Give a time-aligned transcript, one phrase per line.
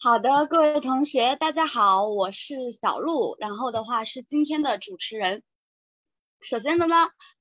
[0.00, 5.42] 好的，各位同学，大家好，我是小鹿，然后的话是今天的主持人。
[6.40, 6.94] 首先的呢，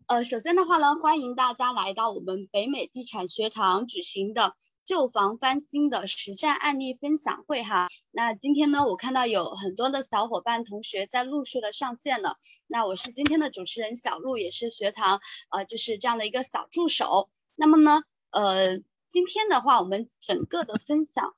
[0.07, 7.89] 呃，首先的话呢，欢迎大家来到我们北美地产学堂举行的旧房翻新的实战案例分享会哈。
[8.09, 12.37] 那今天呢，我看到有很多的小伙伴同学在陆续的上线了。
[12.65, 15.19] 那我是今天的主持人小鹿，也是学堂
[15.51, 17.29] 呃就是这样的一个小助手。
[17.53, 18.79] 那么呢，呃，
[19.11, 21.35] 今天的话，我们整个的分享。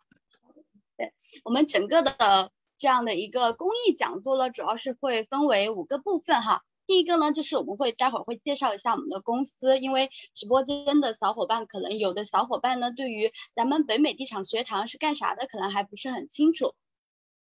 [0.99, 1.13] 对
[1.45, 6.65] 我们整个的这样的一个公益讲座呢，主要是会分为五个部分哈。
[6.87, 16.73] 第一个呢，就是我们会待会儿会介绍一下我们的公司，因为直播间的小伙伴可能有的小伙伴呢，对于咱们北美地产学堂是干啥的，可能还不是很清楚。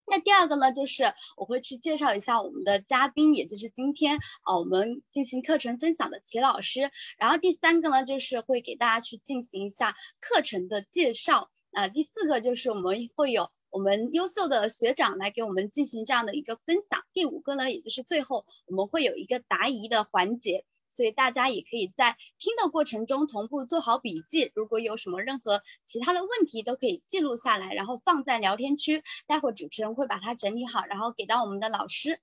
[0.06, 6.90] 那第二个呢，就是我会去介绍一下我们的嘉宾，也就是今天啊我们进行课程分享的齐老师。
[7.18, 11.50] 然后第三个呢，就是会给大家去进行一下课程的介绍。
[11.74, 17.02] 啊，第四个就是我们会有我们优秀的学长来给我们进行这样的一个分享。
[17.12, 24.52] 第五个呢，也就是最后我们会有一个答疑的环节，所以大家也可以在听的过程中同步做好笔记。
[24.54, 32.20] 如果有什么任何其他的问题，都可以记录下来，然后放在聊天区，待会主持人会把它整理好，然后给到我们的老师。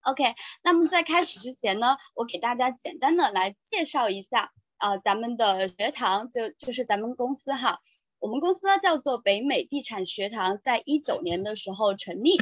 [0.00, 7.80] OK，那么在开始之前呢，我给大家简单的来介绍一下，呃，咱们的学堂就就是咱们公司哈。
[8.24, 12.40] 我们公司呢叫做北美地产学堂，在一九年的时候成立，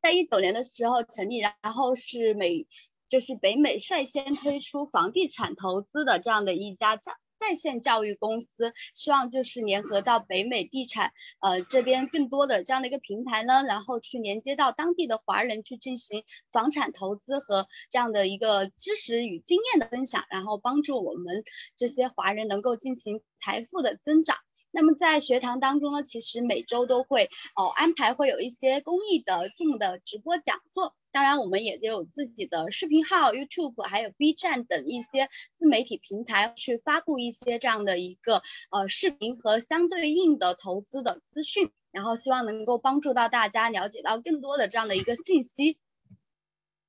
[0.00, 2.68] 在一九年的时候成立，然后是美
[3.08, 16.22] 就是北美率先推出房地产投资的这样的一家在在线教育公司，希望就是联合到北美地产呃这边更多的这样的一个平台呢，然后去连接到当地的华人去进行
[16.52, 21.42] 房产投资和这样的一个知识与经验的分享，然后帮助我们
[21.76, 24.36] 这些华人能够进行财富的增长。
[24.72, 30.94] 那么在学堂当中呢，其实每周都会哦安排会有一些公益的 Zoom 的直播讲座。
[31.12, 45.76] 当然，我们也有自己的视频号，YouTube，还有 B 站等一些自媒体平台去发布一些这样的一个呃视频和相对应的投资的资讯，然后希望能够帮助到大家了解到更多的这样的一个信息。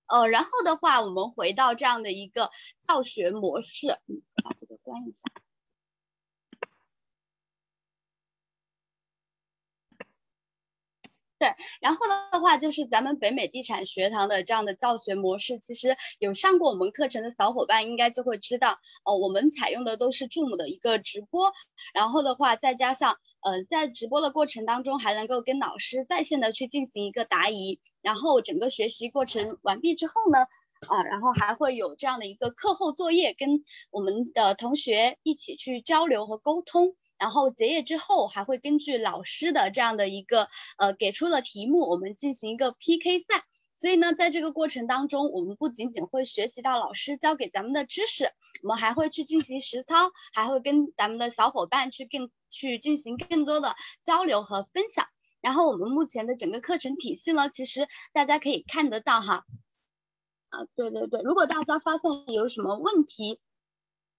[0.08, 2.50] 呃，然后的话，我们回到这样的一个
[2.88, 3.88] 教学模式，
[4.42, 5.43] 把这个关一下。
[11.44, 12.00] 对，然后
[12.32, 21.52] 的话就是咱们北美地产学堂的这样的教学模式，其实有上过我们课程的小伙伴应该就会知道，哦，我们采用的都是 Zoom 的一个直播，
[21.94, 30.48] 然后的话再加上，呃，在直播的过程当中还能够跟老师在线的去进行一个答疑，然后整个学习过程完毕之后呢，
[30.88, 36.96] 啊，然后还会有这样的一个课后作业，跟我们的同学一起去交流和沟通。
[37.18, 43.46] 然后结业之后，还会根据老师的这样的一个呃给出的题目，我们进行一个 PK 赛。
[43.76, 48.32] 所以呢，在这个过程当中，我们不仅仅会学习到老师教给咱们的知识，
[48.62, 55.08] 我们还会去进行实操，还会跟咱们的小伙伴去更去进行更多的交流和分享。
[55.42, 59.44] 然后我们目前的整个课程体系呢，其实大家可以看得到哈。
[60.50, 63.40] 啊，对对对，如果大家发现有什么问题，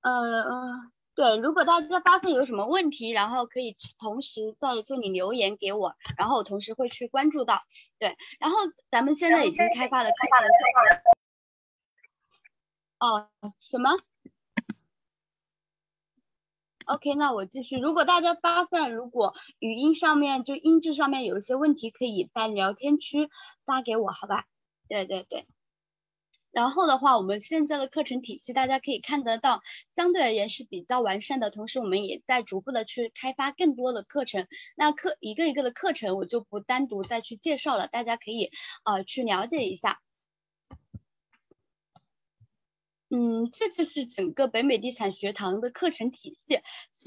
[0.03, 0.93] 呃。
[1.15, 7.63] 对，如果大家发现有什么问题，然后可以同时在这里留言给我，然后我同时会去关注到。
[7.99, 8.57] 对，然后
[8.91, 10.49] 咱们现在已经开发的课程。
[12.99, 13.29] 哦，
[13.59, 13.91] 什么
[16.87, 17.79] ？OK，那我继续。
[17.79, 23.31] 如果大家发现如果语音上面就音质上面有一些问题，可以在聊天区
[23.65, 24.47] 发给我，好吧？
[24.89, 25.47] 对对对。
[26.55, 29.61] 然后的话，我们现在的课程体系大家可以看得到，
[29.95, 31.51] 相对而言是比较完善的。
[31.51, 34.47] 同时，我们也在逐步的去开发更多的课程。
[34.77, 38.53] 那课一个一个的课程，我就不单独再去介绍了，大家可以
[38.85, 39.99] 呃去了解一下。
[43.17, 46.57] 嗯，这就是整个北美地产学堂的课程体系，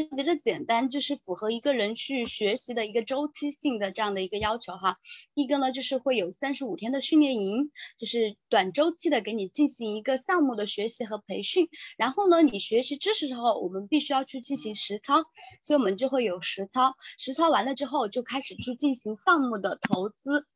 [0.09, 4.99] 特别的简单，就是符合一个人去学习的一个周期性的这样的一个要求哈。
[5.35, 11.67] 第一个呢，就是会有三十五天的训练营，就是短周期的给你进行一个项目的学习和培训。
[11.97, 15.25] 然后呢，你学习知识之后，我们必须要去进行实操，
[15.61, 16.95] 所以我们就会有实操。
[17.17, 20.47] 实操完了之后，就开始去进行项目的投资。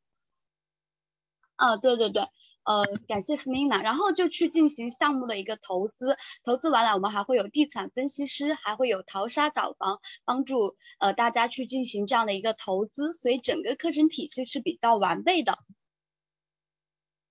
[1.56, 2.22] 啊，对对对。
[2.64, 15.58] 呃，感谢 Smina，然后就去进行项目的一个投资，投资完了，我们还会有地产分析师，还会有淘沙找房，帮助呃大家去进行这样的一个投资，所以整个课程体系是比较完备的。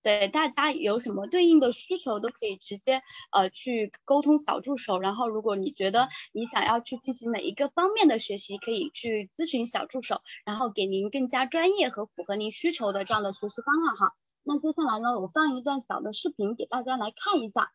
[0.03, 4.97] 对大家有什么对应的需求，都可以直接呃去沟通小助手。
[4.97, 14.15] 然后，如果你觉得你想要去进行哪一个方面的学习，可以去咨询小助手，然后给您更加专业和符合您需求的这样的学习方案哈。
[14.43, 17.71] 那接下来呢，我放一段小的视频给大家来看一下。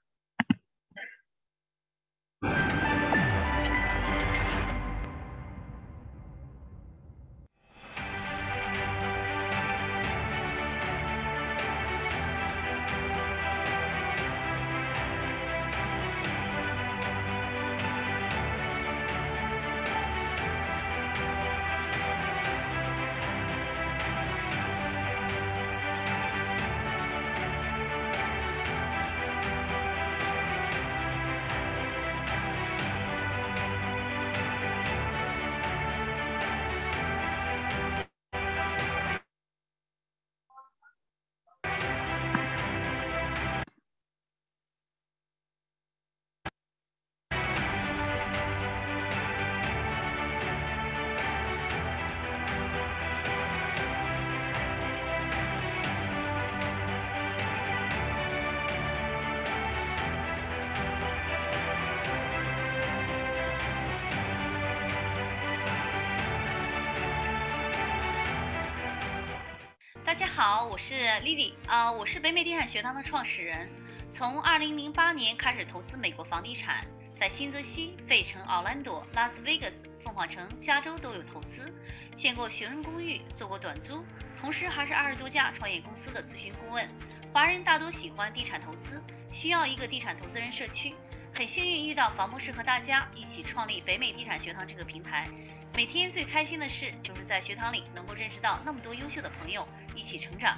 [70.89, 70.95] 是
[71.25, 73.69] Lily，啊，我是北美地产学堂的创始人。
[74.09, 76.87] 从2008年开始投资美国房地产，
[77.19, 81.75] 在新泽西、费城、奥兰多、拉斯维加斯、凤凰城、加州都有投资，
[82.15, 84.05] 建过学生公寓，做过短租，
[84.41, 86.89] 同时还是二十多家创业公司的咨询顾问。
[87.33, 89.03] 华人大多喜欢地产投资，
[89.33, 90.95] 需要一个地产投资人社区。
[91.35, 95.27] 很幸运遇到房博士和大家一起创立北美地产学堂这个平台。
[95.77, 100.57] 每天最开心的事就是在学堂里能够认识到那么多优秀的朋友，一起成长。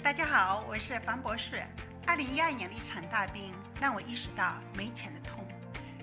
[0.00, 1.66] 大家好，我是房博士。
[2.06, 5.44] 二零一二年的一场大病让我意识到没钱的痛，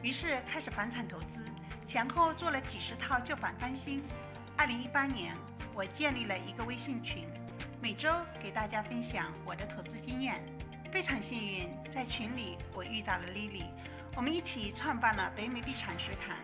[0.04, 1.46] 于是开始房产投资，
[1.86, 4.04] 前后做了几十套旧房翻新。
[4.58, 5.34] 二零一八年，
[5.74, 7.26] 我建立了一个微信群，
[7.82, 10.44] 每周给大家分享我的投资经验。
[10.92, 13.68] 非常幸运，在群里我遇到了 Lily，
[14.14, 16.36] 我们一起创办了北美地产学堂。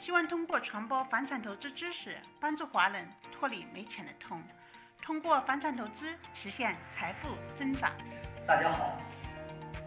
[0.00, 4.40] 希望通过传播房产投资知识，帮助华人脱离没钱的痛，
[5.02, 7.90] 通过房产投资实现财富增长。
[8.46, 8.96] 大家好，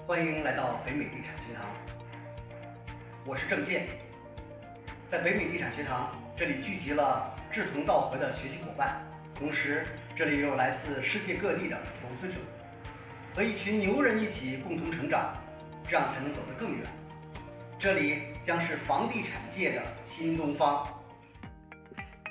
[0.06, 1.66] 欢迎来到北美地产学堂，
[3.26, 3.88] 我是郑健。
[5.08, 9.02] 在北美地产学堂，这里聚集了志同道合的学习伙伴，
[9.34, 12.34] 同时这里也有来自世界各地的投资者，
[13.34, 15.34] 和一群牛人一起共同成长，
[15.88, 16.86] 这样才能走得更远。
[17.82, 20.88] 这里将是房地产界的新东方。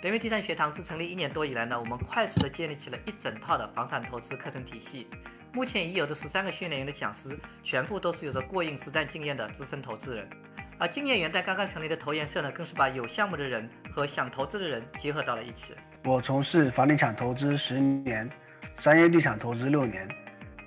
[0.01, 5.09] 北美地产学堂自成立一年多以来呢，我们快速的建立起了一整套的房产投资课程体系。
[5.53, 10.31] 目前已有的十三个训练营的讲师，全部都是有着过硬实战经验的资深投资人。
[10.79, 15.75] 而今年元旦刚刚成立的投研社呢，更是把有项目的人和想投资的人结合到了一起。
[16.05, 18.31] 我从事房地产投资十年，
[18.77, 20.09] 商业地产投资六年，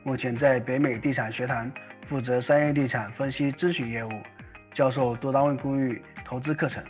[0.04, 1.72] 目前在北美地产学堂
[2.06, 4.12] 负责商业地产分析咨询业务。
[4.74, 6.84] 教授多单位公寓投资课程。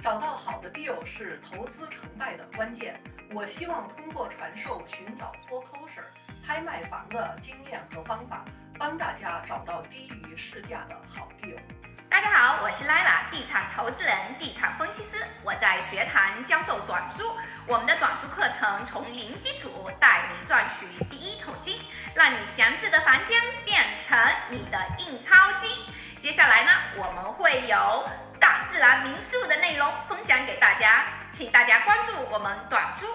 [0.00, 3.00] 找到好的 deal 是投资成败的关键。
[3.32, 6.06] 我希望通过传授寻找 foreclosure
[6.46, 8.44] 拍卖房的经验和方法，
[8.78, 11.58] 帮大家找到低于市价的好 deal。
[12.08, 15.24] 大家好，我是 Lila，地产投资人、地产分析师。
[15.42, 17.24] 我在学堂教授短租，
[17.66, 21.80] 我们的短租课程从零基础带你赚取第一桶金，
[22.14, 24.16] 让你闲置的房间变成
[24.48, 25.92] 你的印钞机。
[26.24, 28.02] 接下来呢，我们会有
[28.40, 33.06] 大自然民宿的内容分享给大家，请大家关注我们短租，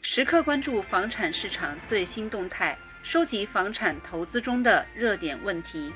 [0.00, 5.92] 时刻关注房产市场最新动态，收集房产投资中的热点问题，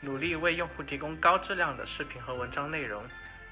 [0.00, 3.04] 努力为用户提供高质量的视频和文章内容，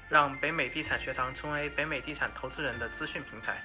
[0.09, 3.63] 让北美地产学堂成为北美地产投资人的资讯平台。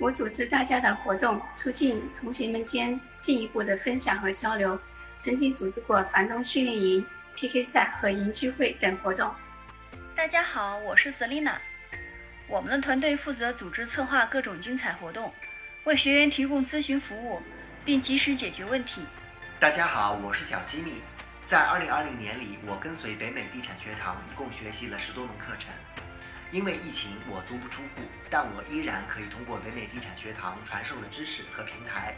[0.00, 4.80] 我组织大家的活动，促进同学们间进一步的分享和交流。
[5.18, 7.04] 曾经组织过房东训练营、
[7.34, 9.32] PK 赛和营聚会等活动。
[10.14, 11.54] 大家好，我是 Selina，
[12.48, 15.32] 我们的团队负责组织策划各种精彩活动，
[15.84, 17.40] 为学员提供咨询服务，
[17.84, 19.02] 并及时解决问题。
[19.58, 21.00] 大家好，我是小吉米，
[21.46, 25.70] 在2020年里，我跟随北美地产学堂一共学习了十多门课程。
[26.52, 32.14] 因为疫情，我足不出户，但我依然可以通过北美地产学堂传授的知识和平台，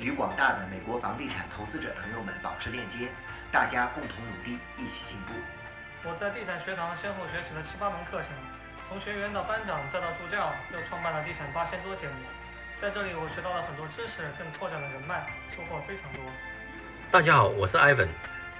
[0.00, 3.08] 与广大的美国房地产投资者朋友们保持链接，
[3.52, 5.34] 大家共同努力，一起进步。
[6.08, 8.30] 我在地产学堂先后学习了七八门课程，
[8.88, 12.14] 从学员到班长再到助教，又创办了地产八千多节目。
[12.76, 16.24] 在这里我学到了很多知识，更拓展了人脉，收获非常多。
[17.12, 18.08] 大家好，我是 Ivan，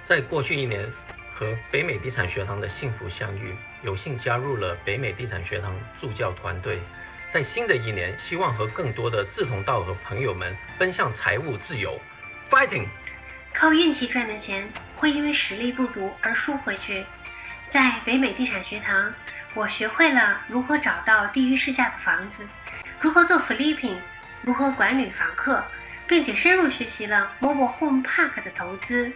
[0.03, 0.87] 在过去一年
[1.33, 6.79] 和北美地产学堂的幸福相遇，有幸加入了北美地产学堂助教团队。
[7.31, 11.97] 在新的一年，希望和更多的志同道合朋友们奔向财务自由
[12.49, 12.85] ，fighting！
[13.53, 17.05] 靠运气赚的钱会因为实力不足而输回去。
[17.69, 19.13] 在北美地产学堂，
[19.53, 22.45] 我学会了如何找到低于市价的房子，
[22.99, 23.95] 如何做 flipping，
[24.41, 25.63] 如何管理房客，
[26.05, 29.09] 并且深入学习了 mobile home park 的投资，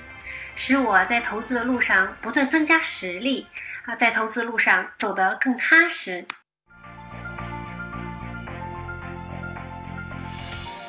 [0.55, 3.45] 使我在投资的路上不断增加实力
[3.83, 6.25] 啊，在投资路上走得更踏实。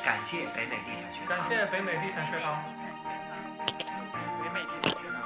[0.07, 1.27] 感谢北美地产学堂。
[1.27, 2.63] 感谢北美地产学堂。
[4.41, 5.17] 北美地产学堂。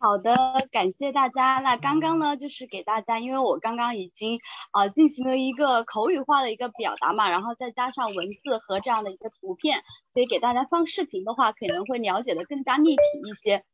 [0.00, 1.60] 好的，感谢大家。
[1.60, 4.40] 那刚刚呢，就是给大家，因为我刚刚已经
[4.72, 13.64] 呃进行了一个口语化的一个表达嘛，然后再加上文字和这样的一个图片，所以给大家放视频的话，可能会了解的更加立体一些。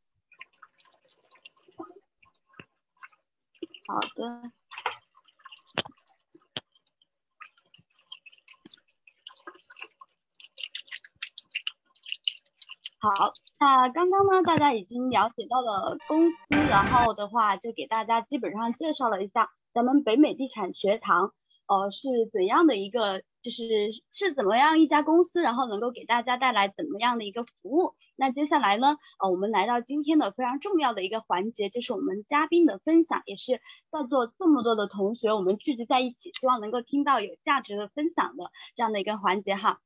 [3.90, 4.42] 好的。
[13.00, 21.32] 好，那刚刚呢，大家已经了解到了公司，然后的话就给大家基本上介绍了一下咱们北美地产学堂，
[21.70, 23.62] 呃是怎样的一个，就是
[24.10, 27.94] 是怎么样一家公司，然后能够给大家带来怎么样的一个服务。
[28.16, 33.60] 那接下来呢，呃我们来到今天的非常重要的一个环节，就是我们嘉宾的分享，也是
[33.92, 39.78] 在座这么多的同学我们聚集在一起，希望能够听到有价值的分享的这样的一个环节哈。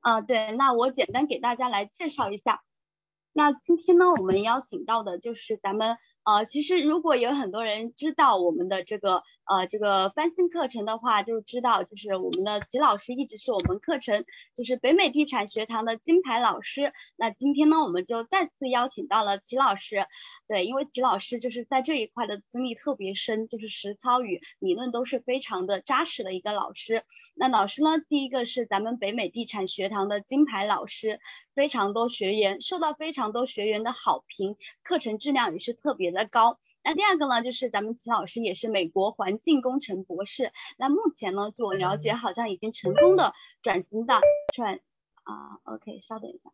[0.00, 2.60] 啊，对，那我简单给大家来介绍一下。
[3.32, 5.96] 那今天呢，我们邀请到的就是咱们。
[6.24, 14.24] 呃，其实如果有很多人知道我们的这个呃这个翻新课程的话，就知道就是我们的齐老师一直是我们课程
[14.54, 16.92] 就是北美地产学堂的金牌老师。
[17.16, 20.06] 那今天呢，我们就再次邀请到了齐老师。
[20.46, 27.02] 对，因为齐老师就是在这一块的资历特别深，就是实操与理论都是非常的扎实的一个老师。
[27.34, 31.18] 那老师呢，第一个是咱们北美地产学堂的金牌老师，
[31.54, 36.12] 非常多学员受到非常多学员的好评，课程质量也是特别。
[36.12, 43.32] 的高，那第二个呢，就是咱们齐老师也是美国环境工程博士，那目前呢，据我了解，好像已经成功的
[43.62, 44.20] 转型到
[44.52, 44.80] 转
[45.22, 46.50] 啊，OK，稍等一下，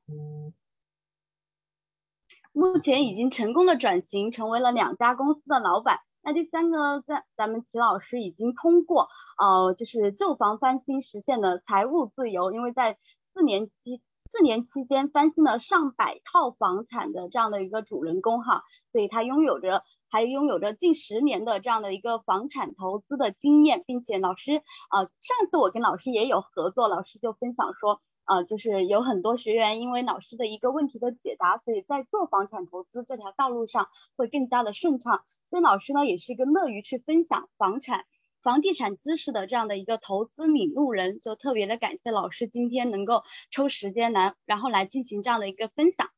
[2.53, 5.99] 目前已经成功的转型成为了两家公司的老板。
[6.23, 12.99] 那第三个，在咱们齐老师已经通过呃，就是旧房翻新实现的财务自由，因为在
[13.33, 14.03] 四年期。
[14.29, 38.05] 四年期间翻新了上百套房产的这样的一个主人公哈，所以他拥有着还拥有着近十年的这样的一个房产投资的经验，并且老师啊，上次我跟老师也有合作，老师就分享说，呃，就是有很多学员因为老师的一个问题的解答，所以在做房产投资这条道路上会更加的顺畅，所以老师呢也是一个乐于去分享房产。
[38.43, 46.09] 房地产知识的这样的一个投资领路人，就特别的感谢老师今天能够抽时间来，然后来进行这样的一个分享。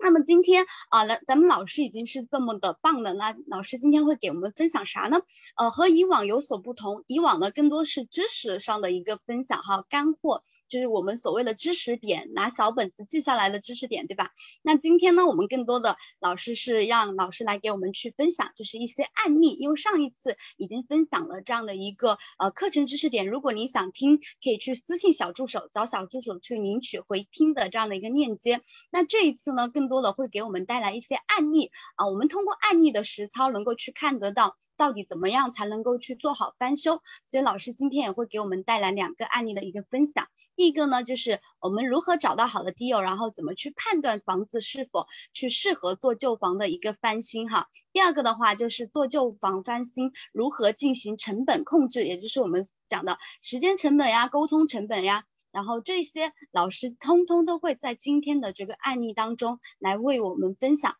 [0.00, 5.22] 那么今天啊，来咱们老师已经是这么的棒了，那老师今天会给我们分享啥呢？
[5.56, 10.44] 呃，和以往有所不同，以往呢更多是知识上的一个分享哈，干货。
[10.68, 14.30] 就是我们所谓的知识点，拿小本子记下来的知识点，对吧？
[14.62, 19.52] 那今天呢，我们更多的老师是让老师来给我们去分享，就是一些案例。
[19.52, 28.60] 因为上一次已经分享了这样的一个呃课程知识点，如果你想听，可以去私信小助手，找小助手去领取回听的这样的一个链接。
[28.90, 34.56] 那这一次呢，更多的会给我们带来一些案例啊，我们通过案例的实操，能够去看得到。
[34.78, 37.02] 到底怎么样才能够去做好翻修？
[37.28, 40.28] 所以老师今天也会给我们带来两个案例的一个分享。
[40.58, 47.68] 第一个呢，就是我们如何找到好的 DO，然后怎么去判断房子是否去适合做旧房的一个翻新哈。
[47.92, 55.22] 第二个的话就是做旧房翻新如何进行成本控制，也就是我们讲的时间成本呀、沟通成本呀，
[55.52, 60.96] 然后这些老师通通都会在今天的这个案例当中来为我们分享。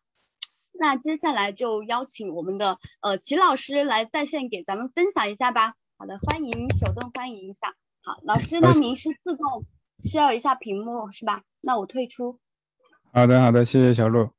[0.71, 5.75] 那接下来就邀请我们的呃齐老师来在线给咱们分享一下吧。
[5.97, 7.75] 好的，欢迎手动欢迎一下。
[8.03, 9.65] 好，老师，那您是自动
[10.03, 11.43] 需要一下屏幕是吧？
[11.61, 12.39] 那我退出。
[13.13, 14.31] 好的，好的，谢谢小鹿。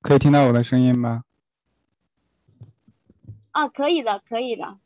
[0.00, 1.24] 可以听到我的声音吗？
[3.50, 4.78] 啊，可以的，可以的。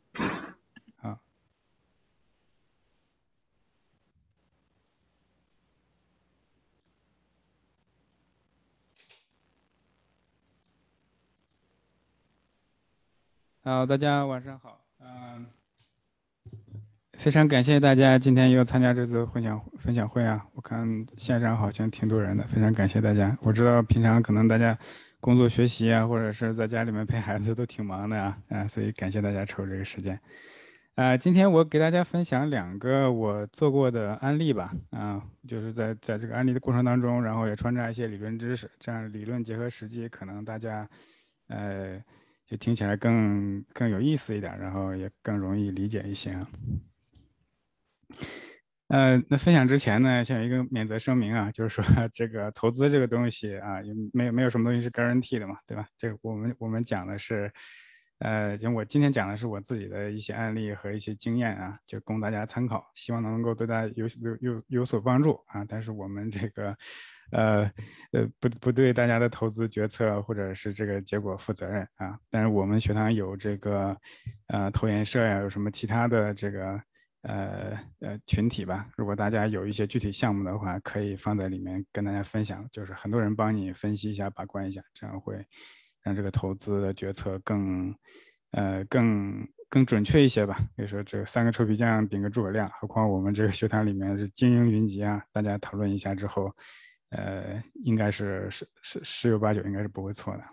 [13.65, 14.82] 好，大家晚上好。
[17.17, 20.45] 非常感谢大家今天又参加这次分享分享会啊！
[20.55, 20.85] 我看
[21.17, 23.37] 线上好像挺多人的，非常感谢大家。
[23.41, 24.77] 我知道平常可能大家
[25.21, 30.19] 工作学习啊，或者是在家里面陪孩子都挺忙的啊，啊，所以感谢大家抽这个时间。
[30.95, 40.87] 啊，今天我给大家分享两个我做过的案例吧，啊，就是在在这个案例的过程当中，然后也穿插一些理论知识，这样理论结合实际，可能大家，
[41.47, 41.97] 呃，
[42.45, 46.47] 就听起来更更有意思一点，然后也更容易理解一些啊。
[48.89, 55.87] 呃，那分享之前呢，先有一个免责声明啊，就是说 这个投资这个东西啊，也没有没有什么东西是 guarantee 的嘛，对吧？
[55.97, 57.51] 这个我们我们讲的是。
[58.19, 65.65] 呃，就我今天讲的是我自己的一些案例和一些经验啊，就供大家参考，希望能够对大家有有有有所帮助啊。
[65.67, 66.77] 但是我们这个，
[67.31, 67.69] 呃
[68.13, 72.17] 呃，不不对大家的投资决策或者是这个结果负责任啊。
[72.29, 73.97] 但是我们学堂有这个，
[74.47, 76.81] 呃，投研社呀，有什么其他的这个，
[77.23, 78.87] 呃呃群体吧。
[78.95, 85.45] 如果大家有一些具体项目的话，可以放在里面跟大家分享，就是很多人帮你分析一下、把关一下，这样会。
[86.05, 87.95] 让这个投资的决策更，
[88.51, 90.59] 呃，更更准确一些吧。
[90.75, 95.23] 比如说，这三个臭皮匠顶个诸葛亮，何况我们这个学堂里面是精英云集啊！
[95.31, 96.53] 大家讨论一下之后，
[97.11, 100.43] 呃，应该是十十十有八九应该是不会错的。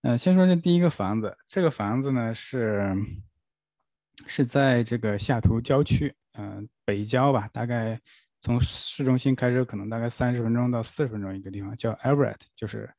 [0.00, 2.90] 嗯，先说这第一个房子，这个房子呢是
[4.26, 8.00] 是在这个下图郊区，嗯，北郊吧，大概。
[8.46, 12.92] 从市中心开车可能大概三十分钟到四十分钟一个地方叫 Everett，就是，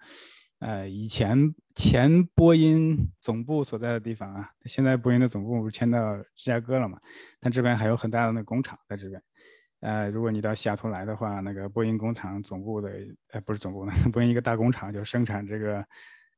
[0.58, 4.50] 呃，以前前波音总部所在的地方啊。
[4.64, 7.00] 现在波音的总部不是迁到芝加哥了嘛？
[7.40, 9.22] 但这边还有很大的那工厂在这边。
[9.82, 12.90] 呃，如果你到西雅图来的话，那个波音工厂总部的，
[13.30, 15.86] 呃，不是总部的， 波音一个大工厂，就生产这个，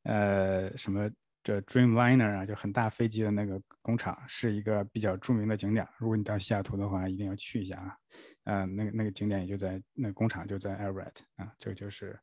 [0.04, 1.10] 呃，什么
[1.48, 5.88] 这 Dreamliner 啊，就很大飞机的那个工厂，是一个比较著名的景点。
[5.98, 7.96] 如果你到西雅图的话，一定要去一下啊。
[8.44, 12.20] 嗯，那个那个景点也就在那工厂就在 Everett 啊，这就是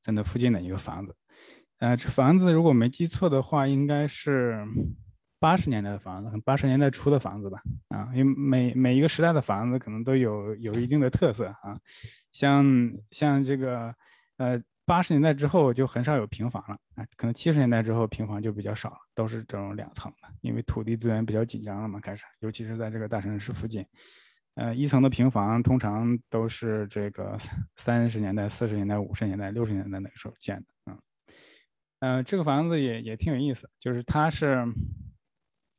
[0.00, 1.14] 在那附近的一个房子。
[1.80, 4.64] 呃，这房子如果没记错的话，应该是
[5.38, 7.60] 八十年代的房子，八十年代初的房子吧。
[7.88, 11.78] 啊，因为每每一个时代的房子可能都有有一定的特色啊。
[12.32, 12.64] 像
[13.10, 13.94] 像这个
[14.38, 23.86] 呃八十年代之后就很少有平房了啊，可能七十年代之后平房就比较少了，都是这种两层的，因为土地资源比较紧张了嘛，开始，尤其是在这个大城市附近。
[24.54, 27.38] 呃，一层的平房通常都是这个
[27.76, 30.98] 三十年代、四十年代、五十年代、六十年代那个时候建的嗯。
[32.00, 34.62] 呃，这个房子也也挺有意思，就是它是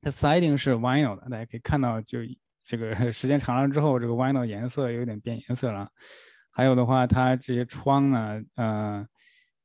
[0.02, 2.20] 它 siding 是 vinyl 的，大家可以看到，就
[2.66, 5.92] 这个 时间长了之后，这个 vinyl 颜色有点变颜色了。
[6.54, 9.06] 还有的话，它这些窗呢，呃，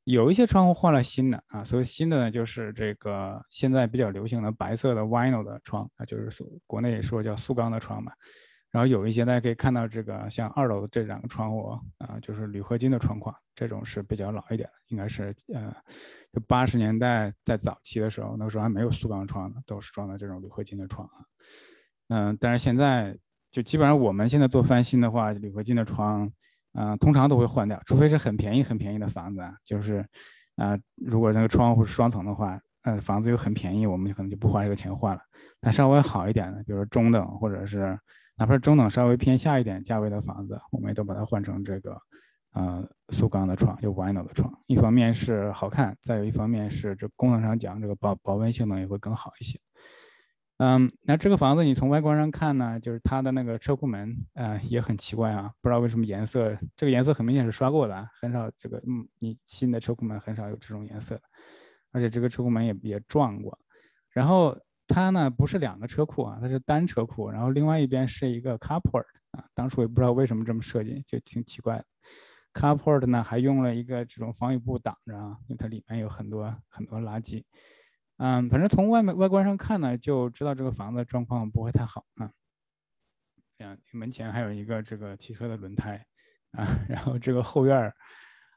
[0.05, 8.11] 有一些窗户换了新的啊，所以新的呢就是这个现在比较流行的白色的 vinyl 的窗啊，就是国内说叫塑钢的窗嘛。
[8.71, 15.75] 然后有一些大家可以看到，这个像二楼这两个窗户啊，就是铝合金的窗框，这种是比较老一点的，应该是呃，
[16.31, 21.25] 就八十年代在早期的时候，那时候还没有塑钢窗呢，都是装的这种铝合金的窗啊。
[22.09, 23.17] 嗯，但是现在
[23.51, 26.31] 就基本上我们现在做翻新的话，铝合金的窗，
[26.73, 30.05] 嗯，通常都会换掉，除非是很便宜很便宜的房子啊，就是
[30.55, 35.21] 啊，如果那个窗户是双层的话，呃，房子又很便宜，我们可能就不花这个钱换了。
[35.59, 37.97] 但稍微好一点的，比如中等或者是。
[38.41, 42.01] 哪怕是中等稍微偏下一点价位的房子，我们也都把它换成这个，
[42.53, 44.49] 呃，塑钢的窗，就 vinyl 的窗。
[44.65, 49.59] 一方面是好看，再有一方面是这功能上讲，这个保保温性能也会更好一些。
[50.59, 61.19] 嗯，那这个房子你从外观上看呢，就是它的那个车库门，呃，也很奇怪啊，不知道为什么颜色，这个颜色很明显是刷过的，很少这个，嗯，你新的车库门很少有这种颜色，
[61.91, 63.57] 而且这个车库门也也撞过，
[64.11, 64.57] 然后。
[64.91, 69.45] 它呢不是两个车库啊，它是单车库，然后另外一边是一个 carport 啊。
[69.53, 71.85] 当初也不知道为什么这么设计，就挺奇怪的。
[72.55, 77.43] carport 呢还用了一个这种防雨布挡着啊，因为它里面有很多很多垃圾。
[78.19, 82.29] 嗯，反正从外面外观上看呢，就知道这个房子状况不会太好啊。
[83.57, 86.05] 这样门前还有一个这个汽车的轮胎
[86.51, 87.93] 啊， 然后这个后院儿。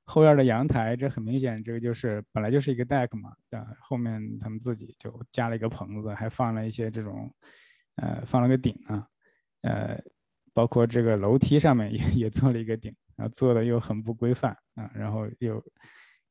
[0.05, 7.33] 后院的阳台，这很明显，这个就是本来就是一个 deck 嘛，啊，后面他们自己就加了一个棚子，还放了一些这种，
[7.97, 9.07] 呃，放了个顶啊，
[9.63, 9.97] 呃，
[10.53, 15.65] 包括这个楼梯上面也 也做了一个顶，然后做的又很不规范啊，然后又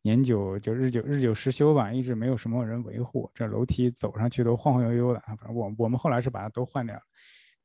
[0.01, 7.01] 年久就日久日久失修吧，一直没有什么人维护，这楼梯走上去都晃晃悠悠的啊，反正我我们后来是把它都换掉了，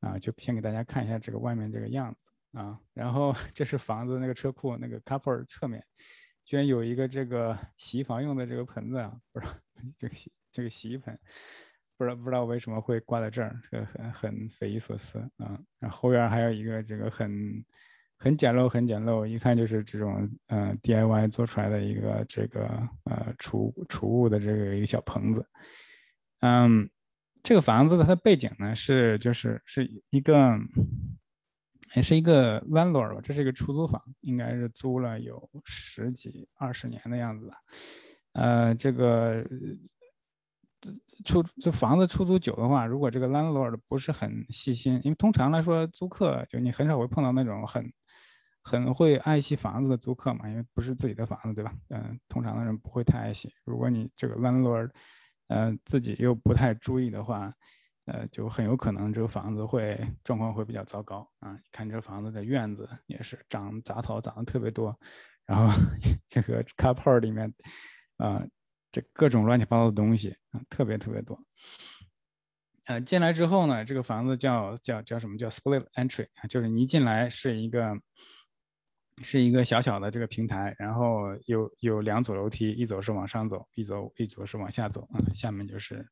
[0.00, 2.18] 啊，就先给大家看一下这个外面这个样子。
[2.52, 5.84] 啊，然后 这是房子那个车库那个 carport 侧面，
[6.42, 9.52] 居然有一个这个洗衣房用的这个盆子啊，不知道
[9.98, 11.18] 这个洗这个洗衣盆，
[11.98, 15.60] 不知道不知道为什么会挂在这儿，这个很很匪夷所思啊。
[15.78, 17.62] 然后后院还有一个这个很
[18.18, 22.66] 很简陋很简陋，一看就是这种呃 DIY 做出来的一个这个
[23.04, 25.46] 呃储储物的这个一个小棚子。
[26.40, 26.88] 嗯，
[27.42, 30.58] 这个房子的它的背景呢是就是是一个。
[31.94, 37.54] 也是一个 landlord 吧，这是一个出租房，应该是租了有十几二十年的样子吧。
[38.32, 39.42] 呃，这个
[41.24, 47.90] 出这房子出租久的话，如果这个 landlord 不是很细心，因为通常来说租客就你很少会碰到那种很
[48.68, 51.72] 很会爱惜房子的租客嘛，因为不是自己的房子，对吧？
[51.90, 53.48] 嗯，通常的人不会太爱惜。
[53.64, 54.90] 如果你这个 landlord
[55.46, 57.54] 呃自己又不太注意的话，
[58.06, 61.56] 呃，就很有可能这个房子会状况会比较糟糕啊！
[61.70, 64.98] 看这房子的院子也是长杂草长得特别多，
[65.46, 65.72] 然后
[66.28, 67.54] 这个 carport 里面，
[68.16, 68.44] 啊，
[68.90, 71.38] 这各种乱七八糟的东西啊，特别特别多。
[72.86, 76.46] 呃，进来之后呢，这个房子叫叫叫什么叫 split entry 啊？
[76.48, 77.92] 就是你一进来是一个
[79.22, 86.06] 是一个小小的这个平台，然后有有两组楼梯，一组是往上走，一组一组是往下走啊，下面就是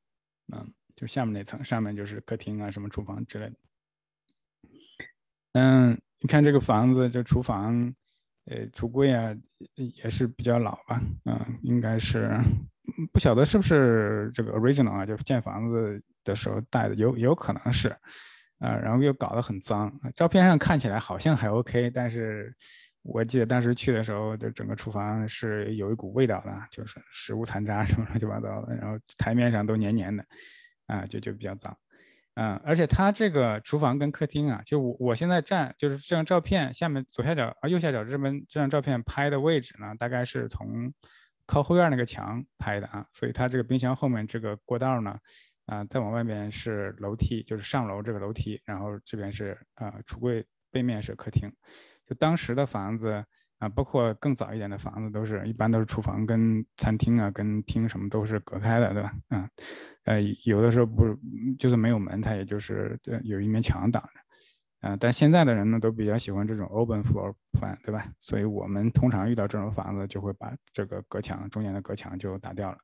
[0.52, 0.72] 嗯。
[0.96, 3.56] 就下面那层，上面就是客厅啊，什么厨房之类的。
[5.54, 7.92] 嗯，你看这个房子，这厨房，
[8.44, 9.34] 呃，橱柜啊，
[9.74, 11.02] 也是比较老吧？
[11.24, 12.30] 嗯，应该是
[13.12, 17.88] 不晓得是不是这个 original 啊，就是建房子的时候带的，有有可能是，
[18.60, 19.92] 啊，然后又搞得很脏。
[20.14, 22.54] 照片上看起来好像还 OK，但是
[23.04, 30.24] 我记得当时去的时候，就整个厨房是有一股味道的，就是食物残渣 什么乱七八糟的，然后台面上都黏黏的。
[30.86, 31.74] 啊，就就比较脏，
[32.34, 40.92] 嗯，而且它这个厨房跟客厅啊，就我我现在站就是这张照片下面左下角啊右下角这边这张照片拍的位置呢，大概是从
[41.46, 45.18] 靠后院那个墙拍的啊，所以它这个冰箱后面这个过道呢，
[45.64, 51.50] 啊，再往外边是楼梯，就是上楼这个楼梯，然后这边是啊橱柜背面是客厅，
[52.06, 53.24] 就当时的房子
[53.58, 59.12] 啊，包括更早一点的房子，都是一般都是厨房跟餐厅啊跟厅什么都是隔开的，对吧？
[59.30, 59.48] 嗯。
[60.04, 61.02] 呃，有的时候不
[61.58, 64.10] 就是没有门，它也就是有一面墙挡着，
[64.82, 68.06] 嗯，但现在的人呢都比较喜欢这种 open floor plan，对吧？
[68.20, 72.76] 所以我们通常遇到这种房子，就会把这个隔墙中间的隔墙就打掉了。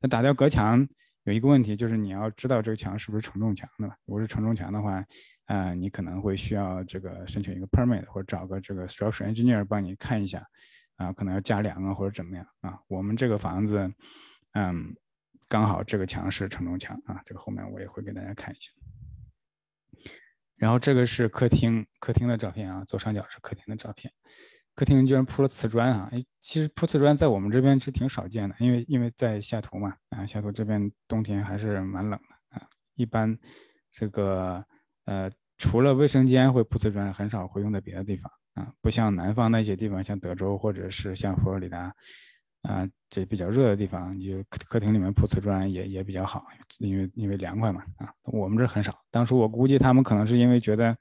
[0.00, 0.84] 那打掉隔墙
[1.22, 3.94] 有一个问题，就是你要知道这个墙是不是承重墙，对吧？
[4.04, 5.04] 如果是承重墙的话，
[5.46, 10.46] 啊，你可能会需要这个申请一个 permit，或者找个这个 structural engineer 帮你看一下，
[10.96, 12.78] 啊，可能要加梁啊或者怎么样啊？
[12.88, 13.92] 我们这个房子，
[14.52, 14.94] 嗯。
[15.48, 18.68] 刚好这个墙是承重墙啊，这个后面我也会给大家看一下。
[20.56, 24.12] 然后这个是客厅，客厅的照片啊，左上角是客厅的照片。
[24.74, 26.08] 客厅居然铺了瓷砖啊！
[26.10, 32.66] 哎，其实铺瓷砖在我们这边是挺少见的，因为因为在下图嘛啊，下图这边冬天还是蛮冷的啊。
[32.96, 33.38] 一般
[33.92, 34.66] 这个
[35.06, 41.92] 呃，除了卫生间会铺瓷砖，很少会用在别的地方啊，不像南方那些地方，像德州或者是像佛罗里达。
[42.62, 46.44] 啊，这比较热的地方，你就客客厅里面铺瓷砖也也比较好，
[46.80, 47.80] 因为因为凉快嘛。
[47.98, 48.92] 啊，我们这很少。
[49.12, 50.96] 当初我估计他们可能是因为觉得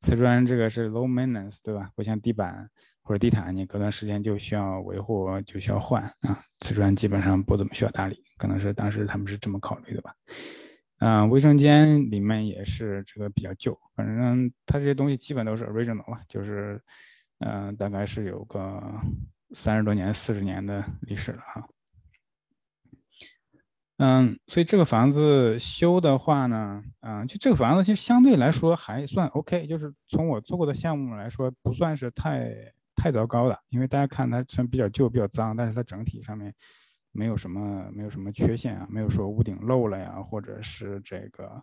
[0.00, 1.90] 瓷砖这个是 low maintenance，对吧？
[1.94, 2.66] 不像地板
[3.02, 6.42] 或者地毯，你隔段时间就需要维护，就需要换啊。
[6.60, 10.14] 瓷砖基本上不怎么需要打理，可能是当时他们是这么考虑的吧。
[11.04, 16.80] 嗯，卫生间里面也是这个比较旧，反正它这些东西基本都是 original 了，就是
[17.40, 18.80] 嗯，大概是有个。
[19.54, 21.68] 三十多年、四十年的历史了哈，
[23.98, 32.50] 嗯，所以这个房子修的话呢，嗯，就这个房子其实相对来说还算 OK，就是从我做过的项目来说，不算是太
[32.96, 33.58] 太糟糕的。
[33.68, 36.54] 因为大家看它虽然比较旧、比较脏，但是它整体上面
[37.12, 41.62] 没有什么没有什么缺陷啊，没有说屋顶漏了呀，或者是这个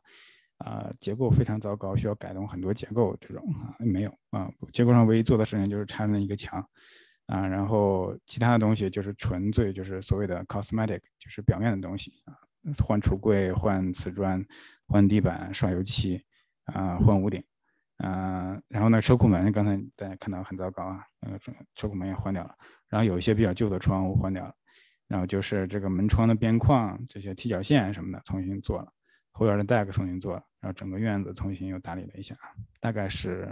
[0.57, 6.65] 啊结构非常糟糕，需要改动很多结构这种啊没有啊，结构上唯一做的事情就是拆了一个墙。
[7.27, 12.33] 啊，然后其他的东西就是纯粹就是所谓的 cosmetic，就是表面的东西啊，
[12.83, 14.43] 换橱柜、换瓷砖、
[14.87, 16.19] 换地板、刷油漆
[16.63, 17.43] 啊，换屋顶，
[17.97, 22.55] 嗯，然后呢，车库门刚才大家看到很糟糕啊，那个车车库门也换掉了，
[22.87, 24.55] 然后有一些比较旧的窗户换掉了，
[25.09, 28.93] 然后就是这个门窗的边框这些踢脚线什么的重新做了，
[29.31, 32.37] 后院的 deck 重新做了，然后整个院子重新又打理了一下，
[32.79, 33.49] 大概是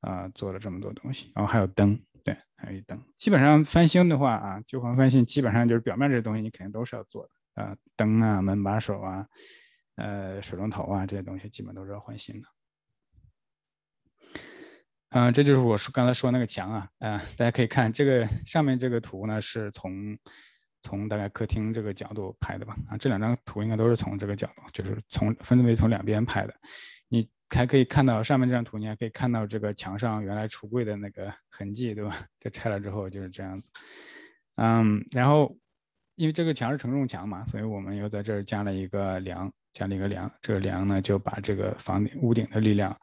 [0.00, 1.96] 啊做了这么多东西，然后还有灯。
[2.24, 3.00] 对，还有一灯。
[3.16, 9.26] 基本上翻新的话啊，旧房翻新基本上就是表面这些东西你肯定都是要做的啊，灯啊、门把手啊、
[9.94, 12.48] 呃、水龙头啊这些东西基本都是要换新的。
[15.10, 20.18] 嗯，这就是我说刚才说那个墙啊，啊，大家可以看这个上面这个图呢，是从
[20.82, 22.76] 从大概客厅这个角度拍的吧。
[22.88, 26.54] 啊，这两张图应该都是从这个角度，就是从分别从两边拍的。
[27.08, 32.18] 你还可以看到上面这张图，你还可以看到这个墙上原来橱柜的那个痕迹，对吧？
[32.38, 33.66] 这拆了之后就是这样子。
[34.56, 35.56] 嗯，然后
[36.16, 40.30] 因为这个墙是承重墙嘛，所以我们又在这儿加了一个梁，加了一个梁。
[40.42, 42.94] 这个梁呢，就把这个房顶屋顶的力量，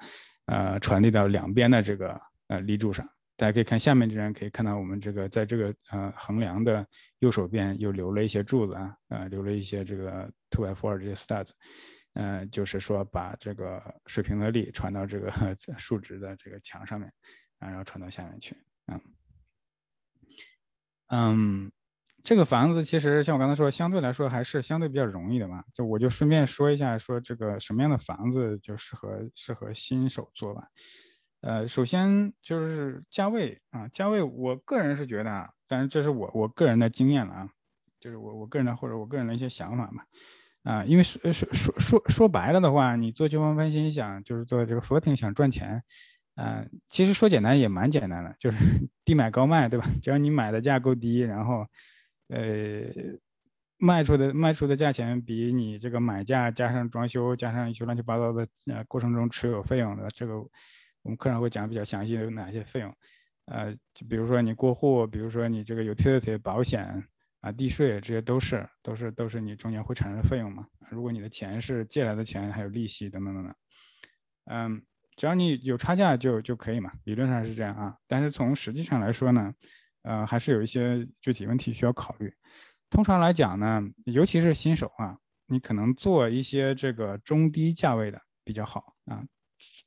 [0.45, 3.07] 呃，传递到两边的这个呃立柱上。
[3.37, 6.85] 大家可以看下面这张，可以看到我们这个在这个呃横梁的
[7.25, 11.49] 右手边又留了一些柱子啊，呃，留了一些这个 two by four 这些 studs，
[12.13, 15.31] 呃，就是说把这个水平的力传到这个
[15.75, 17.11] 竖直的这个墙上面，
[17.57, 19.01] 啊，然后传到下面去，嗯，
[21.09, 21.71] 嗯，
[22.23, 30.67] 这个房子其实像我刚才说，相对来说还是相对比较容易的嘛，就我就顺便说一下，说这个什么样的房子就适合适合新手做吧。
[31.41, 37.49] 呃，首先就是价位啊，价位，我个人是觉得啊，但是这是我我个人的经验了啊，
[37.99, 40.03] 就是我我个人的或者我个人的一些想法嘛，
[40.63, 45.81] 啊，因为说说说说说白了的话，你做旧房翻新想就是做这个 flipping 想赚钱，
[46.35, 48.57] 啊，其实说简单也蛮简单的，就是
[49.05, 49.85] 低买高卖，对吧？
[50.03, 51.65] 只要你买的价够低，然后
[52.29, 52.83] 呃
[53.77, 60.35] 卖出的卖出的价钱比你这个买价加上装修加上一些乱七八糟的呃过程中持有费用的这个。
[61.03, 62.91] 我们课上会讲比较详细的有哪些费用，
[63.45, 67.03] 呃，就比如说你过户，比如说你这个 utility 保险
[67.41, 70.65] 啊、地税，这些都是都是都是你中间会产生费用嘛。
[70.89, 73.55] 如果你的钱是借来的钱，还有利息等等等等，
[74.45, 74.81] 嗯，
[75.15, 77.95] 只要你有差价就就可以嘛，理论上是这样啊。
[78.07, 79.53] 但是从实际上来说呢，
[80.01, 82.33] 呃，还是有一些具体问题需要考虑。
[82.89, 89.23] 通常来讲呢，尤其是新手啊，你可能做一些这个中低价位的比较好啊。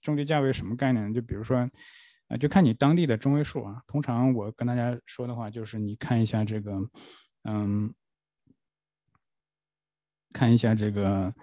[0.03, 1.13] 中低价位什么概念？
[1.13, 1.69] 就比如说，
[2.29, 3.83] 啊，就看你当地的中位数啊。
[3.87, 6.79] 通常我跟大家说的话，就是你看一下这个，
[7.45, 7.93] 嗯，
[10.33, 11.35] 看一下这个，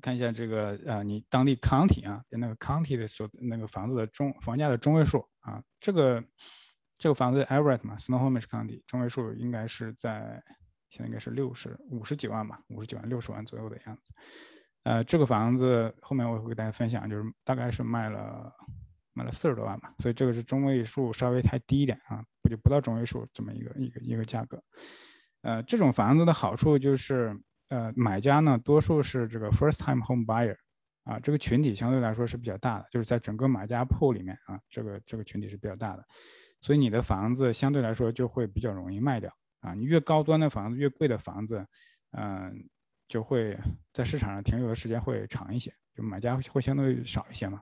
[0.00, 5.62] 看一下这个，呃，你当地 county 啊，那个 county 的所那个房子的中房价的中位数啊。
[5.78, 6.24] 这个
[6.96, 10.42] 这个房子 Everett 嘛，Snohomish County 中位数应该是在
[10.88, 14.14] 现在应该是六十五十几万吧，五十几万六十万左右的样子。
[14.84, 18.52] 呃，这个房子后面我会给大家分享，就是大概是卖了
[19.14, 24.62] 买了四十多万吧，所以这个是中位数稍微太低一点啊，不就不到中位数这么一个一个一个价格。
[25.42, 27.34] 呃，这种房子的好处就是，
[27.68, 30.56] 呃，买家呢多数是这个 first time home buyer，
[31.04, 36.04] 啊，这个群体相对来说是比较大的，就是在整个买家铺里面啊，这个这个群体是比较大的，
[36.60, 41.66] 所以你的房子相对来说就会比较容易卖掉啊，你越高端的房子，越贵的房子，
[42.12, 42.68] 嗯。
[43.06, 43.56] 就会
[43.92, 47.60] 在市场上停留的时间会长一些，就买家会相对少一些嘛，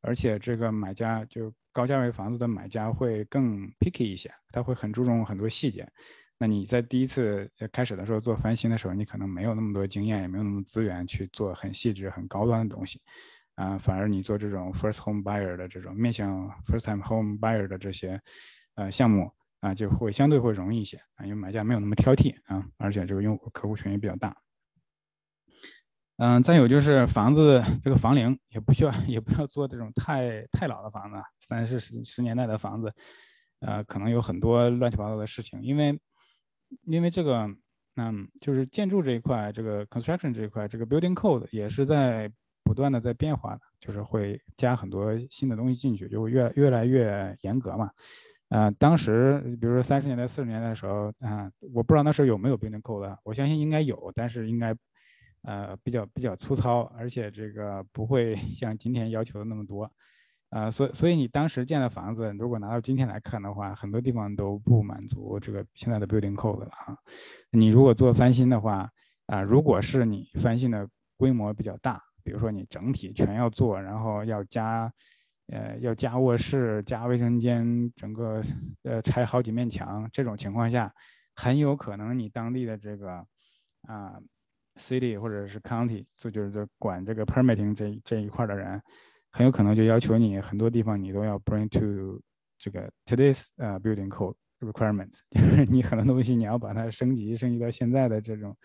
[0.00, 5.86] 而且这个买家就高价位房子的买家会更 picky 一些，他会很注重很多细节。
[6.38, 12.98] 那你在第一次开始的时候做翻新的时候，你可能没有那么多经验，也没有那么资源去做很细致、很高端的东西，
[13.56, 18.18] 啊，反而你做这种 first home buyer 的这种面向 first time home buyer 的这些
[18.76, 24.34] 呃项目啊，就会相对会容易一些啊，因为买家没有那么挑剔啊，而且这个用户客户群也比较大。
[26.22, 32.92] 嗯，再有就是房子这个房龄也不需要， 也不要做这种太太老的房子，三四十十年代的房子，
[33.60, 35.98] 呃，可能有很多乱七八糟的事情，因为
[36.84, 37.48] 因为这个，
[37.96, 42.30] 嗯，就是建筑这一块，这个 construction 这一块，这个 building code 也是在
[42.64, 47.90] 不断的在变化的，就是会加很多新的东西进去，就会越越来越严格嘛。
[48.50, 54.76] 呃，当时比如说三十年代、四十年代的时候，啊，我不知道那时候有没有 building code，我相信应该有，但是应该。
[55.42, 59.90] 呃，比较比较粗糙，而且这个不会 像今天要求的那么多，
[60.50, 66.94] 呃，所所以你当时建的房子，如果拿到今天来看的话，很多地方都不满足这个现在的 building code 了啊。
[67.50, 68.90] 你如果做翻新的话，
[69.26, 74.92] 啊，如果是你翻新的规模比较大，比如说你整体全要做，然后要加，
[75.48, 78.42] 呃，要加卧室、加卫生间，整个
[78.82, 80.92] 呃拆好几面墙，这种情况下，
[81.34, 83.24] 很有可能你当地的这个
[83.88, 84.20] 啊。
[84.76, 88.80] City 或者是 county 就就是管这个 permitting 这这一块的人，
[89.30, 92.20] 很有可能就要求你很多地方你都要 bring to
[92.58, 98.56] 这个 today's 呃 building code requirements，就 是你很多东西你要把它升级升级到现在的这种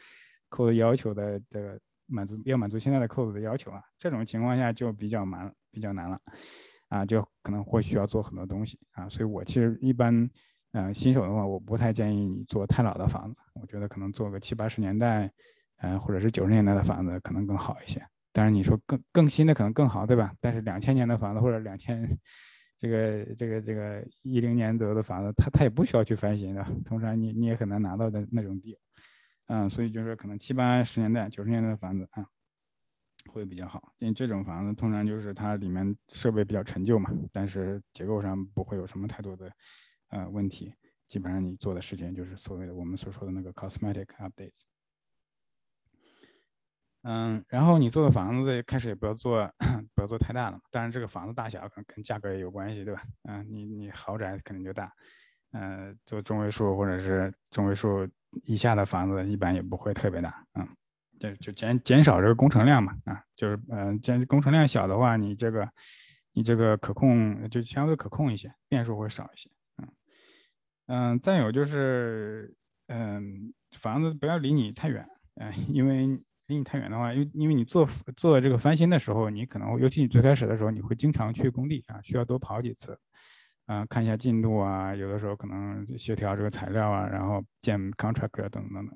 [0.49, 6.19] code 要求的这个满足要满足现在的 code 的要求啊，这种情况下就比较难比较难了
[6.89, 10.29] 啊，就可能会需要做很多东西啊，所以我其实一般
[10.73, 15.31] 嗯新手的话，我不太建议你做太老的房子，我觉得可能做个七八十年代。
[15.77, 20.33] 嗯，或者是九十年代的房子可能更好一些，当然你说更更新的可能更好，对吧？
[20.39, 22.17] 但是两千年的房子或者两千
[22.79, 28.77] 这个这个这个一零年左右的房子，它它也不需要去翻新的，通常你你也很难拿到的那种地，
[29.47, 32.25] 嗯，所以就是可能七八十年代、九十年代的房子啊，
[33.31, 39.51] 会比较好，因为这种房子通常就是它里面设备比较陈旧嘛，但是结构上不会有什么太多的
[40.09, 40.73] 呃问题，
[41.07, 44.63] 基本上你做的事情就是所谓的我们所说的那个 cosmetic updates。
[47.07, 49.47] 嗯，然后你做的房子开始也不要做，
[49.93, 53.03] 不要做太大的，当然这个房子大小可能跟价格也有关系，对吧？
[53.29, 54.91] 嗯，你你豪宅肯定就大，
[55.53, 58.07] 嗯，做中位数或者是中位数
[58.45, 60.67] 以下的房子一般也不会特别大，嗯，
[61.19, 65.69] 就就减减少这个工程量嘛，啊，就是嗯，减工程量小的话，你这个
[66.33, 69.87] 你这个可控就相对可控一些，变数会少一些，嗯
[70.87, 72.55] 嗯，再有就是
[72.87, 76.19] 嗯，房子不要离你太远，嗯，因为。
[76.47, 82.97] 离你太远的话，因为因为你做做这个翻新的时候，你可能尤其你最开始的时候，你会经常去工地啊，需要多跑几次，
[83.65, 88.89] 啊，看一下进度啊，有的时候可能协调这个材料啊，然后见 contractor 等等等。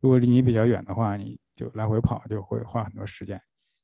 [0.00, 3.40] 如果离你比较远的话，你就来回跑就会花很多时间，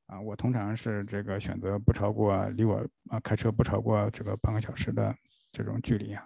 [0.07, 5.13] 啊，我通常是这个选择不超过离我啊开车不超过这个半个小时的
[5.51, 6.25] 这种距离啊。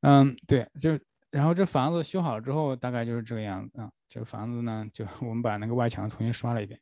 [0.00, 0.98] 嗯，对，就。
[1.30, 3.90] 然后这房子修好了之后，大概就是这个样子啊。
[4.08, 6.80] 这个房子呢，就我们把那个外墙重新刷了一遍，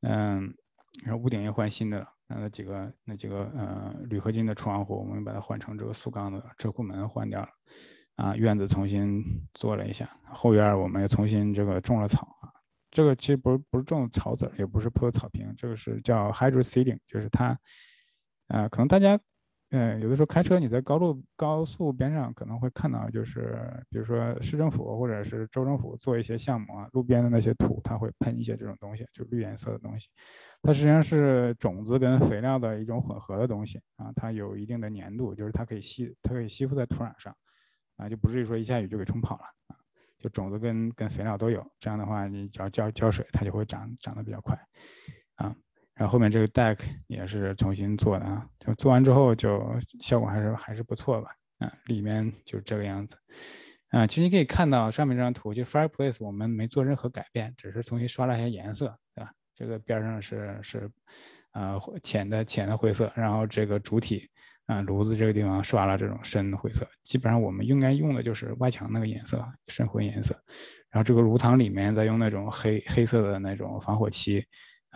[0.00, 0.52] 嗯，
[1.04, 2.08] 然后屋顶也换新的了。
[2.26, 7.48] 那几个那几个呃铝合金的窗户，我们把它换成这个塑钢的车库门换掉了，
[8.16, 9.22] 啊，院子重新
[9.54, 12.50] 做了一下，后院我们也重新这个种了草啊。
[12.90, 17.56] 这个其实不是不是种草籽，也不是铺草坪，这个是叫 hydro seeding，就是它，
[18.48, 19.16] 啊，可能大家。
[19.70, 23.58] 嗯，有的时候开车你在高路高速边上可能会看到，就是
[23.90, 30.08] 比如说市政府或者是州政府做一些项目啊，路边的那些土，它会喷一些这种东西，就绿颜色的东西。
[30.62, 37.36] 它实际上是种子跟肥料的一种混合的东西啊，它有一定的粘度，就是它可以吸，它可以吸附在土壤上
[37.96, 39.76] 啊，就不至于说一下雨就给冲跑了啊。
[40.18, 44.56] 就种子跟跟肥料都有，这样的话你只要浇浇水，它就会长长得比较快
[45.34, 45.54] 啊。
[45.96, 49.58] 然后后面这个 deck 也是重新做的啊，就做完之后就
[50.02, 53.16] 效果还是还是不错吧，啊，里面就这个样子，
[53.88, 59.30] 啊，其实你可以看到上面这张图，就 fireplace 我们没做任何改变，只是重新刷了一下颜色，对吧？
[59.54, 60.90] 这个边上是是，
[61.52, 64.28] 啊，浅的浅的灰色，然后这个主体
[64.66, 70.38] 啊炉子这个地方刷了这种深灰色，基本上我们应该用的就是外墙那个颜色，深灰颜色，
[70.90, 74.46] 然后这个炉膛里面再用那种黑黑色的那种防火漆。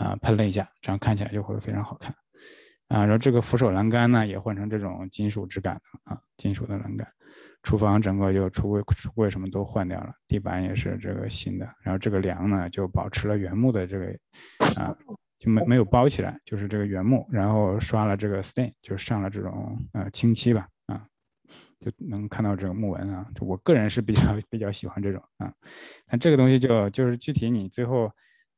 [0.00, 2.10] 啊，喷了一下，这样看起来就会非常好看，
[2.88, 7.06] 啊，然后这个扶手栏杆呢也换成这种金属质感的啊，金属的栏杆，
[7.62, 14.06] 厨房整个就橱柜橱柜什么都换掉了，地板也是这个新的，然后这个梁呢就保持了原木的这个
[14.80, 14.96] 啊，
[15.38, 21.04] 就没没有包起来，就是这个原木，然后刷了这个 stain，就上了这种呃清漆吧，啊，
[21.78, 25.52] 就能看到这个木纹啊，我个人是比较比较喜欢这种啊，
[26.10, 28.10] 那这个东西就就是具体你最后。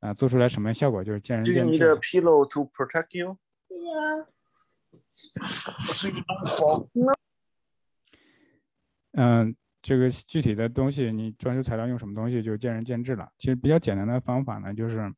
[0.03, 1.63] 啊，做出来什么效果就是见仁见智。
[1.63, 3.39] Do you need a pillow to protect you?
[3.69, 4.27] Yeah.
[9.13, 13.31] 嗯，这个具体的东西，你装修材料用什么东西就见仁见智了。
[13.39, 15.15] 其实比较简单的方法呢，就是，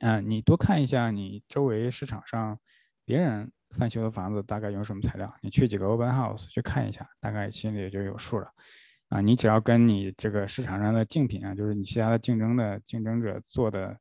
[0.00, 2.58] 嗯，你多看一下你周围市场上
[3.04, 8.50] 别人翻修的房子大概用什么材料，你去几个 open house 去看一下，大概心里也就有数了。
[9.08, 13.96] 啊，你只要跟你这个市场上的竞品啊，就是你其他的竞争的竞争者做的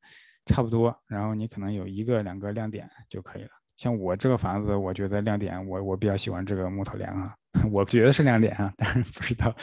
[0.47, 3.49] 差不多，然后你可能有一个两个亮点就可以了。
[3.77, 7.35] 像我这个房子，我觉得亮点，我我比较喜欢这个木头梁啊，
[7.71, 9.55] 我觉得是亮点啊，但是不知道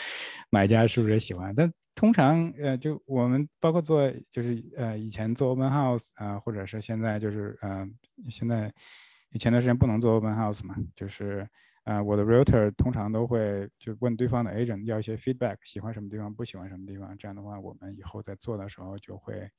[0.48, 1.52] 买家是不是喜欢。
[1.56, 7.84] 但通常呃，就我们包括做就是呃以前做 open house 啊，或者是现在就是呃
[8.30, 8.72] 现在
[9.40, 11.48] 前段时间不能做 open house 嘛，就是。
[11.84, 17.16] 啊，我的 realtor 通常都会就问对方的 agent 要一些 feedback，喜欢什么地方，不喜欢什么地方。
[17.18, 19.50] 这样的话，我们以后在做的时候就会，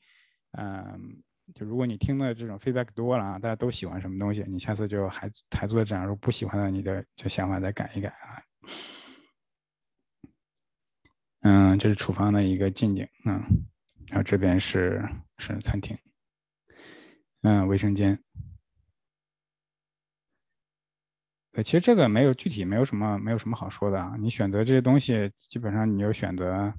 [0.57, 1.21] 嗯，
[1.53, 8.39] 就如果你听的这种 feedback 多了啊，大家都喜欢什么东西，你下次就还还做这样，如果不喜欢的，你的就想法再改一改啊。
[11.41, 13.43] 嗯，这是厨房的一个近景，嗯，
[14.07, 15.03] 然后这边是
[15.39, 15.97] 是餐厅，
[17.41, 18.17] 嗯，卫生间。
[21.53, 24.15] 对，其实这个没有具体，没有什么，没有什么好说的啊。
[24.19, 26.73] 你选择这些东西，基本上你就选择，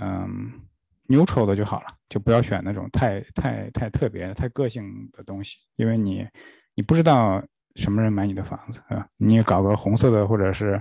[0.00, 0.52] 嗯
[1.08, 6.24] ，neutral 的就好了，就不要选那种太太太特别、太个性的东西，因为你
[6.76, 7.44] 你不知道
[7.74, 10.80] 什么人买你的房子，啊，你你搞个红色的，或者是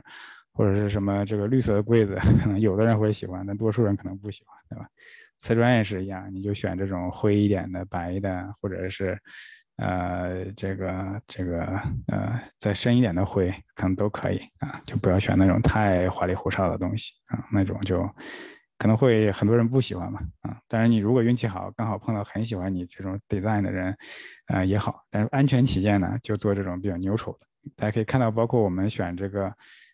[0.53, 4.87] 或者是什么这个绿色的柜子，可能有的人会喜欢，但多数人可能不喜欢，对吧？
[5.39, 9.19] 瓷砖也是一样，你就选这种灰一点的、白的，或者是。
[9.77, 11.65] 呃，这个这个
[12.07, 18.09] 呃，再深一点的灰可能都可以啊，就不要选那种太花里胡哨的东西啊，那种就
[18.77, 20.57] 可能会很多人不喜欢嘛啊。
[20.67, 23.95] 当然，你如果运气好，刚好碰到很喜欢你这种 design 的人，
[24.47, 25.03] 啊也好。
[25.09, 27.45] 但是安全起见呢，就做这种比较 neutral 的。
[27.75, 29.53] 大家可以看到，包括我们选这个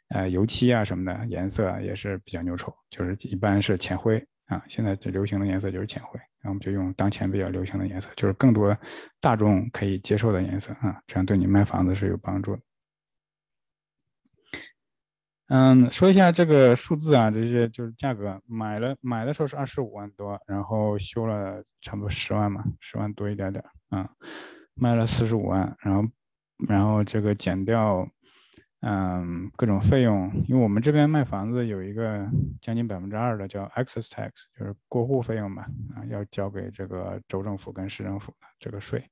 [0.09, 4.63] 呃油漆啊什么的颜色也是比较 neutral，就是一般是浅灰啊。
[4.67, 6.19] 现在最流行的颜色就是浅灰。
[6.43, 8.75] 那我们就用当前比较流行的颜色，就是更多
[9.19, 12.61] 大众可以接受的颜色啊，这样对你卖房子是有帮助的。
[15.47, 24.09] 嗯，说一下这个数字啊，这些就是价格，买了买的时候是二十五万多，然后修了差不多十万嘛，十万多一点点啊，
[24.73, 26.03] 卖了四十五万，然后
[26.67, 28.07] 然后这个减掉。
[28.83, 32.27] 嗯，各种费用，因为我们这边卖房子有一个
[32.59, 39.07] 将近百分之二的叫 excess tax，就是过户费用吧，啊，要交给这个州政府跟市政府的这个税，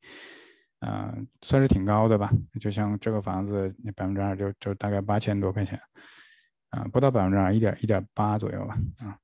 [0.80, 2.32] 啊，算是挺高的吧。
[2.59, 5.80] 就像这个房子，那百分之二就就大概八千多块钱，
[6.72, 9.20] 啊，不到百分之二，一点一点八左右吧，啊，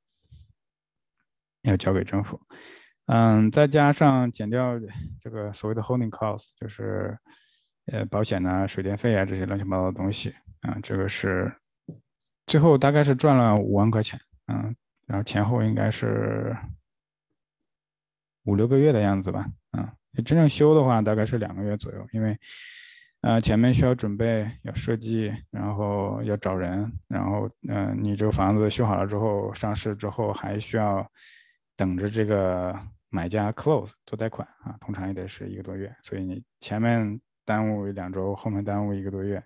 [1.64, 2.40] 要交给政府。
[3.08, 4.80] 嗯，再加上减掉
[5.20, 7.18] 这个所谓的 holding cost，就是。
[7.92, 11.54] 呃，保险呐，水电费啊，这些乱七八糟的东西啊，这个是
[12.48, 14.76] 最后大概是赚了五万块钱，嗯，
[15.06, 16.58] 然后前后应该是
[18.46, 19.46] 五六个月的样子吧，
[19.78, 19.88] 嗯，
[20.26, 22.36] 真正修的话大概是两个月左右，因为
[23.22, 31.08] 呃前面需要准备，要设计，然后要找人，然后嗯，你这个房子修好了之后上市之后还需要
[31.76, 32.76] 等着这个
[33.10, 37.22] 买家 close 做贷款啊，通常也得是一个多月，所以你前面。
[37.46, 39.42] 耽误两周，后面耽误一个多月，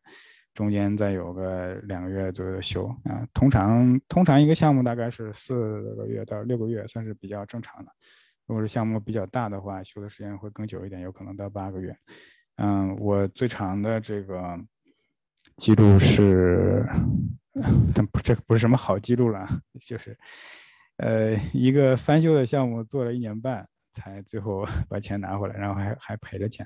[0.54, 3.28] 中间再有个两个月左右的修啊。
[3.34, 5.54] 通常通常一个项目大概是四
[5.96, 7.92] 个月到六个月，算是比较正常的。
[8.48, 11.96] 如果是项目比较大的话，修的时间会更久一点，有可能到八个月。
[12.56, 14.60] 嗯，我最长的这个
[15.58, 16.84] 记录是，
[17.94, 19.48] 但不这不是什么好记录了，
[19.86, 20.18] 就是
[20.98, 26.66] 呃一个翻修的项目做了一年半，才最后 把钱拿回来，然后还还赔着钱。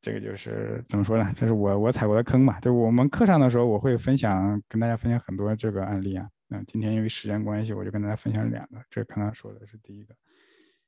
[0.00, 1.32] 这个就是怎么说呢？
[1.34, 2.60] 这是我我踩过的坑嘛。
[2.60, 6.28] 就我们课上的时候，我会分享跟大家分享很多这个案例啊。
[6.50, 8.80] 嗯，今天因为时间关系，我就跟大家分享两个。
[8.90, 10.14] 这刚刚说的是第一个。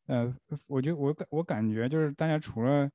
[0.06, 0.34] 呃，
[0.66, 2.88] 我就我感我感觉就是大家除了，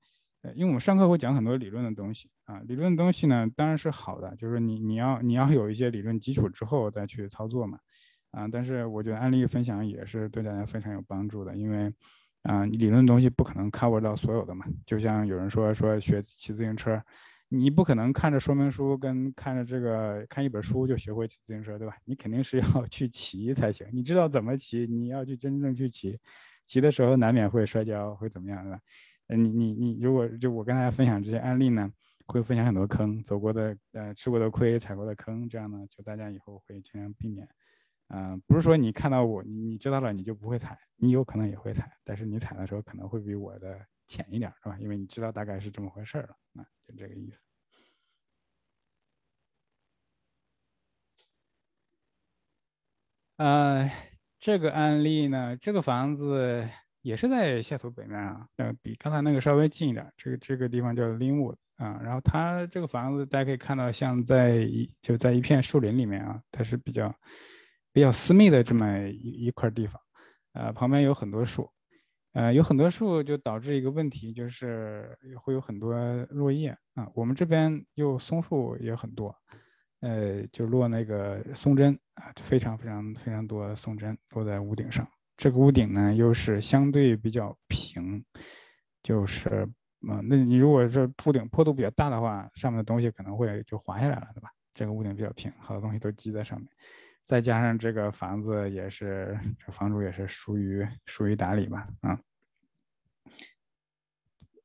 [0.43, 7.79] 呃，因为我们上课会讲很多理论的东西啊，理论的东西呢当然是好的，就是你你要你要有一些理论基础之后再去操作嘛。
[8.31, 11.91] 啊，但是我觉得案例分享也是对大家非常有帮助的，因为。
[12.45, 14.65] 啊，理论东西不可能 cover 到所有的嘛。
[14.85, 17.01] 就像有人说说学骑自行车，
[17.49, 21.95] 你不可能看着说明书跟看着这个看一本书就学会骑自行车，对吧？
[22.05, 23.87] 你肯定是要 去骑才行。
[23.91, 26.19] 你知道怎么骑，你要去真正去骑，
[26.67, 28.79] 骑的时候难免会摔跤，会怎么样，对吧？
[29.27, 31.91] 呃，你你你，如果就我跟大家分享这些案例呢，
[32.27, 37.47] 会分享很多坑，走过的呃吃过的亏，踩过的坑，这样呢，就大家以后会尽量避免。
[38.09, 44.77] 嗯，不是说你看到我，你你知道了你就不会踩，你有可能也会踩，但是你踩的时候可能会比我的浅一点，是吧？
[44.79, 47.41] 因为你知道大概是这么回事了，啊，就这个意思。
[53.37, 53.91] 呃，
[54.39, 56.69] 这个案例呢，这个房子
[57.01, 67.13] 也是在下图北面啊，呃，比刚才那个稍微近一点，这个这个地方叫 Linwood 啊，然后它这个房子大家可以看到，像在一就在一片树林里面啊，它是比较。
[67.95, 70.01] 比较私密的这么一一块地方，
[70.51, 71.71] 呃，旁边有很多树，
[72.33, 77.09] 呃，有很多树就导致一个问题，就是会有很多落叶啊。
[77.15, 79.33] 我们这边又松树也很多，
[80.01, 85.07] 呃，就落那个松针啊，非常非常非常多松针落在屋顶上。
[85.37, 88.21] 这个屋顶呢又是相对比较平，
[89.03, 89.47] 就是
[90.09, 94.49] 啊，那你如果是屋顶坡度比较大的话，上面的东西可能会就滑下来了，对吧？
[94.73, 96.67] 这个屋顶比较平，好多东西都积在上面。
[97.25, 102.19] 再加上这个房子也是，这房主也是疏于疏于打理吧，啊，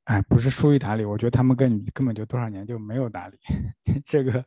[0.04, 3.38] 哎，不是疏于打理，我觉得他们跟你根本就多少年就没有打理。
[4.04, 4.44] 这个，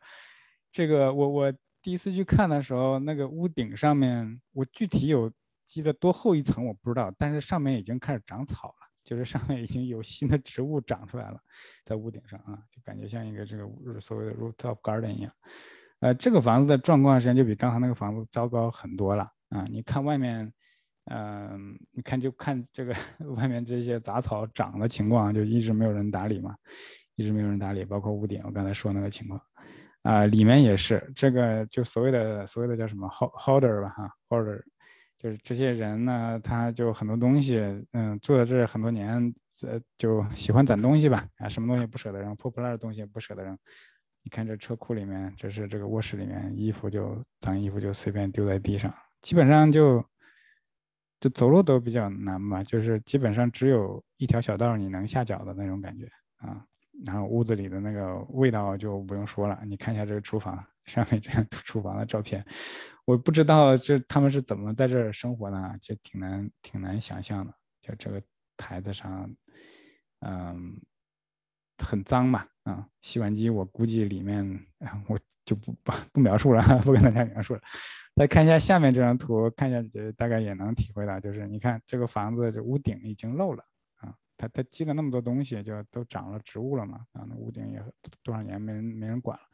[0.70, 1.52] 这个，我我
[1.82, 5.32] 第一次去看的时候，那个屋顶上面，我具体有
[5.66, 11.40] 积了多厚一层我不知道，但是上面已经开始长草了，就是上面已经有新的植物长出来了，
[11.84, 15.32] 在屋顶上啊，就感觉像一个这个所谓的 rooftop garden 一样。
[16.00, 19.64] 呃，这个房子的状况实际上就比刚才那个房子糟糕很多了啊！
[19.70, 20.52] 你看外面，
[21.06, 22.94] 嗯，你看就看这个
[23.36, 26.54] 外面这些杂草长的情况，就一直没有人打理嘛，
[27.14, 29.40] 一直没有人打理，包括屋顶，我刚才说那个情况，
[30.02, 34.60] 啊，里面也是这个，就所谓的所谓的叫什么 holder 吧哈，holder，
[35.18, 37.58] 就是这些人呢，他就很多东西，
[37.92, 39.32] 嗯，住在这很多年，
[39.62, 43.56] 呃就喜欢攒东西吧，啊，什么东西不舍得扔，破破烂的东西不舍得扔。
[44.24, 50.04] 你看这车库里面，这是这个卧室里面，衣服就脏衣服就随便丢在地上，基本上就
[51.20, 56.06] 就走路都比较难吧，就是基本上只有一条小道你能下脚的那种感觉
[56.38, 56.64] 啊。
[57.04, 62.42] 然后屋子里的那个味道就不用说了，你看一下这个厨房 上面这样厨房的照片，
[63.04, 67.52] 我不知道这他们是怎么在这儿生活的，就挺难挺难想象的。
[67.82, 68.22] 就这个
[68.56, 69.28] 台子上，
[70.20, 70.80] 嗯，
[71.78, 74.66] 很脏嘛，啊，洗碗机我估计里面，
[75.08, 77.60] 我就不不 不描述了， 不跟大家描述了。
[78.16, 83.64] 再看一下下面这张图，看一下这大概也能体会到，就是你看这个房子这屋顶已经漏了
[83.96, 84.14] 啊。
[84.36, 87.00] 它它积了那么多东西，就都长了植物了嘛？
[87.12, 87.82] 啊，那屋顶也
[88.22, 89.44] 多少年没人没人管了。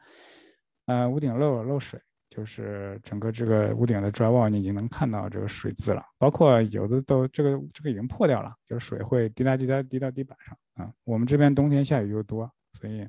[0.85, 1.99] 呃，屋顶漏了漏水，
[2.29, 10.93] 就是整个这个屋顶的 drywall 你已经能看到这个水渍了，包括有的都这个这个已经破掉了，就是水会滴答滴答滴到地板上啊。
[11.03, 12.51] 我们这边冬天下雨又多，
[12.81, 13.07] 所以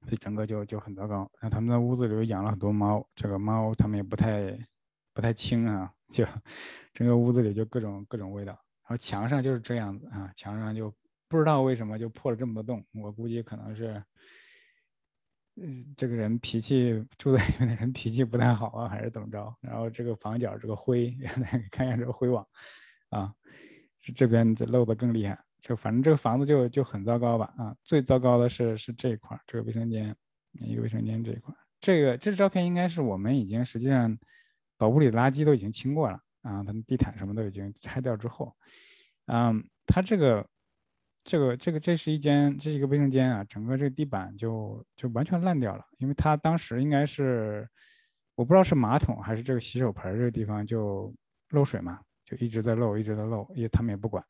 [0.00, 1.30] 所以整个就就很糟糕。
[1.42, 4.58] 那他们在屋子里养了很多猫，这个猫他们也不太
[5.12, 6.24] 不太清啊，就
[6.94, 8.52] 整个屋子里就各种各种味道。
[8.52, 10.90] 然后墙上就是这样子啊，墙上就
[11.28, 14.02] 不知道为什么就破了这么多洞，我估计可能是，
[15.56, 19.54] 嗯，这个人脾气住在里面的人脾气不太好啊，还是怎么着？
[19.60, 21.14] 然后这个房角这个灰，
[21.70, 22.46] 看一下这个灰网，
[23.10, 23.34] 啊，
[24.14, 25.36] 这边漏的更厉害，
[25.66, 30.14] 就反正这个房子就就很糟糕吧啊，最糟糕的是是这一块这个卫生间，
[30.60, 34.16] 一个卫生间这一块这个这照片应该是我们已经实际上
[34.76, 36.20] 把屋里的垃圾都已经清过了。
[36.42, 38.54] 啊，它们地毯什么都已经拆掉之后，
[39.26, 40.48] 嗯，它这个，
[41.24, 47.68] 这个，这个，这是一间，这是一个卫生间啊，整个这个地板就就完全烂掉了，因为它当时应该是，
[48.36, 51.12] 我不知道是马桶还是这个洗手盆这个地方就
[51.50, 54.24] 漏水嘛，就一直在漏，一直在漏，也他们也不管，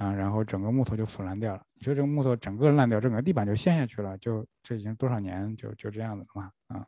[0.00, 1.62] 啊，然后整个木头就腐烂掉了。
[1.74, 6.86] 你说这个木头整个烂掉，整个地板就陷下去了，就这已经多少年就就这样子了嘛，啊，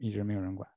[0.00, 0.68] 一直没有人管，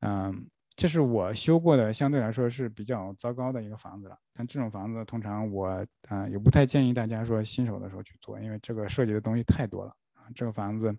[0.00, 0.50] 嗯。
[0.76, 4.18] 这是我修过的，相对来说是比较糟糕的一个房子了。
[4.32, 10.26] 但这种房子通常我啊也不太建议大家说新手的时候去做，因为这个涉及的东西太多了啊。
[10.34, 10.92] 这个房子，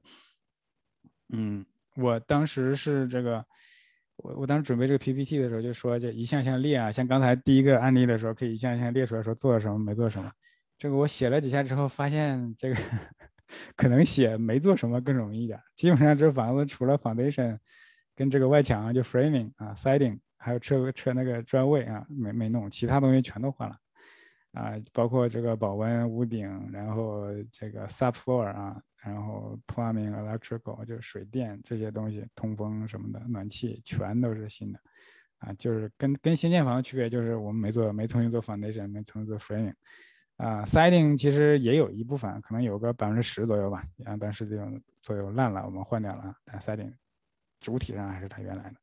[1.33, 1.65] 嗯，
[1.97, 3.45] 我当时是这个，
[4.17, 10.31] 我我当时准备这个 PPT 的时候就说这一项项列啊，像刚才第一个案例的时候可以一项项列出来说做了什么没做什么。
[10.77, 12.75] 这个我写了几下之后发现这个
[13.75, 15.59] 可能写没做什么更容易一点。
[15.75, 17.57] 基本上这房子除了 foundation。
[18.17, 23.75] 跟这个外墙就 framing 啊，siding，还有车车那个砖位啊，没没弄，其他东西全都换了，
[24.53, 34.79] 啊，包括这个保温、屋顶，然后这个 subfloor 啊，然后 plumbing、electrical 就是水电这些东西，通风什么的，暖气全都是新的，
[35.37, 39.75] 啊，就是跟跟新建房的区别就是我们没做，没重新做 foundation，没重新做 framing，
[40.37, 46.91] 啊，siding 其实也有一部分，可能有个百分之十左右吧，啊，但是这种左右烂了，我们换掉了，但 siding。
[47.61, 48.75] 主体上还是它原来的，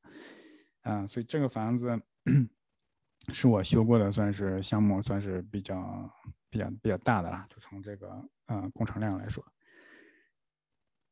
[0.84, 2.00] 嗯，所以这个房子
[3.32, 6.10] 是我修过的，算是项目，算是比较
[6.50, 7.46] 比较比较大的了。
[7.48, 9.44] 就从这个嗯工程量来说，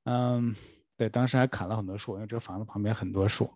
[0.04, 0.54] 嗯，
[0.96, 3.52] 对，当时还砍了很多树，因为这个房子旁边很多树，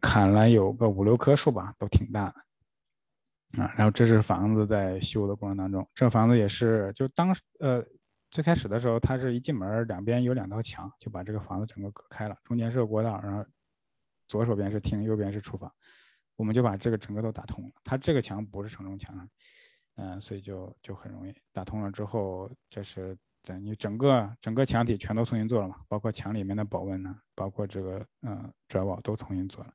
[0.00, 3.72] 砍了有个五六棵树吧，都挺大的啊。
[3.76, 7.84] 然后这是房子在修的过程当中，这房子也是就当呃。
[8.34, 13.44] 最开始的时候，它是一进门两边有两道墙，就把这个房子整个隔开了，中间是个过道，然后
[14.26, 15.70] 左手边是厅，右边是厨房，
[16.36, 17.70] 我们就把这个整个都打通了。
[17.84, 19.28] 它这个墙不是承重墙，
[19.96, 29.74] 嗯，所以就就很容易打通了之后，这是对，你整个整个墙体全都重新做了嘛，包括墙里面的保温呢，包括这个嗯砖瓦都重新做了。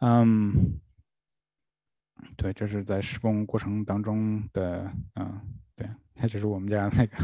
[0.00, 0.52] 嗯，
[2.36, 5.40] 对，这是在施工过程当中的，嗯，
[5.74, 7.16] 对，那这是我们家那个。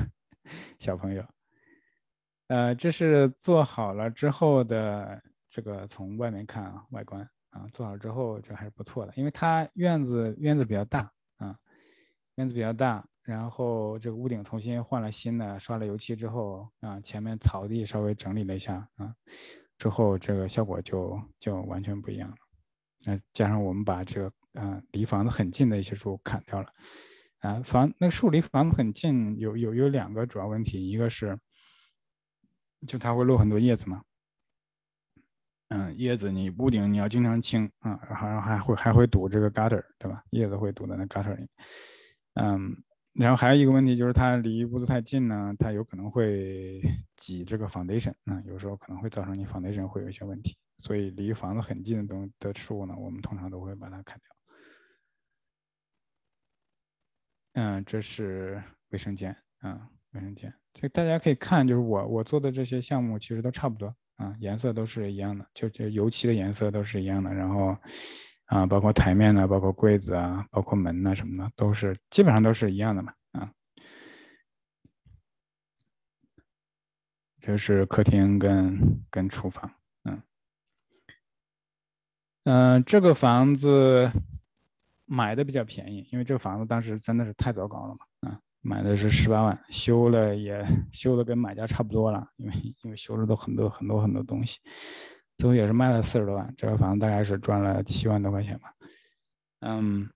[0.81, 1.25] 小朋友，
[2.49, 11.57] 呃，这是做好了之后的这个从外面看啊，外观啊，做好之后这还是不错的，因为它院子院子比较大啊，
[12.35, 19.15] 院子比较大，然后这个屋顶重新换了新的，刷了油漆之后啊，前面草地稍微整理了一下啊，
[19.79, 22.37] 之后这个效果就就完全不一样了。
[23.05, 26.69] 那加上我们把这个嗯离房子很近的一些树砍掉了。
[27.41, 31.37] 啊，房那个树离房子很近，有有有两个主要问题，一个是，
[32.87, 34.01] 就它会落很多叶子嘛，
[35.71, 40.23] 嗯，叶子你屋顶你要经常清啊，然后还会还会堵这个 gutter，对吧？
[40.31, 41.49] 叶子会堵在那 gutter 里，
[42.35, 42.77] 嗯，
[43.15, 46.81] 然后还有一个问题就是它离屋子太近呢，它有可能会
[47.17, 54.27] 挤这个 foundation，那有时候可能会造成你 foundation 会有一些问题，所以离房子很近的东的树呢，我们通常都会把它砍掉。
[57.55, 60.51] 嗯，这是卫生间啊，卫生间。
[60.73, 67.31] 这大家可以看，就是我我做的这些项目其实都差不多啊，颜色都是一样的，就就油漆的颜色都是一样的。
[67.31, 67.77] 然后
[68.53, 73.51] 啊，包括台面呢，包括柜子啊，包括门呐什么的，都是基本上都是一样的嘛啊。
[77.41, 79.73] 这是客厅跟跟厨房，
[80.05, 80.23] 嗯
[82.45, 84.13] 嗯，这个房子
[85.07, 94.61] 买的比较便宜，因为这个房子当时真的是太糟糕了嘛，啊，买的是十八万，修了也修的跟买家差不多了，因为因为修了都很多很多很多东西，
[95.43, 98.73] 最后也是卖了四十多万，这个房子大概是赚了七万多块钱吧，
[99.63, 100.09] 嗯，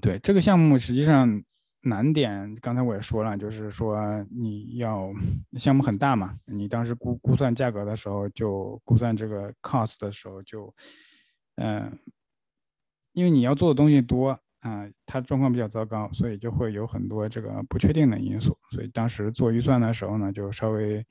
[0.00, 1.42] 对，这个项目实际上。
[1.84, 5.12] 难点刚才我也说了，就是说你要
[5.58, 10.72] 项目很大嘛，你当时估估算价格的时候，就估算这个 cost 的时候就，
[11.56, 11.98] 嗯，
[13.14, 14.30] 因为你要做的东西多
[14.60, 21.04] 啊，它状况比较糟糕，所以就会有很多这个不确定的因素，所以当时做预算的时候呢，就稍微。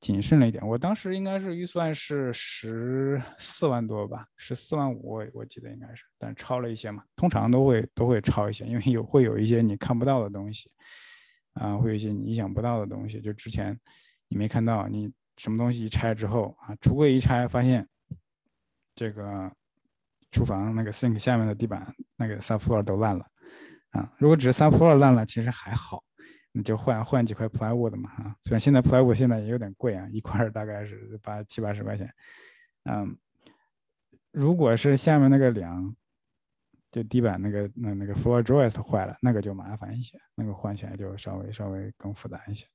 [0.00, 10.70] 谨慎了一点，我当时应该是预算是十四万多吧，十四万五，我我记得应该是，但超了一些嘛，通常都会都会超一些，因为有会有一些你看不到的东西，
[11.54, 13.76] 啊，会有一些你意想不到的东西，就之前
[14.28, 17.88] 你没看到，你什么东西一拆之后啊，橱柜一拆发现
[18.94, 19.50] 这个
[20.30, 23.26] 厨房那个 sink 下面的地板那个 subfloor 都烂了，
[23.90, 26.04] 啊，如果只是 subfloor 烂了，其实还好。
[26.56, 32.10] 你就换换几块 plywood 嘛哈，虽然现在 plywood 现在也有点贵啊，一块大概是八七八十块钱。
[32.84, 33.14] 嗯，
[34.32, 35.94] 如果是下面那个梁，
[36.90, 42.66] 就地板那个那那个 floor joist 坏了，那个就麻烦一些，那个换起来就稍微稍微更复杂一些。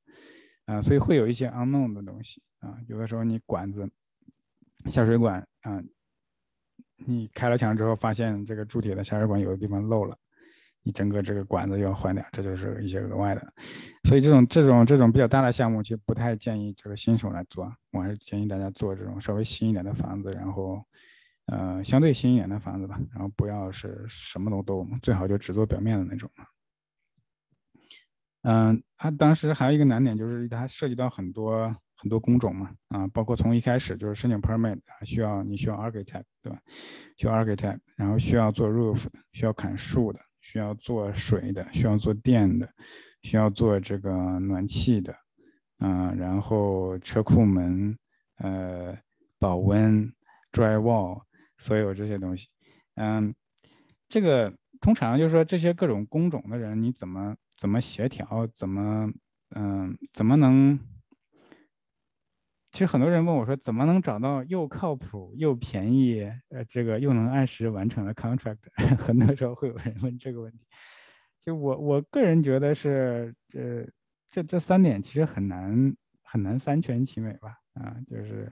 [0.65, 3.89] 啊，所以会有一些 unknown 的东西啊，有的时候你管子
[4.91, 5.81] 下水管啊，
[6.97, 10.15] 你开了墙之后发现这个铸铁的下水管有的地方漏了。
[10.83, 13.53] 你整个这个管子要换掉，这就是一些额外的，
[14.05, 17.71] 所以这种这种这种比较大的项目，其实不太建议这个新手来做。
[17.91, 20.83] 我还是建议大家做这种稍微新一点的房子，然后，
[21.45, 26.29] 呃，相对新一点的房子吧，然后不要是什么都都，最好就只做表面的那种。
[28.43, 36.59] 嗯，它当时还有一个难点就是它涉及到很多很多工种嘛，啊，包括从一开始就是申请 permit 需要你需要 architect 对吧？
[37.17, 40.19] 需要 architect，然后需要做 roof，需要砍树的。
[40.41, 42.67] 需要做水的，需要做电的，
[43.21, 45.15] 需要做这个暖气的，
[45.79, 47.97] 嗯，然后车库门，
[48.37, 48.97] 呃，
[49.39, 50.11] 保温
[50.51, 51.21] ，dry wall，
[51.57, 52.47] 所有这些东西，
[52.95, 53.33] 嗯，
[54.09, 59.09] 这个通常就是说这些各种工种的人，你怎么怎么协调，怎么，
[59.55, 60.79] 嗯，怎么能？
[62.71, 68.57] 其实很多人问我说，怎么能找到又靠谱又便宜，呃，这个又能按时完成的 contract？
[68.97, 70.59] 很多时候会有人问这个问题。
[71.43, 73.85] 就我我个人觉得是，呃
[74.29, 75.93] 这这三点其实很难
[76.23, 77.57] 很难三全其美吧？
[77.73, 78.49] 啊，就是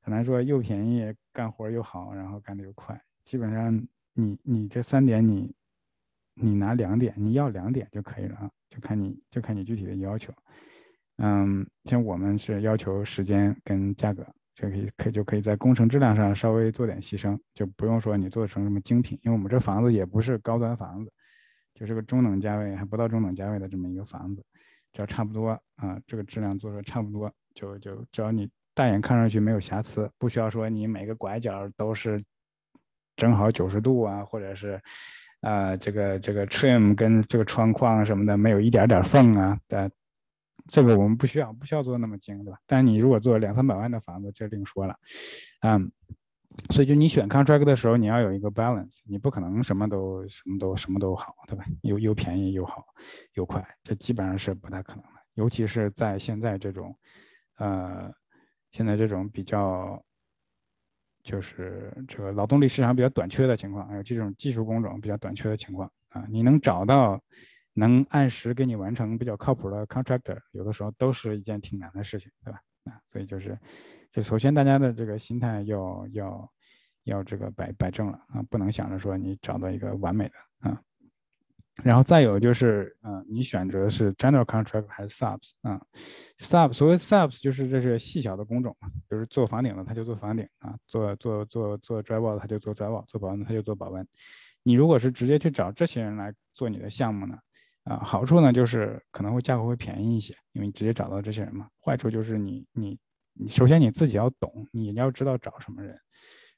[0.00, 3.00] 很难说又便宜干活又好，然后干的又快。
[3.24, 5.54] 基本上你你这三点你
[6.34, 10.30] 你拿两点，你要两点就可以了啊，就看你就看你具体的要求。
[11.24, 21.12] 嗯，像我们是要求时间跟价格，就可以可以就可以在工程质量上稍微做点牺牲，就不用说你做成什么精品，因为我们这房子也不是高端房子，
[21.76, 24.44] 就是个中等价位还不到中等价位的这么一个房子，
[24.92, 32.20] 只要差不多啊，这个质量做的差不多，就就只要你大眼看上去没有瑕疵，不需要说你每个拐角都是
[33.14, 34.80] 正好九十度啊，或者是
[35.40, 39.88] 啊这个这个 trim 跟这个窗框什么的没有一点点缝啊的。
[40.68, 42.58] 这个我们不需要，不需要做那么精，对吧？
[42.66, 44.96] 但你如果做两三百万的房子，这另说了，
[45.60, 45.90] 嗯，
[46.70, 51.64] 所以就你选 contract 的时候，你要有一个 balance，你不可能什么都什么都什么都好，对吧？
[51.82, 52.84] 又又便宜又好
[53.34, 56.96] 又快，这基本上是不太可能的，尤其是在现在这种，
[57.58, 58.12] 呃，
[58.70, 60.02] 现在这种比较，
[61.22, 67.20] 就是这个劳动力市场比较短缺的情况，还有这种技术工种比较短缺的情况啊，你能找到。
[67.74, 72.60] 能按时给你完成比较靠谱的 contractor，有的时候都是一件挺难的事情，对吧？
[72.84, 73.58] 啊，所以就是，
[74.12, 76.52] 就首先大家的这个心态要要
[77.04, 80.82] 要这个摆摆正了啊，不能想着说你找到一个完美的啊。
[81.82, 85.80] 然后再有就是，嗯，你选择是 general contract 还是 subs 啊
[86.38, 94.06] ？subs 所谓 subs 就是这是细小的工种嘛，比如做房顶的他就做房顶啊，做做做做 drywall 他就做 drywall，做保温他就做保温。
[94.62, 97.38] 你如果是直接去找这些人来做你的项目呢？
[97.84, 101.68] 啊，好处呢就是可能会价格会便宜一些，因为你直接找到这些人嘛。
[101.84, 102.98] 坏处就是你你
[103.34, 105.98] 你首先你自己要懂，你要知道找什么人，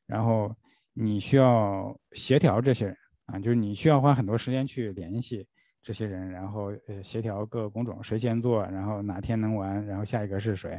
[0.07, 0.55] 然后
[0.93, 2.97] 你需要协调这些人
[3.27, 5.47] 啊，就是你需要花很多时间去联系
[5.83, 10.79] 这些人，然后呃协调各个工种谁先做，然后哪天能完，然后下一个是谁，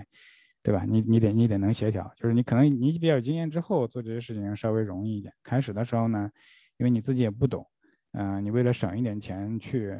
[0.62, 0.86] 对吧？
[0.88, 5.34] 你你得你得能协调，就是你可能你比较有经验之后做这些事情稍微容易一点。
[5.43, 6.30] 开始的时候呢，
[6.78, 7.66] 因为你自己也不懂，
[8.14, 10.00] 嗯、你为了省一点钱去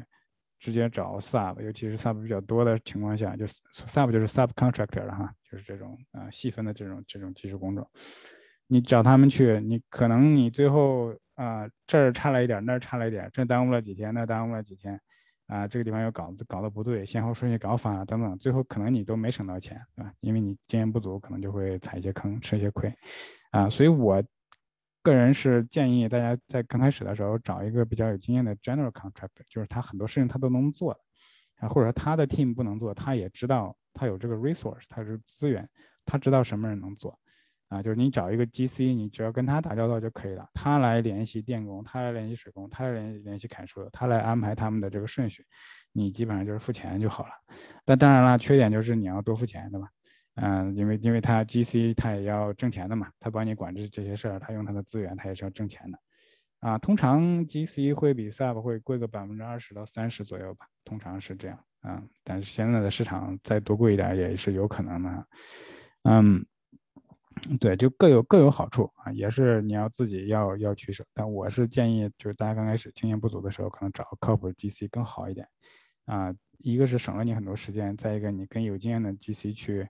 [0.66, 7.88] 直接找 sub，尤其是 sub 比较多的情况下，就 sub 就是 subcontractor 了哈，就是这种呃细分的这种这种技术工种。
[8.66, 14.99] 你找他们去，你可能你最后啊、这儿差了一点，那儿差了一点，这耽误了几天，那耽误了几天，
[15.45, 20.11] 啊、这个地方又搞搞得不对，先后顺序搞反了等等，最后可能你都没省到钱，对吧？
[20.20, 22.91] 因为你经验不足，可能就会踩一些坑，吃一些亏，
[23.51, 24.24] 啊，所以我
[25.06, 30.97] 个人是建议大家在刚开始的时候找一个比较有经验的 general contractor，就是他很多事情他都能做，
[31.60, 35.70] 啊，或者说他的 team 不能做，他也知道他有这个 resource，他是资源，
[36.08, 37.18] 他知道什么人能做。
[37.68, 45.43] 啊，就是你找一个 GC，你只要跟他打交道就可以了，他来联系电工，他来联系水工，他来联联系砍树的，他来安排他们的这个顺序，
[45.91, 47.32] 你基本上就是付钱就好了。
[47.84, 49.88] 但当然了，缺点就是你要多付钱，对吧？
[50.36, 56.00] 嗯，因为因为他 GC 他也要挣钱的嘛，他帮你管这这些事儿，他用他的资源，他也是要挣钱的。
[56.60, 62.04] 啊，通常 GC 会比 Sub 会贵个百分之二十到三十左右吧，通常是这样啊。
[62.24, 65.28] 但是现在的市场再多贵一点也是有可能的。
[66.04, 66.46] 嗯。
[67.60, 71.06] 对，就各有各有好处啊，也是你要自己要要取舍。
[71.14, 75.46] 但我是建议，就是大家刚开始经验不足的时候，可能找个靠谱的 GC 更好一点
[76.06, 76.34] 啊。
[76.60, 79.86] 一个是省了你很多时间，再一个你跟有经验的 GC 去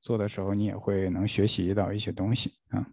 [0.00, 2.86] 做的时候，你也会能学习到一些东西啊。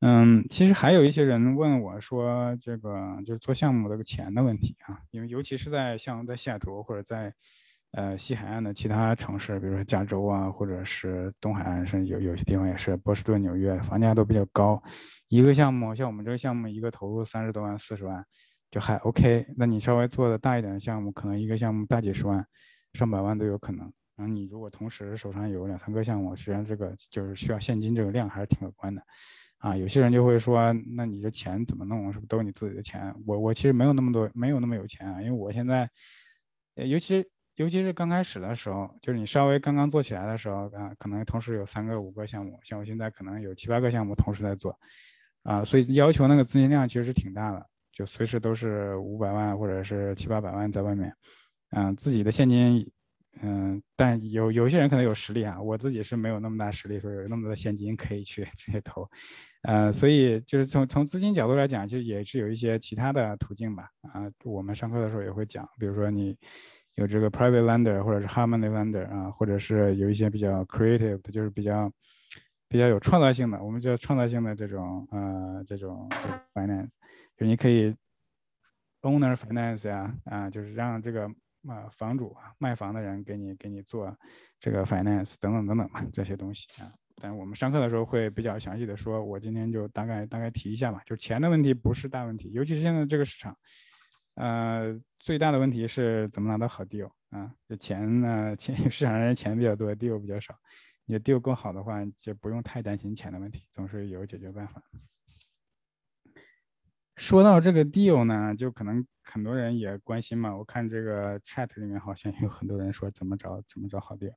[0.00, 7.32] 嗯，其实还有一些人问我说，这个就是做项目这个钱的问题啊，因为尤其是在像在西雅图或者在。
[7.92, 14.82] 呃，西海岸的其他城市，比如说加州啊，或者是东海岸，甚至有有些地方也是波士顿、纽约，房价都比较高。
[15.28, 18.22] 一个项目像我们这个项目，一个投入三十多万、四十万，
[18.70, 19.46] 就还 OK。
[19.56, 22.46] 那你稍微做的大一点的项目，可能一个项目大几十万、
[22.96, 23.80] 上百万都有可能。
[24.16, 29.00] 然后你如果同时手上有两三个项目，实际上这个就是需要现金这个量还是挺可观的。
[29.58, 32.12] 啊，有些人就会说，那你这钱怎么弄？
[32.12, 33.14] 是不是都是你自己的钱？
[33.26, 35.88] 我我其实没有那么多，没有那么有钱啊，因为我现在，
[36.74, 37.24] 尤其。
[37.56, 44.78] 尤其是刚开始的时候，就是你稍微刚刚做起来的时候啊，可能同时有三个、五个项目，像我现在可能有七八个项目同时在做，
[45.42, 51.10] 啊，所以要求那个资金量其实是挺大的，就随时都是五百万或者是七八百万在外面，
[51.70, 52.90] 嗯，自己的现金，
[53.42, 59.08] 嗯，但有有些人可能有实力啊，我自己是没有那么大实力，说有那么多现金可以去 直接投，
[59.62, 66.36] 呃，所以就是从从资金角度来讲，就也是有一些其他的途径吧，啊，我们上课的时候也会讲，比如说你。
[66.98, 71.92] 有这个 private lender 或者是 harmony lender 啊，或者是有一些比较 creative 的，就是比较
[72.70, 76.08] 比较有创造性的，我们叫创造性的这种呃这种
[76.54, 76.88] finance，
[77.36, 77.94] 就你可以
[79.02, 81.30] owner finance 呀啊，就是让这个
[81.68, 84.16] 啊房主啊卖房的人给你给你做
[84.58, 86.92] 这个 finance 等等等等吧这些东西啊。
[87.16, 93.56] 但我们上课的时候会比较详细的说，我今天就大概大概提一下吧，就钱的问题不是大问题，尤其是现在这个市场，
[94.34, 95.00] 呃。
[95.18, 97.52] 最大的问题是怎么拿到好 deal 啊？
[97.68, 100.54] 这钱呢，钱 市场上钱比较多，deal 比较少。
[101.04, 104.80] 你的 deal 更好的话，就不用太担心钱的问题，总是有解决办法。
[107.16, 110.56] 说到这个 deal 呢，就可能很多人也关心嘛。
[110.56, 114.32] 我看这个 chat 里面好像有很多人说怎么找怎么找好 deal。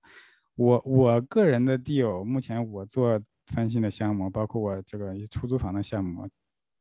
[0.55, 6.27] 我我个人的 deal，目前我做翻新的项目，包括我这个出租房的项目。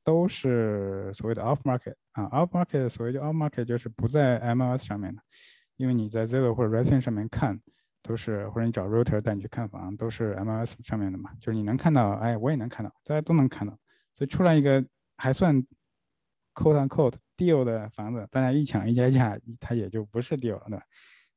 [0.05, 5.20] 都是所谓的 off market 啊，off market 所谓的 off market 就是不在 MLS 上面的，
[5.76, 7.61] 因为你在 Zillow 或者 Redfin 上面看，
[8.03, 13.78] 都是或者你找 realtor 带你去看房，都是 MLS 上面的嘛，就是你能看到，哎，我也能看到，大家都能看到，
[14.16, 14.82] 所以出来一个
[15.18, 15.62] 还算
[16.59, 20.84] quote on quote deal 的房子，大家一抢一加价，它也就不是 deal 了，对吧？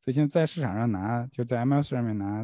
[0.04, 2.44] 所以现在在市场上拿，就在 MLS 上面拿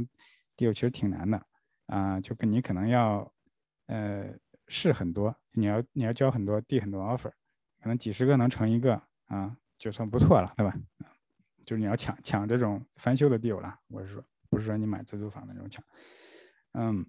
[0.55, 1.41] deal 其实挺难的
[1.87, 3.31] 啊，就跟你可能要，
[3.87, 4.33] 呃。
[4.69, 7.31] 试很多，你要你要交很多，递很多 offer，
[7.81, 10.75] 可能几十个能成一个啊，就算不错了，对吧？
[11.63, 15.81] 就是你要抢抢这种翻修的 deal 了，我是说，不是说你买自住房的那种抢。
[16.73, 17.05] 嗯，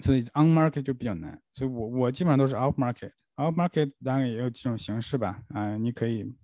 [0.00, 6.34] 所以 on market 就比较难，所以我我基本上都是 off market market，off market 当然也有几种形式吧，啊，你可以，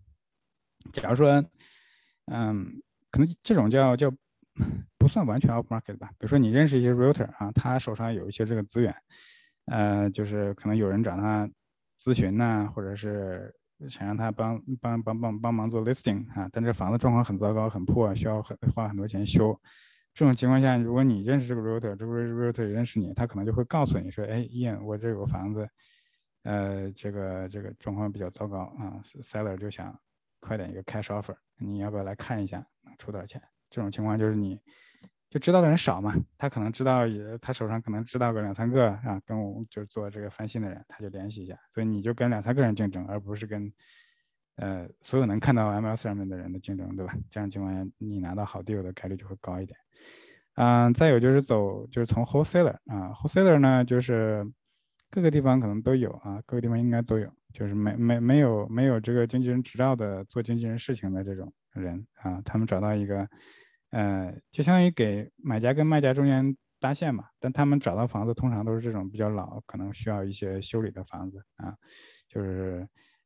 [0.93, 1.45] 假如说，
[2.27, 2.81] 嗯，
[3.11, 4.11] 可能这种叫叫
[4.97, 8.95] 不算完全 off market 吧，比如说你认识一些 realtor 啊，他手上有一些这个资源。
[9.67, 11.49] 呃，就是可能有人找他
[11.99, 13.51] 咨询呐，或者是
[13.89, 19.59] 想让他帮帮帮帮帮忙做 listing 啊，但这房子状况很糟糕、很破，需要很花很多钱修。
[20.13, 25.67] 这种情况下，如果你认识这个 realtor，这个 realtor 也认识你，他可能就会告诉你说：“哎，Ian，我这有个房子，
[26.45, 29.99] 呃，这个这个状况比较糟糕啊，seller 就想
[30.41, 32.65] 快点一个 cash offer，你要不要来看一下，
[32.99, 33.41] 出多少钱？
[33.71, 34.61] 这种情况就是你
[35.31, 43.73] 就知道的人少嘛，他可能知道也他手上可能知道个两三个啊，跟我就做这个翻新的人，他就联系一下，所以你就跟两三个人竞争，而不是跟
[44.57, 47.17] 呃所有能看到 MLS 上面的人的竞争，对吧？
[47.31, 49.79] 这样情况下你拿到好 deal 的概率就会高一点。
[50.57, 54.47] 嗯，再有就是走就是从 wholesaler 啊，wholesaler 呢就是。
[55.15, 63.29] 各个地方可能都有啊，各个地方应该都有，就是没没没有没有这个经纪人执照的做经纪人事情的这种人啊，他们找到一个，
[63.91, 67.27] 呃，就相当于给买家跟卖家中间搭线嘛。
[67.39, 71.73] 但他们找到房子通常都是这种比较老，可能需要一些修理的房子啊，
[72.29, 72.85] 就是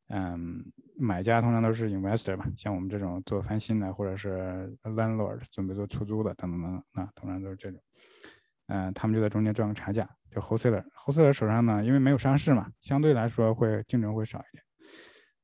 [0.09, 0.63] 嗯，
[0.95, 7.81] 买家通常都是 investor 吧，像我们这种做翻新的或者是 landlord 准备做出租的等等等等啊，通常都是这种，
[8.69, 10.09] 嗯，他们就在中间赚个差价。
[10.31, 14.63] 就 wholesaler，wholesaler 手上呢，因为没有上市嘛，相对来说会竞争会少一点。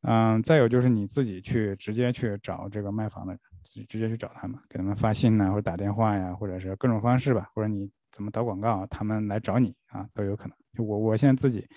[0.07, 3.41] 嗯，再有就是你自己去直接去找这个卖房的人，
[3.89, 10.55] 直接去找他们，给他们发信呐，或者打电话呀，或者是各种方式吧，或者你怎么导广告，他们来找你啊，都有可能。
[10.85, 11.67] 我我现在自己，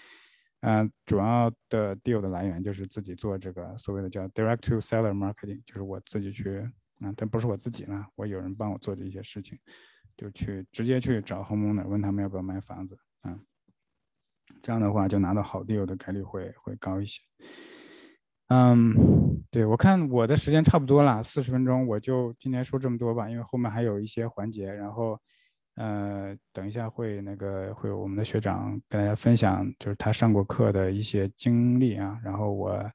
[0.61, 6.59] 嗯，主要的 deal 的来源就是自己做这个所谓的叫 direct to seller marketing，就是我自己去，
[7.01, 9.59] 啊，但不是我自己呢，我有人帮我做这些事情。
[10.19, 13.39] 就去直接去找 homeowner，问他们要不要买房子啊，
[14.61, 17.23] 这样的话就拿到好 deal 的概率会会高一些。
[18.49, 25.21] 嗯，对我看我的时间差不多了，四十分钟，我就今天说这么多吧，因为后面还有一些环节，然后
[25.77, 32.91] 呃，等一下会那个会有我们的学长跟大家分享，就是他上过课的一些经历啊，然后我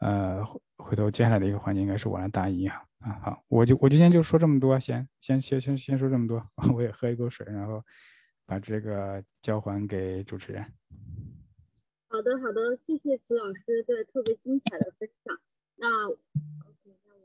[0.00, 0.44] 呃
[0.76, 2.82] 回头接下来的一个环节应该是我来答疑啊。
[3.00, 7.82] 啊，好，我就我就先就说这么多，先先先先先说这么多， 我也喝一口水，然后
[8.44, 10.62] 把这个交还给主持人。
[12.08, 15.40] 好的，好的，谢谢齐老师对特别精彩的分享。
[15.76, 16.20] 那 OK，
[17.04, 17.24] 那我来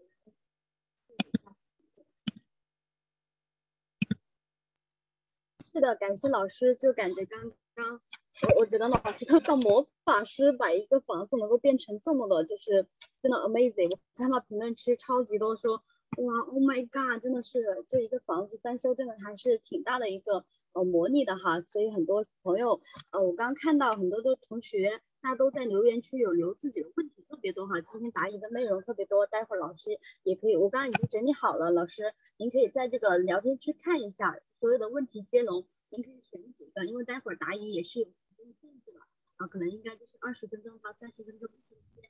[5.73, 7.99] 是的，感谢老师，就感觉刚刚
[8.43, 12.87] 我我觉得老师都像魔法师，把一个房子能够变成这么的，就是
[13.25, 13.89] 真的 amazing。
[13.91, 15.77] 我看到评论区超级多说，
[16.17, 21.59] 哇，Oh my God，真的是这一个房子翻修真的还是挺大的一个呃魔力的哈。
[21.61, 27.81] 所以很多朋友呃，我刚刚看到很多的同学，大家都在留言区有留自己的问题特别多哈。
[27.81, 38.99] 今天答疑的内容特别多，待会儿老师也可以，我刚刚已经整理好了，老师您可以在这个聊天区看一下所有的问题接龙，您可以选几个，因为待会儿答疑也是有时间限制的。
[39.37, 42.07] 啊，可能应该就是二十分钟到三十分钟之间，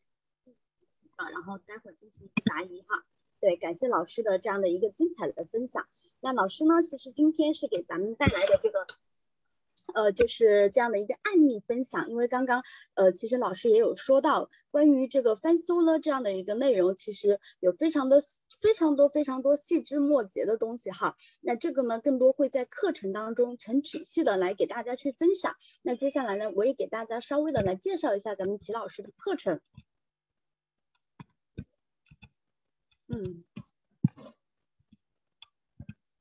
[1.15, 3.03] 啊，然后待会儿进行答疑哈。
[3.39, 5.87] 对，感谢老师的这样的一个精彩的分享。
[6.19, 8.87] 那老师呢，其实今天是给咱们带来的这个。
[9.93, 12.63] 呃，就是这样的一个案例分享，因为刚刚
[12.95, 18.19] 呃，其实老师也有说到关于这个翻修了这样的一个内容，其实有非常的
[18.61, 21.15] 非常多非常多细枝末节的东西哈。
[21.39, 25.55] 那这个呢，更多会在课程当中成体系的来给大家去分享。
[25.83, 29.61] 那接下来呢，我也给大家稍微的来介绍一下咱们齐老师的课程。
[33.09, 33.54] 嗯。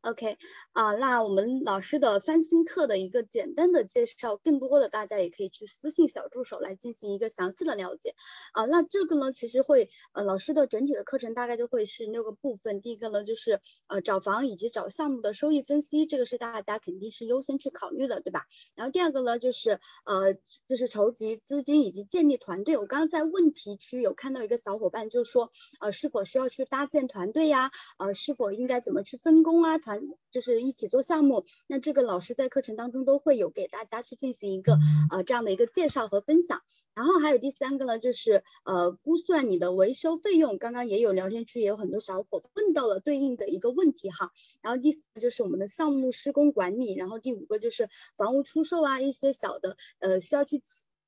[0.05, 0.37] OK，
[0.73, 8.15] 啊，那我们老师的翻新课的一个简单的介绍，更多的大家也可以去私信小助手来进行一个详细的了解。
[8.53, 12.83] 啊，那这个呢，其实会，呃，老师的整体的课程大概就会是六个部分。
[12.83, 18.45] 第一个呢，就是呃找房以及找项目的收益分析，这个是大家肯定是优先去考虑的，对吧？
[18.75, 20.35] 然后第二个呢，就是呃
[20.67, 22.77] 就是筹集资金以及建立团队。
[22.77, 25.51] 我刚刚在问题区有看到一个小伙伴就说，
[25.81, 27.71] 呃是否需要去搭建团队呀？
[27.97, 29.79] 呃是否应该怎么去分工啊？
[29.79, 29.94] 团
[30.31, 34.79] 就是一起做项目，那这个老师在课程当中都会有给大家去进行一个
[35.11, 36.63] 呃这样的一个介绍和分享。
[36.95, 40.59] 然后还有第三个呢，就是呃估算你的维修费用。
[40.59, 44.33] 刚刚也有聊天区也有很多小伙问到了对应的一个问题哈。
[44.63, 46.95] 然后第四个就是我们的项目施工管理。
[46.95, 50.63] 然后第五个就是房屋出售啊一些小的呃需要去。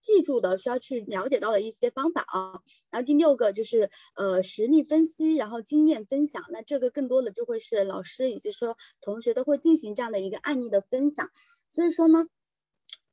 [0.06, 11.28] 记住的需要去了解到的一些方法啊，然后第六个就是呃实例分析，然后经验分享，那这个更多的就会是老师以及说同学都会进行这样的一个案例的分享，
[11.70, 12.28] 所以说呢。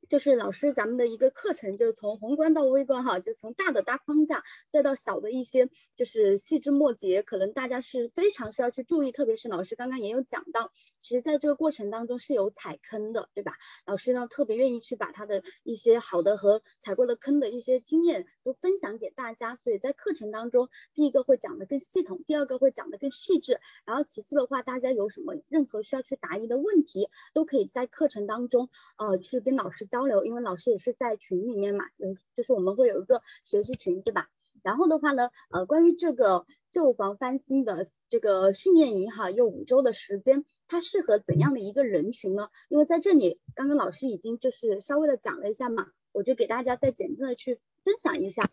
[0.08, 13.54] 就是老师咱们的一个课程，就是从宏观到微观哈，就从大的大框架，再到小的一些就是细枝末节，可能大家是非常需要去注意，特别是老师刚刚也有讲到，其实在这个过程当中是有踩坑的，对吧？
[13.86, 29.86] 老师呢特别愿意去把他的一些好的和踩过的坑的一些经验都分享给大家，所以在课程当中，第一个会讲的更系统，第二个会讲的更细致，然后其次的话，大家有什么任何需要去答疑的问题，都可以在课程当中呃去跟老师。
[29.94, 34.28] 交流，因为老师也是在群里面嘛，有就是我们会有一个学习群，对吧？
[34.64, 42.48] 然后的话呢，呃，关于这个旧房翻新的这个训练营哈，有五周的时间，它适合怎样的一个人群呢？
[42.68, 48.50] 因为在这里，刚刚老师已经就是稍微的讲了一下嘛，我就给大家再简单的去分享一下。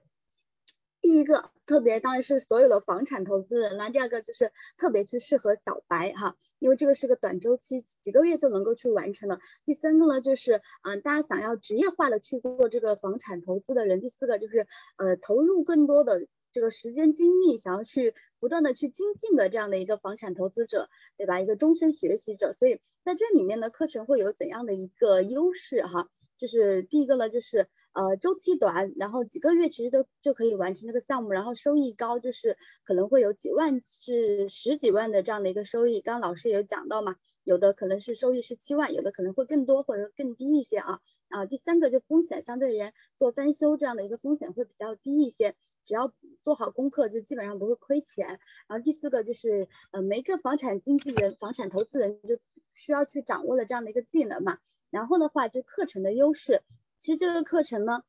[1.02, 9.40] 第一个特别当然是所有的房产投资人啦，第二个就是特别去适合小白哈，因为这个是个短周期，几个月就能够去完成的。
[9.66, 14.00] 第三个呢，就是嗯，大家想要职业化的去做这个房产投资的人。
[14.00, 20.88] 第四个就是呃，投入更多的这个时间精力，想要去不断的去精进的这样的一个房产投资者，
[21.18, 21.40] 对吧？
[21.42, 22.54] 一个终身学习者。
[22.54, 26.10] 所以在这里面的课程会有怎样的一个优势哈？
[26.42, 36.02] 就是第一个呢，就是呃周期短，然后几个月其实都就可以完成这个项目，然后收益高，就是可能会有几万至十几万的这样的一个收益。
[36.02, 41.46] 刚刚老师也有讲到嘛，有的可能是收益是七万，有的可能会更多或者更低一些啊啊。
[41.46, 46.12] 第三个就风险相对而言做翻修这样的一个风险会比较低一些，只要
[46.44, 48.40] 做好功课就基本上不会亏钱。
[48.68, 52.40] 然后第四个就是呃每个房产经纪人、房产投资人就
[52.74, 54.58] 需要去掌握的这样的一个技能嘛。
[54.92, 56.62] 然后的话，就课程的优势，
[57.00, 58.04] 其实这个课程呢，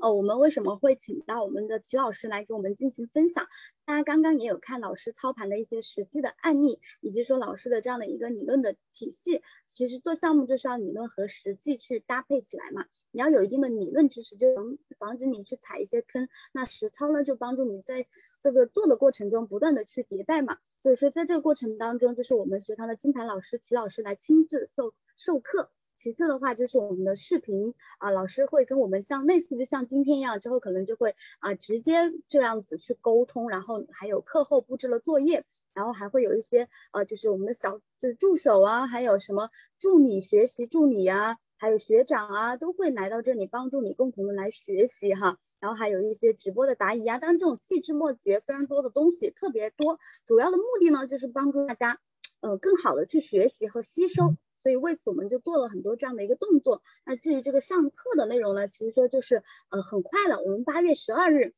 [0.00, 3.48] 哦，我们为什么会请到我们的齐老师来给我们进行分享？
[3.84, 9.42] 大家刚刚也有看老师操盘的一些实际的案例，以及说老师的这样的一个理论的体系。
[9.66, 12.84] 其实做项目就是要理论和实际去搭配起来嘛。
[13.10, 16.28] 你要有一定的理论知识，就能防止你去踩一些坑。
[16.52, 18.06] 那实操呢，就帮助你在
[18.42, 20.58] 这个做的过程中不断的去迭代嘛。
[20.80, 25.70] 所以说在这个过程当中，就是我们学堂的金牌老师齐老师来亲自授授课。
[25.98, 35.44] 其次的话就是我们的视频啊，老师会跟我们像类似于像今天一样，之后可能就会啊直接这样子去沟通，然后还有课后布置了作业，
[35.74, 51.98] 然后还会有一些呃就是我们的小就是助手啊，还有什么助理学习助理啊，还有学长啊，都会来到这里帮助你共同的来学习哈，然后还有一些直播的答疑啊，当然这种细枝末节非常多的东西特别多，主要的目的呢就是帮助大家
[52.40, 54.36] 呃更好的去学习和吸收。
[54.62, 56.82] 所以为此我们就做了很多这样的一个动作。
[57.04, 61.54] 那至于这个上课的内容呢，其实说就是呃很快了，我们八月十二日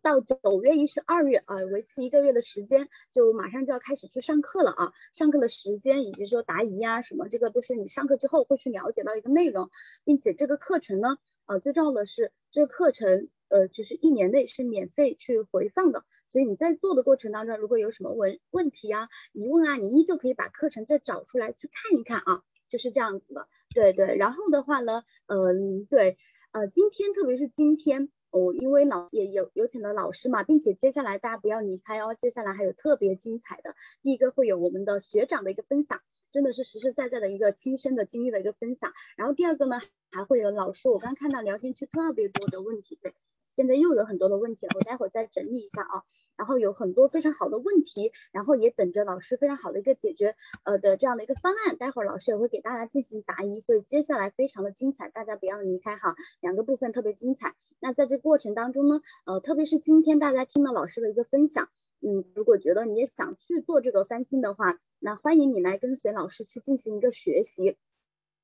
[0.00, 4.92] 到九月一十二日啊，为期一个月的时间，就马上就要开始去上课了啊。
[5.12, 9.70] 上课的时间以及说答疑啊什么，这个都是你上课之后会去了解到一个内容，
[10.04, 11.18] 并且这个课程呢，
[11.48, 13.28] 呃最重要的是这个课程。
[13.50, 23.48] 呃，就是一年内是免费去回放的，所以你在做的过程当中，如果有什么问问题啊、疑问啊，你依旧可以把课程再找出来去看一看啊，就是这样子的。
[23.74, 26.18] 对对，然后的话呢，嗯，对，
[26.52, 36.02] 呃，今天特别是今天，哦，因为老也有有请了老师嘛，并且接下来大家不要离开哦，接下来还有特别精彩的，第一个会有我们的学长的一个分享。
[36.32, 38.92] 真的是实实在在的一个亲身的经历的一个分享。
[39.16, 43.14] 然后第二个呢，还会有老师，我刚看到聊天区特别多的问题，对。
[43.50, 46.04] 现在又有很多的问题，我待会儿再整理一下啊。
[46.36, 53.58] 然后有很多非常好的问题，然后也等着老师非常好的一个解决呃的这样的一个方案，待会儿老师也会给大家进行答疑。
[53.58, 56.14] 所以接下来非常的精彩，大家不要离开哈。
[56.40, 57.56] 两个部分特别精彩。
[57.80, 61.68] 那在这过程当中呢，呃，特别是今天大家听了老师的一个分享，
[62.00, 67.76] 嗯，如果觉得你也想去做这个翻新的话，那欢迎你来跟随老师去进行一个学习。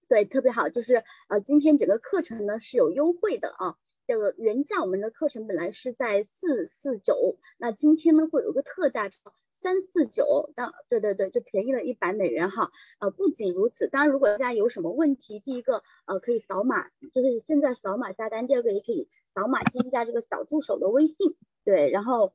[0.08, 3.76] 对，特别好，就是呃今天整个课程呢是有优惠的啊。
[4.06, 9.10] 这个原价我们的课程本来是在四四九，那今天呢会有个特价
[9.50, 12.70] 三四九，当对对对，就便宜了一百美元哈。
[12.98, 21.34] 呃，不仅如此，当然如果大家有什么问题，第一个呃可以扫码，就是现在扫码下单；第二个也可以扫码添加这个小助手的微信。
[21.64, 22.34] 对，然后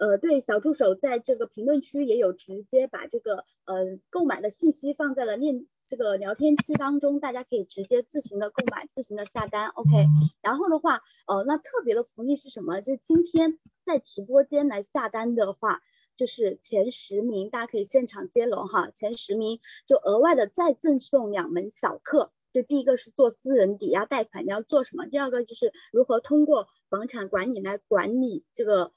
[0.00, 5.66] 呃对，小助手在这个评论区也有直接把这个呃购买的信息放在了链。
[5.86, 10.06] 这个聊天区当中，大家可以直接自行的购买，自行的下单，OK。
[10.40, 12.80] 然后的话，呃，那特别的福利是什么？
[12.80, 15.82] 就今天在直播间来下单的话，
[16.16, 22.32] 就是前十名，大家可以现场接龙哈，前十名就额外的再赠送两门小课。
[22.54, 25.04] 就第一个是做私人抵押贷款，你要做什么？
[25.04, 28.92] 第二个就是如何通过房产管理来管理这个。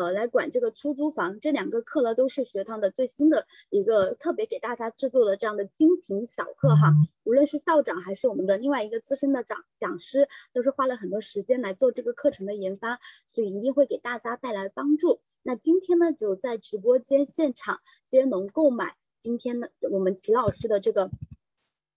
[0.00, 6.94] 呃，来管这个出租房，这两个课呢都是学堂的最新的一个特别给大家制作的这样的精品小课哈。
[7.22, 12.98] 无论是校长还是我们的另外一个资深的讲讲师，都是花了很多时间来做这个课程的研发，
[13.28, 15.20] 所以一定会给大家带来帮助。
[15.42, 21.10] 那今天呢，就在直播间现场接龙购买今天的我们齐老师的这个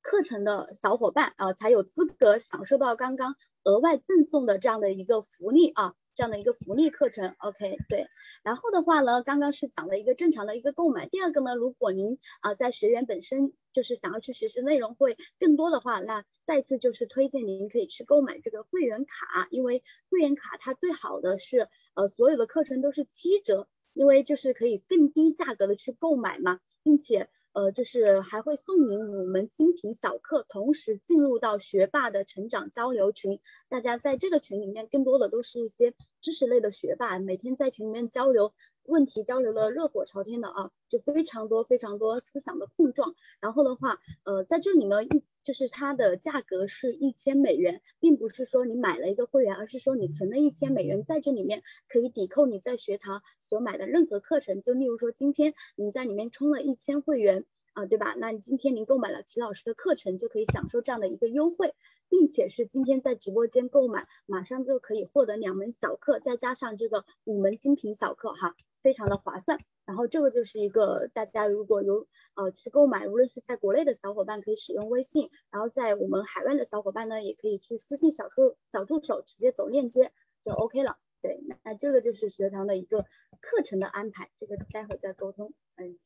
[0.01, 5.95] 课程的小伙伴啊，才有资格享受到刚刚额外赠送的这样的一个福利啊。
[6.15, 8.07] 这样的一个福利课程，OK，对。
[8.43, 11.07] 然后的话呢，刚刚是讲了一个正常的一个购买。
[11.07, 27.29] 第二个呢，如果您啊在学员本身就是想要去学习内容会更多的话，那再次就是推荐您可以去购买这个会员卡，因为会员卡它最好的是呃所有的课程都是七折，因为就是可以更低价格的去购买嘛，并且。
[27.53, 33.39] 呃，就是还会送您五门精品小课，同时进入到学霸的成长交流群。
[33.69, 35.93] 大家在这个群里面，更多的都是一些
[36.23, 38.53] 知识类的学霸，每天在群里面交流
[38.83, 43.13] 问题，交流的热火朝天的啊，就非常多非常多思想的碰撞。
[43.41, 54.61] 然后的话，呃，在这里呢，一就是它的价格是一千美元，并不是说你买了一个会员，而是说你存了一千美元在这里面，可以抵扣你在学堂所买的任何课程。
[54.61, 57.43] 就例如说，今天你在里面充了一千会员。
[57.73, 58.13] 啊，对吧？
[58.15, 61.73] 那今天您购买了齐老师的课程，就可以享受这样的一个优惠，
[62.07, 69.59] 并且是今天在直播间购买，马上就可以获得两门小课，再加上这个五门精品小课，哈，非常的划算。
[69.85, 80.11] 然后这个就是一个大家如果有呃去购买，无论是在国内的小伙伴可以使用微信，然后在我们海外的小伙伴呢，也可以去私信小助小助手，直接走链接
[80.45, 80.99] 就 OK 了。
[81.21, 83.07] 对，那那这个就是学堂的一个
[83.41, 85.55] 课程的安排，这个待会再沟通。
[85.75, 85.97] 嗯。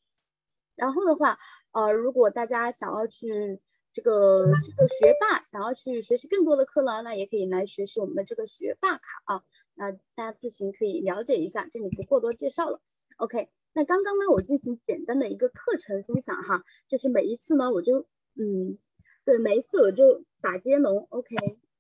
[0.78, 1.38] 然后的话，
[1.72, 3.60] 呃，如果大家想要去
[3.92, 9.44] 这个这个学霸，想要去学习更多的课呢，那也可以来学习我们的这个学霸卡啊。
[9.74, 12.80] 那大家自行可以了解一下，这里不过多介绍了。
[13.18, 18.06] OK，那刚刚呢，我进行简单的一个课程分享哈，就是每一次呢，我就
[18.36, 18.78] 嗯，
[19.26, 21.36] 对，每一次我就打接龙，OK。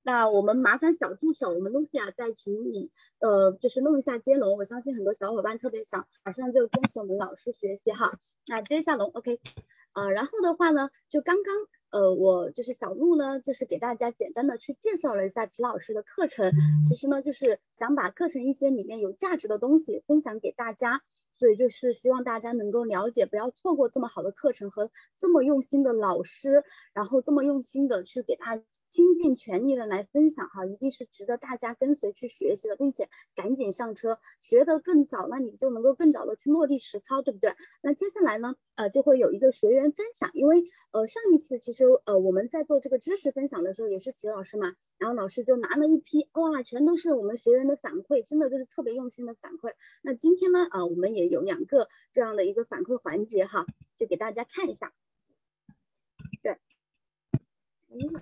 [0.07, 4.57] 那我们麻烦小助手，我们露西亚在群里，呃，就是弄一下接龙。
[4.57, 8.17] 我相信很多小伙伴特别想马上就跟随我们老师学习哈。
[8.47, 9.41] 那接一下龙，OK。
[9.91, 11.53] 啊，然后的话呢，就刚刚，
[11.89, 16.53] 呃，我就是小鹿呢，就是给大家简单的去介绍了一下齐老师的课程。
[16.87, 21.01] 其实呢，就是想把课程一些里面有价值的东西分享给大家，
[21.33, 28.63] 所以就是希望大家能够了解，不要错过这么好的课程和这么用心的老师，然后这么用心的去给大家。
[28.87, 37.55] 倾尽全力的来分享哈，一定是值得大家跟随去学习的，并且赶紧上车，学得更早，那你就能够更早的去落地实操，对不对？
[37.81, 49.73] 那接下来呢，呃，就会有一个学员分享，因为呃上一次其实呃我们在做这个知识分享的时候，也是齐老师嘛，然后老师就拿了一批，哇，全都是我们学员的反馈，真的就是特别用心的反馈。
[50.01, 53.65] 那今天呢，啊，我们也有两个这样的一个反馈环节哈，
[53.97, 54.93] 就给大家看一下，
[56.41, 56.57] 对，
[57.89, 58.21] 嗯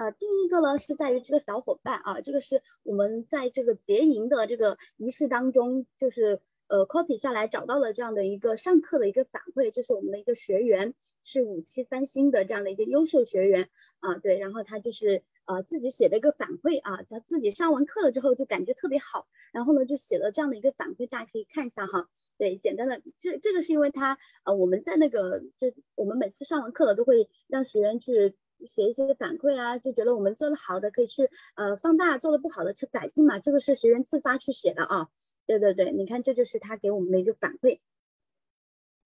[0.00, 13.68] 呃，第一个呢是在于这个小伙伴啊，这个是我们在这个结营的这个仪式当中，就是呃 copy 下来找到了这样的一个上课的一个反馈，就是我们的一个学员是五七三星的这样的一个优秀学员
[13.98, 22.08] 啊，对，然后他就是呃自己写的一个反馈啊，他自己上完课了之后就感觉特别好，然后呢就写了这样的一个反馈，大家可以看一下哈，
[22.38, 28.34] 对，简单的这这个是因为他呃我们在那个就我们每次上完课了都会让学员去。
[28.66, 33.38] 写一些反馈啊，就觉得我们做的好的可以去呃放大，做的不好的去改进嘛。
[33.38, 35.08] 这个是学员自发去写的啊。
[35.46, 37.80] 对对对，你看这就是他给我们的一个反馈。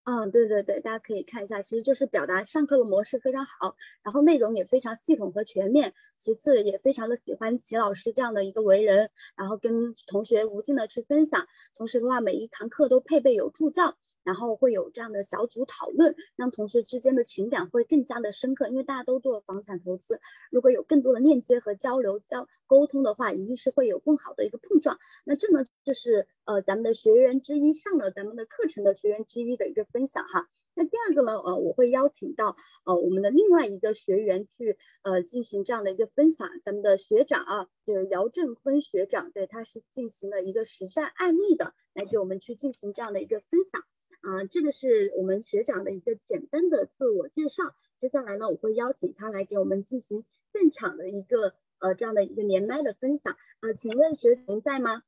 [0.06, 5.94] 嗯，对对对，大家可以看一下，其实就是表达上课的模式非常好，然后内容也非常系统和全面。
[6.18, 13.96] 其次也非常的喜欢齐老师这样的一个为人，然后跟同学无尽的去分享，同时的话每一堂课都配备有助教。
[14.24, 18.68] 然后会有这样的小组讨论，让同学之间的情感会更加的深刻。
[18.68, 20.20] 因为大家都做房产投资，
[20.50, 24.98] 如果有更多的链接和交流、交沟通的话，一定是会有更好的一个碰撞。
[25.24, 30.48] 那这呢，就是呃咱们的学员之一上了咱们的课程的学员之一的一个分享哈。
[30.76, 36.48] 那第二个呢，呃，我会邀请到呃我们的另外一个学员去呃进行这样的一个分享。
[36.64, 43.84] 咱们的学长啊，就是姚振坤学长，对，他是进行了一个实战案例的，来给我们去进行这样的一个分享。
[44.24, 47.74] 啊，这个是我们学长的一个简单的自我介绍。
[47.98, 53.36] 接下来呢，我会邀请他来给我们进行现场的一个呃这样的一个连麦的分享。
[53.60, 55.02] 呃，请问学长在吗？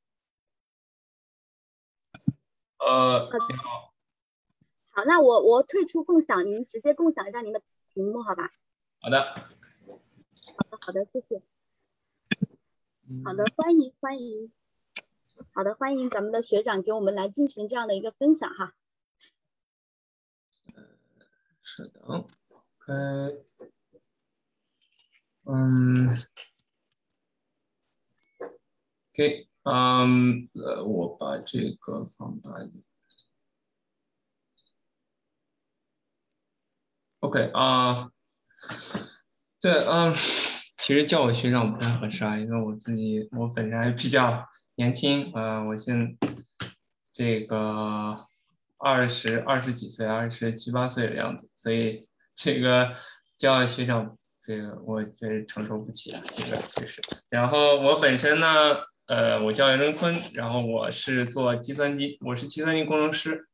[2.77, 3.91] 呃，你好。
[4.91, 7.63] 好，那我我退出共享，您直接共享一下您的
[7.93, 8.53] 屏幕，好吧？
[8.99, 9.23] 好的。
[9.23, 9.43] 好
[10.69, 11.41] 的，好的，谢谢。
[13.25, 14.51] 好的，欢迎欢迎。
[15.53, 18.75] 好的，欢迎咱们的学长给我们来进行这样的一个分享哈。
[21.77, 23.43] 稍等，OK，
[25.45, 26.17] 嗯
[29.13, 32.83] ，OK，嗯，呃，我把这个放大一点。
[37.19, 38.11] OK 啊，
[39.61, 40.15] 对，嗯，
[40.79, 46.17] 其实叫我学长不太合适啊，因为我自己我本身还比较年轻，呃，我现
[47.11, 48.25] 这个
[48.77, 52.95] 二十二十几岁，二十七八岁的样子，所以这个
[53.37, 57.01] 叫学长，这个我确实承受不起啊，这个确实。
[57.29, 58.47] 然后我本身呢，
[59.07, 63.47] 呃，我叫袁振坤，然后我是做计算机，我是计算机工程师，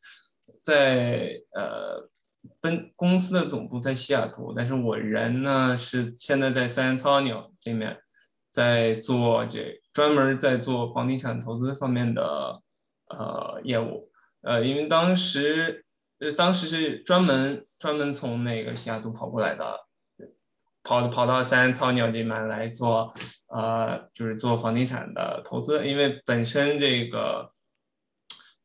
[0.62, 2.10] 在呃。
[2.60, 8.00] 本公司的总部在西雅图，但是我人呢是现在在 San Antonio 这面，
[8.52, 12.62] 在做这专门在做房地产投资方面的
[13.08, 14.12] 呃业务，
[14.44, 15.86] 呃，因为当时
[16.20, 19.80] 呃当时是专门专门从那个西雅图跑过来的，
[20.84, 23.14] 跑跑到 San Antonio 这边来做
[23.48, 27.52] 呃就是做房地产的投资，因为本身这个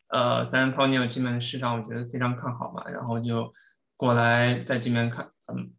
[0.08, 3.52] 呃 San Antonio 这边的市场我觉得非常看好嘛，然后就。
[4.00, 5.72] 过来在这边看，嗯，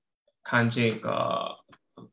[0.44, 1.56] 看这个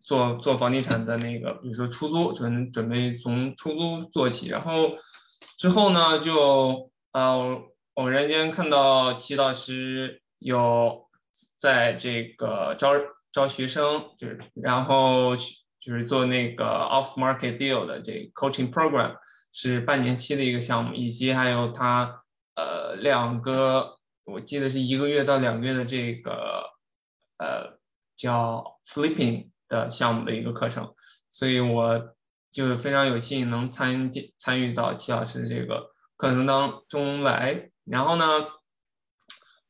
[0.05, 4.93] 做做房地产的那个，比如说出租，准准备从出租做起，然后
[5.59, 7.61] 之后呢，就呃
[7.97, 11.09] 偶然间看到齐老师有
[11.59, 12.93] 在这个招
[13.33, 19.17] 招学生，就是然后就是做那个 off market deal 的这个 coaching program，
[19.53, 22.23] 是半年期的一个项目，以及还有他
[22.55, 23.97] 呃两个。
[24.29, 26.65] 我记得是一个月到两个月的这个
[27.39, 27.79] 呃
[28.17, 30.95] 叫 flipping 的项目的一个课程，
[31.31, 32.17] 所以我
[32.51, 38.25] 就非常有幸能参参与到齐老师的这个课程当中来，然后呢，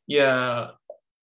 [0.05, 0.26] 也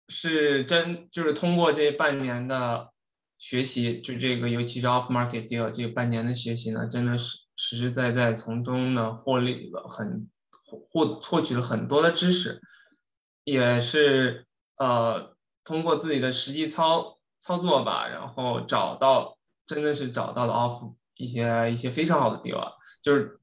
[0.09, 2.93] 是真就是通过这半年的
[3.39, 10.28] 学习，就这个尤其是 off market deal 这半年的学习呢，真的是实实在在从中呢获利了很
[10.90, 12.61] 获获取了很多的知识。
[13.43, 14.47] 也是
[14.77, 15.35] 呃
[15.65, 23.39] 通过自己的实际操操作吧，然后找到真的是找到了 off 一些一些非常好的 deal 啊，就是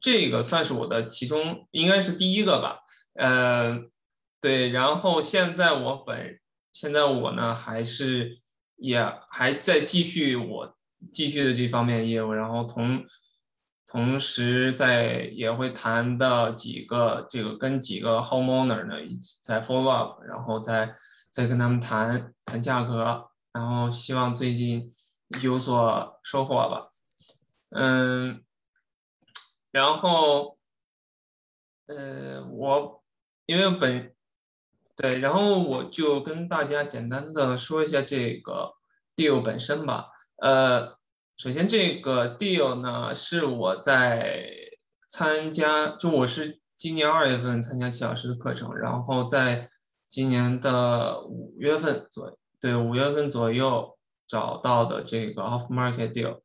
[0.00, 2.80] 这个算是我的其中应该是第一个吧，
[3.14, 3.84] 呃
[4.40, 6.40] 对，然后现在我本
[6.72, 8.40] 现在我呢还是
[8.76, 10.76] 也还在继续我
[11.12, 13.04] 继续的这方面业务，然后同。
[13.88, 18.96] 同时在也会谈到几个这个跟几个 homeowner 呢
[19.42, 20.96] 在 follow up，然后再
[21.30, 24.92] 再跟他们谈谈价格，然后希望最近
[25.40, 26.88] 有所收获吧。
[27.70, 28.42] 嗯，
[29.76, 30.56] 然后
[31.84, 33.04] 呃我
[33.44, 34.14] 因为本
[34.96, 38.72] 对，然后我就跟大家简单的说一下这个
[39.14, 40.08] deal 本身吧。
[40.36, 40.96] 呃。
[41.38, 44.48] 首先，这个 deal 呢是我在
[45.06, 49.68] 参加，就我是今年二月份参加齐老师的课程，然后在
[50.08, 56.40] 今年的五月份左，对五月份左右找到的这个 off market deal。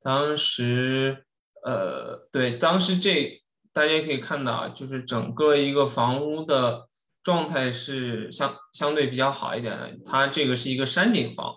[0.00, 1.26] 当时，
[1.64, 6.88] 呃，对，当时这大家可以看到啊，就是整个一个房屋的
[7.22, 11.56] 状态是相相对比较好一点的，它这个是一个山景房。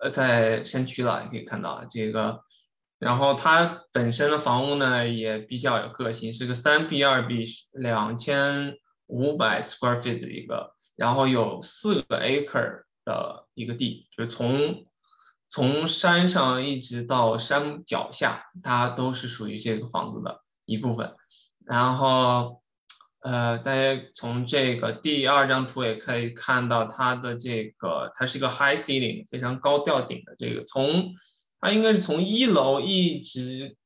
[0.00, 2.42] 呃，在山区了，可以看到这个，
[3.00, 8.76] 然后它本身的房屋呢也比较有个性，是个三 B 二 B 两千
[9.08, 14.84] 五百 square feet 的一个，然后有四个 acre 的一个地，就是从
[15.48, 21.14] 从山上一直到山脚下，它都是属于这个房子的一部分，
[21.64, 22.62] 然后。
[23.20, 31.14] 呃，大家从这个第二张图也可以看到，它的这个它是一个 high ceiling，非常高吊顶的这个，从
[31.60, 33.76] 它应该是从一楼一直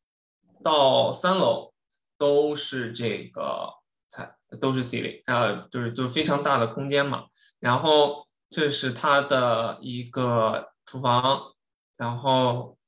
[0.62, 1.72] 到三楼
[2.18, 3.70] 都是这个
[4.10, 7.24] 才都是 ceiling，呃，就是就是非常大的空间嘛。
[7.58, 11.51] 然后这是它的一个厨房，
[11.96, 12.78] 然后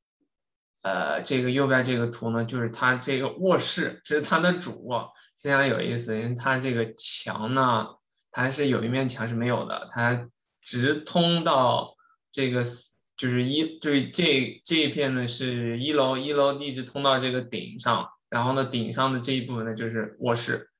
[0.82, 5.12] 呃，这个右边这个图呢，就是它这个卧室，这是它的主卧。
[5.43, 7.89] 非常有意思，因为它这个墙呢，
[8.31, 10.28] 它是有一面墙是没有的，它
[10.62, 11.97] 直通到
[12.32, 12.64] 这个
[13.16, 20.70] 就是一就是这这一片呢是一楼，一楼一直通到这个顶上，然后呢顶上的这一部分呢就是卧室，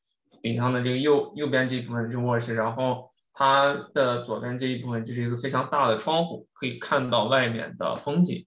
[0.41, 8.47] 顶上的这个右右边这一部分是卧室，然后它的左边这一部分就是一个非常大的窗户，可以看到外面的风景。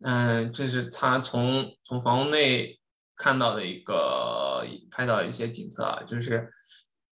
[0.00, 2.80] 嗯，这是它从从房屋内。
[3.18, 6.52] 看到的一个拍到一些景色啊，就是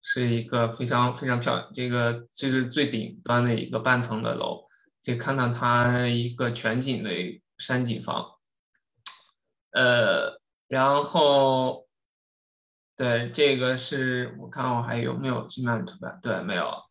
[0.02, 4.68] 是一个非常非常漂亮，这个这是最顶端的一个半层的楼，
[5.02, 7.10] 可以看到它一个全景的
[7.56, 8.32] 山景房，
[9.72, 11.86] 呃，然后
[12.98, 16.18] 对这个是我看我还有没有这面图片？
[16.20, 16.82] 对，没有。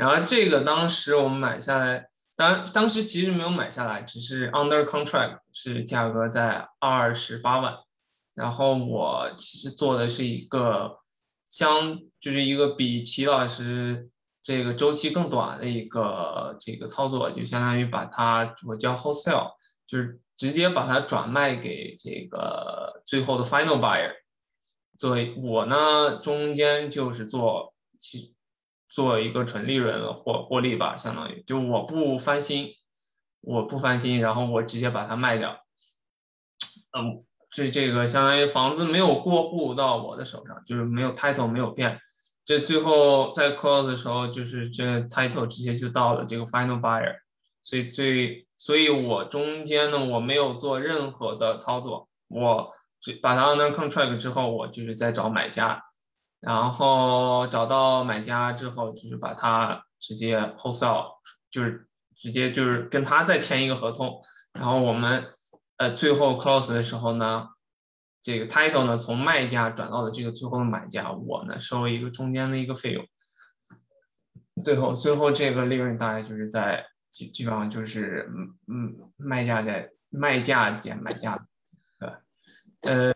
[0.00, 7.80] 然后这个当时我们买下来，当当时其实没有买下来，只是 under contract 是价格在二十八万。
[8.34, 11.00] 然后我其实做的是一个
[11.50, 14.08] 相，就是一个比齐老师
[14.42, 19.50] 这个周期更短的一个这个操作，就相当于把它我叫 wholesale，
[19.86, 24.12] 就是直接把它转卖给这个最后的 final buyer。
[24.96, 28.34] 作为我呢，中间就是做其
[28.90, 32.74] 做一个纯利润获获利吧，相当于就我不翻新，
[33.40, 35.60] 我不翻新，然后我直接把它卖掉，
[36.98, 37.24] 嗯。
[37.52, 42.00] 这这个相当于房子没有过户到我的手上，就是没有 title 没有变，
[42.44, 47.16] 这最后在 close 的时候，就是这 title 直接就到了这个 final buyer，
[47.64, 52.72] 所以最所以我中间呢我没有做任何的操作，我
[53.20, 55.82] 把它 under contract 之后，我就是在找买家，
[56.40, 61.18] 然后找到买家之后，就是把它直接 wholesale，
[61.50, 64.22] 就是直接就是跟他再签一个合同，
[64.52, 65.26] 然后我们。
[65.80, 67.48] 呃，最后 close 的时候呢，
[68.20, 73.06] 这个 title 呢从卖家转到了这个最后的买家，我呢收一个中间的一个费用。
[74.62, 81.46] 最后，最后这个利润大概就是在基基本上就是嗯嗯卖价在卖价减买价，
[81.98, 82.10] 对，
[82.82, 83.14] 呃，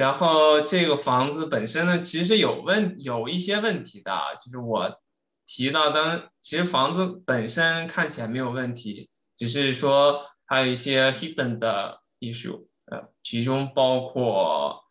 [0.00, 4.98] 然后这个房子本身呢其实有问有一些问题的，就是我
[5.46, 10.26] 提到当其实房子本身看起来没有问题，只是说。
[10.52, 14.82] 还有一些 hidden 的 issue，呃，其中包括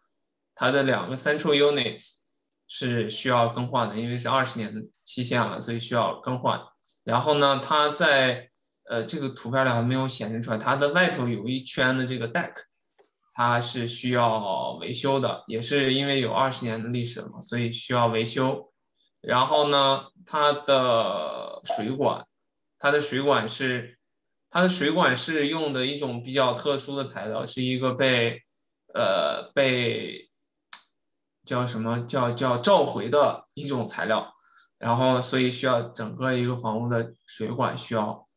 [0.56, 2.14] 它的两个 central units
[2.70, 6.62] 是需要更换的，因为是二十年的期限了，所以需要更换。
[7.04, 8.52] 然后呢，它在
[8.90, 12.54] 呃这个图片里还没有显示出来，它的外头有一圈的这个 deck，
[13.42, 18.74] 它是需要维修的，也是因为有二十年的历史了嘛，所以需要维修。
[19.22, 22.28] 然后呢，它的水管，
[22.80, 23.98] 它的水管是。
[24.52, 28.42] 它的水管是用的一种比较特殊的材料，是一个被
[28.96, 30.32] 呃被
[31.46, 34.34] 叫什么叫叫召回的一种材料，
[34.80, 38.28] 然后所以需要整个一个房屋的水管需要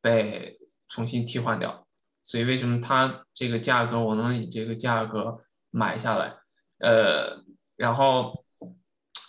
[0.00, 0.58] 被
[0.88, 1.81] 重新替换掉，
[2.22, 5.40] 所以为什么它这个价格我能以这个价格
[5.70, 6.36] 买下来？
[6.78, 7.42] 呃，
[7.76, 8.44] 然后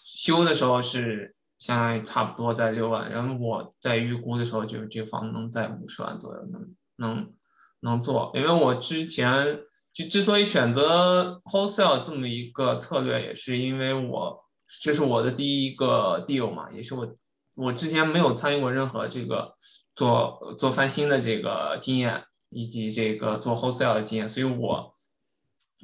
[0.05, 1.35] 修的时候是。
[1.59, 7.33] 相当于差不多在六万，然后我在预估的时候，就是这个房子能在五十万左右能能
[7.79, 9.61] 能做，因为我之前
[9.93, 14.43] 就之所以选择 wholesale 这么一个策略，也是因为我
[14.81, 17.15] 这是我的第一个 deal 嘛，也是我
[17.55, 19.53] 我之前没有参与过任何这个
[19.95, 24.93] 做做翻新的这个经验，以及这个做 wholesale 的经验，所以我。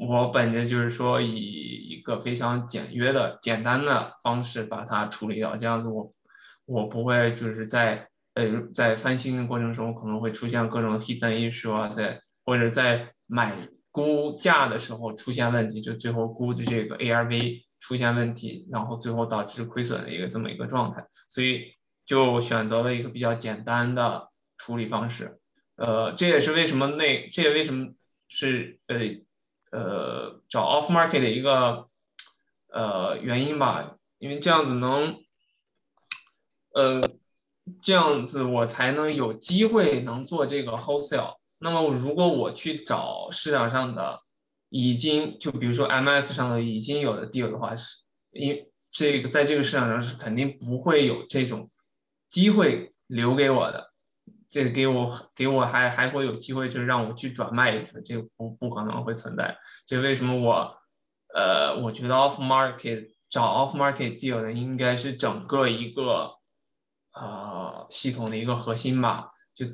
[0.02, 1.36] 我本着就是说，以
[1.90, 6.14] 一个非常简约的、简单的方式把它处理掉，这样子我
[6.66, 21.74] 我不会就是在呃在翻新的过程中可能会出现各种 hidden issue 啊，在或者在买估价的时候出现问题，就最后估的这个 ARV 出现问题，然后最后导致亏损的一个这么一个状态，所以
[22.06, 25.39] 就选择了一个比较简单的处理方式。
[25.80, 27.94] 呃，这也是为什么那这也为什么
[28.28, 28.98] 是呃。
[29.72, 31.90] 呃，找 off market 的一个
[32.74, 35.22] 呃原因吧，因为这样子能，
[36.74, 37.08] 呃，
[37.80, 41.36] 这样子我才能有机会能做这个 wholesale。
[41.60, 44.22] 那么如果我去找市场上的
[44.70, 47.98] 已经就比如说 MS 上的已经有的 deal 的话，是
[48.32, 51.70] 因这个在这个市场上是肯定不会有这种
[52.28, 53.89] 机会留给我的。
[54.50, 59.60] 这个给我给我还还会有机会，就是让我去转卖一次，这个不不可能会存在。
[59.86, 60.76] 这为什么我
[61.34, 66.38] 呃，我觉得 off market 找 off market deal 的应该是整个一个
[67.14, 69.32] 呃系统的一个核心吧？
[69.54, 69.68] 就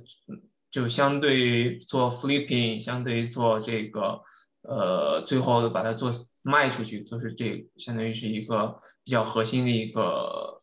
[0.69, 4.23] 就相对于做 flipping，相对于做这个
[4.61, 6.11] 呃最后把它做
[6.43, 10.61] 卖出去，都是这相当于是一个比较核心的一个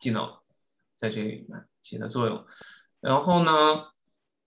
[0.00, 0.28] 技能，
[0.96, 2.44] 在这里面起的作用。
[3.02, 3.50] 然后呢，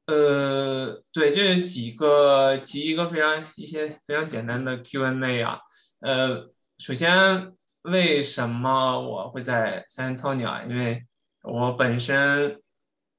[0.08, 5.60] 呃，对，这几个几一个非常一些非常简单的 Q&A 啊，
[6.00, 10.64] 呃，首先为什么我会在 San Antonio 啊？
[10.70, 11.06] 因为
[11.44, 12.62] 我本身，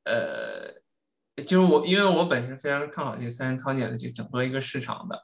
[0.04, 0.80] 呃，
[1.44, 5.22] 就是我因为我本身非常看好这个 San Antonio 的这整个一个市场的。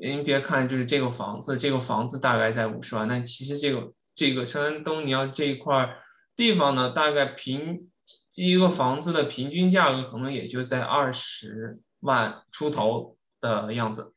[0.00, 5.96] 您别看就是这个房子，这个房子大概在五十万，但其实这个这个圣安东尼奥这一块
[6.36, 7.89] 地方呢，大概平。
[8.34, 14.12] 一个房子的平均价格可能也就在二十万出头的样子，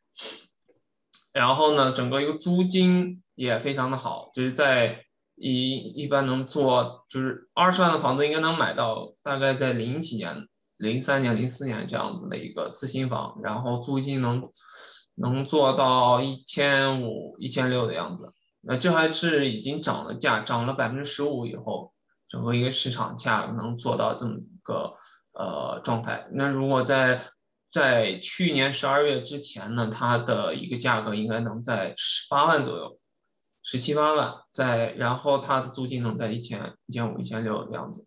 [1.32, 14.52] 然后呢，整个一个租金也非常的好，就是在一一般能做就是二十万的房子应该能买到大概在零几年、零三年、零四年这样子的一个次新房，然后租金能
[15.16, 18.32] 能做到一千五、一千六的样子。
[18.62, 21.93] 那这还是已经涨了价，涨了百分之十五以后，
[22.34, 24.96] 整个一个市场价能做到这么一个
[25.34, 26.28] 呃状态。
[26.32, 27.30] 那如果在
[27.72, 33.00] 在去年十二月之前呢，它的一个价格应该能在十八万左右。
[33.62, 38.06] 十七八万，在然后它的租金能在一千一千五一千六的样子，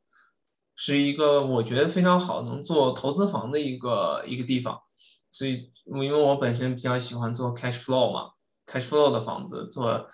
[0.74, 4.82] 是一个我觉得非常好能做投资房的一个一个地方，
[5.31, 8.32] 所以因为我本身比较喜欢做 cash flow 嘛
[8.66, 10.09] ，cash flow 的房子做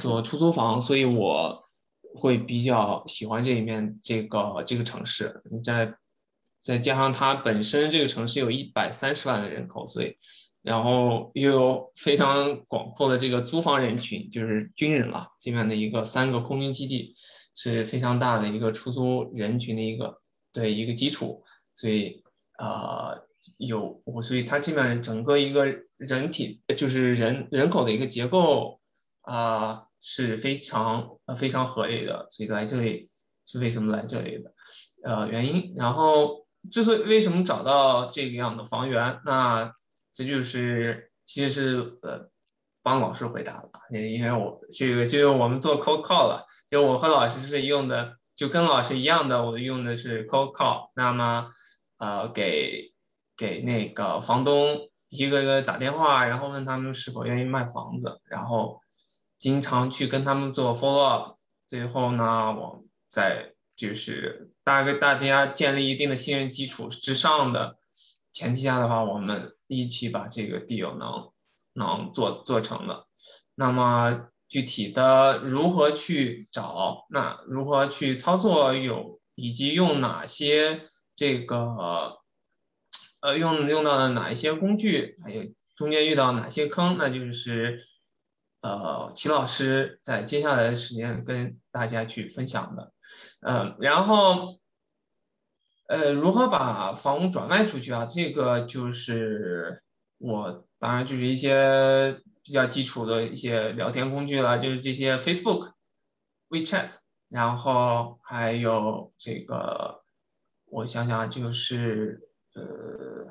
[0.00, 1.63] 做出租房，所以我
[2.14, 5.94] 会比较喜欢这一面这个这个城市，你再
[6.62, 10.16] 再加上它本身这个城市有一百三十万的人口，所以。
[10.64, 15.28] 然后又有非常广阔的这个租房人群，就是军人了。
[15.38, 17.14] 这边的一个三个空军基地
[17.54, 20.22] 是非常大的一个出租人群的一个
[20.54, 22.24] 对一个基础，所以
[22.56, 23.26] 呃
[23.58, 25.66] 有我，所以它这边整个一个
[25.98, 28.80] 人体就是人人口的一个结构
[29.20, 33.08] 啊是非常呃非常合理的，所以来这里
[33.46, 34.52] 是为什么来这里的
[35.02, 35.72] 呃原因。
[35.76, 39.72] 然后之所以为什么找到这个样的房源，那
[40.12, 42.28] 这就是其实是呃
[42.82, 50.90] 帮老师回答了，因为我这个就是我们做 cold call 了，就我和老师是用的，就跟老师一样的，我用的是 cold call。
[50.94, 51.48] 那么
[51.96, 52.92] 呃给
[53.38, 58.80] 给那个房东一个个打电话，然后问他们是否愿意卖房子，然后
[59.44, 61.36] 经常去跟他们做 follow up。
[61.66, 67.76] 最后呢，我在就是大概大家建立一定的信任基础之上的
[68.32, 69.52] 前提下的话，我们。
[69.66, 71.32] 一起把这个 deal 能
[71.72, 73.06] 能做做成的，
[73.54, 80.82] 那么具体的如何去找，那如何去操作有以及用哪些
[81.16, 82.18] 这个
[83.22, 85.44] 呃用用到的哪一些工具，还有
[85.76, 87.80] 中间遇到哪些坑，那就是
[88.64, 92.92] 呃齐老师在接下来的时间跟大家去分享的，
[93.40, 94.58] 嗯，然后。
[95.86, 98.06] 呃，如何把房屋转卖出去啊？
[98.06, 99.82] 这个就是
[100.16, 105.72] 我当然就是一些比较基础的一些聊天工具了，就是这些 Facebook、
[106.48, 106.92] WeChat，
[107.28, 110.02] 然后还有这个，
[110.64, 113.30] 我想想就是呃，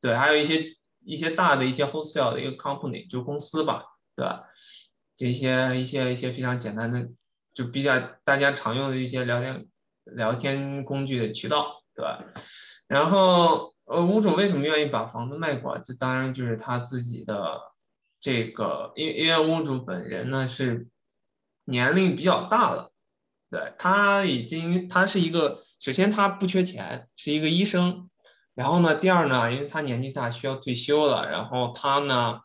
[0.00, 0.64] 对，还有一些
[1.04, 3.86] 一些大的一些 wholesale 的一个 company 就公司吧，
[4.20, 4.44] 对吧？
[5.16, 7.08] 这些一些一些非常简单的，
[7.54, 9.66] 就比较大家常用的一些聊天
[10.04, 11.78] 聊天工具的渠道。
[11.92, 12.24] 对吧，
[12.86, 15.78] 然后呃，屋主为什么愿意把房子卖过？
[15.78, 17.60] 这当然就是他自己的
[18.20, 20.86] 这个，因为因为屋主本人呢是
[21.64, 22.92] 年龄比较大了，
[23.50, 28.08] 对他已经他是一个，首先他不缺钱，是一个医生，
[28.54, 32.40] 然后呢，第二呢，因为他年纪大需要退休了，然后他呢，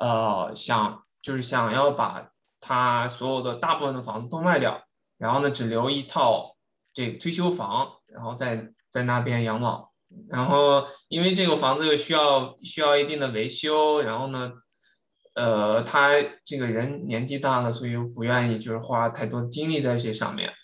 [0.00, 4.82] 呃，想就是想要把他所有的大部分的房子都卖掉，
[5.18, 6.56] 然后呢，只留一套
[6.92, 8.72] 这个退休房，然后再。
[8.92, 9.90] 在那边养老，
[10.28, 14.50] 然后因为这个房子又需要需要一定的维修，然后呢，
[15.32, 16.10] 呃，他
[16.44, 20.54] 这个人年纪大了，所以又不愿意就是花太多精力在这上面，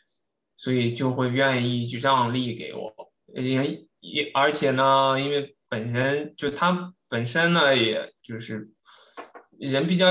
[0.57, 8.73] 所以就会愿意去让利给我，也也而且呢，因为本身就他本身呢，也就是
[9.59, 10.09] 人比较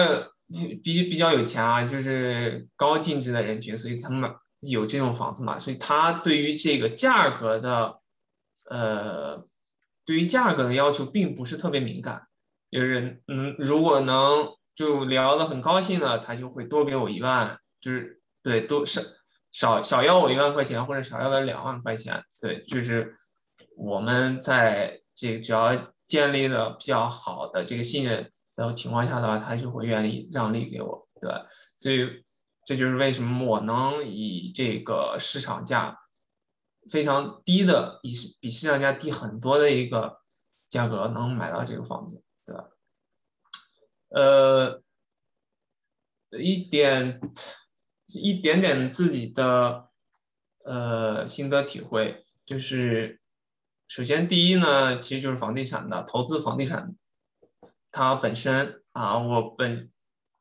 [0.84, 8.00] 比比较有钱啊，就是高净值的人群，所以他们有这种房子嘛，所以他对于这个价格的。
[8.68, 9.46] 呃，
[10.08, 12.24] 对于价格的要求并不是特别敏感，
[12.72, 19.04] 就是嗯，如果能就聊得很高兴的，他就会多给我一万，就是对，多少
[19.52, 23.18] 少少要我一万块钱或者少要我两万块钱，对，就是
[23.78, 31.32] 我们在这只要建立了比较好的这个信任的情况下的话，他就会愿意让利给我，对，
[31.78, 32.24] 所以
[32.66, 36.00] 这就是为什么我能以这个市场价。
[36.88, 40.20] 非常低的，比比市场价低很多的一个
[40.70, 42.66] 价格能买到这个房子，对吧？
[44.10, 44.84] 呃，
[46.30, 47.20] 一点
[48.06, 49.90] 一点点自己的
[50.64, 53.20] 呃心得体会，就是
[53.88, 56.96] 首先第一呢，其实就是房地产的投资，房地产
[57.96, 59.90] 它本身啊，我本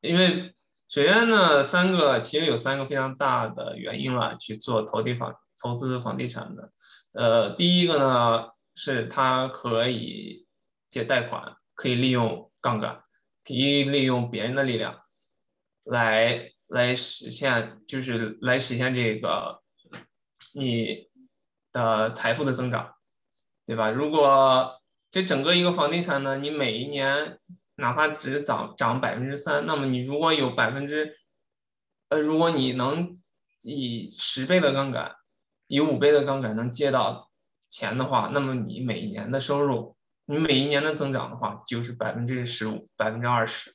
[0.00, 0.52] 因为
[0.88, 5.36] 首先呢，三个其实有三个非常大的原因了，去做投地房。
[5.56, 6.72] 投资房地产的，
[7.12, 10.48] 呃，第一个呢是它可以
[10.90, 13.04] 借贷款，可以利用杠杆，
[13.44, 15.00] 可以利用别人的力量
[15.84, 19.62] 来来实现，就是来实现这个
[20.52, 21.08] 你
[21.70, 22.96] 的财富的增长，
[23.64, 23.90] 对吧？
[23.90, 24.82] 如果
[25.14, 27.38] 这整个一个房地产呢，你每一年
[27.76, 31.14] 哪怕只涨涨百分之三，那么你如果有百分之，
[32.08, 33.20] 呃，如果你能
[33.62, 35.14] 以十倍的杠杆，
[35.68, 37.30] 以五倍的杠杆能借到
[37.70, 39.96] 钱的话，那么你每一年的收入，
[40.26, 43.72] 你每一年的增长的话，就是百分之十五、百分之二十，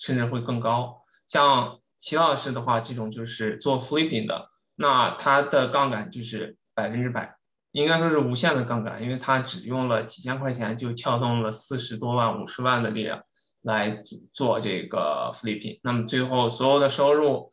[0.00, 1.04] 甚至会更高。
[1.28, 7.36] 像齐老师的话，这种就是做 flipping 的，那他的杠杆就是百分之百，
[7.72, 13.22] 应该说是无限的杠杆，因为他只用了几千块钱就撬动了四十多万、五十万的力量
[13.62, 14.02] 来
[14.32, 17.50] 做这个 flipping，那么最后所有的收入，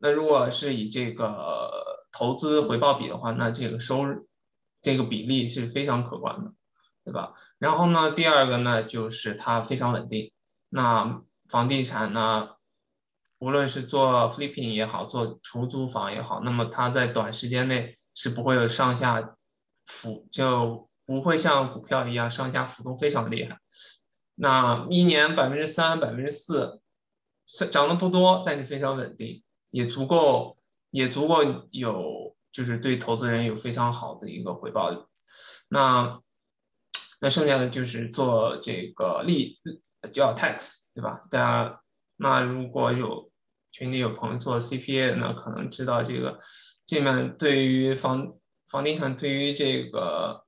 [0.00, 1.70] 那如果是以这个
[2.12, 4.28] 投资回报比的话，那这个收入
[4.82, 6.52] 这个比例是非常可观的，
[7.04, 7.34] 对吧？
[7.58, 10.32] 然后呢，第二个呢就是它非常稳定，
[10.68, 12.50] 那房地产呢？
[13.40, 19.36] 无论是做 flipping 也好，做出租房也好，那么它在短时间内是不会有上下
[19.88, 23.58] 浮，就不会像股票一样上下浮动非常厉害。
[24.36, 26.80] 那一年百分之三、百分之四，
[27.72, 30.58] 涨得不多，但是非常稳定，也足够，
[30.90, 31.42] 也足够
[31.72, 34.98] 有，就是对投资人有非常好的一个回报率。
[35.68, 36.20] 那
[37.20, 39.58] 那剩下的就是做这个利
[40.12, 41.26] 叫 tax，对吧？
[41.30, 41.80] 大家
[42.16, 43.28] 那如果有。
[43.70, 46.38] 群里有朋友做 CPA 的呢，可能知道这个
[46.86, 48.34] 这面对于房
[48.70, 50.44] 房地产对于这个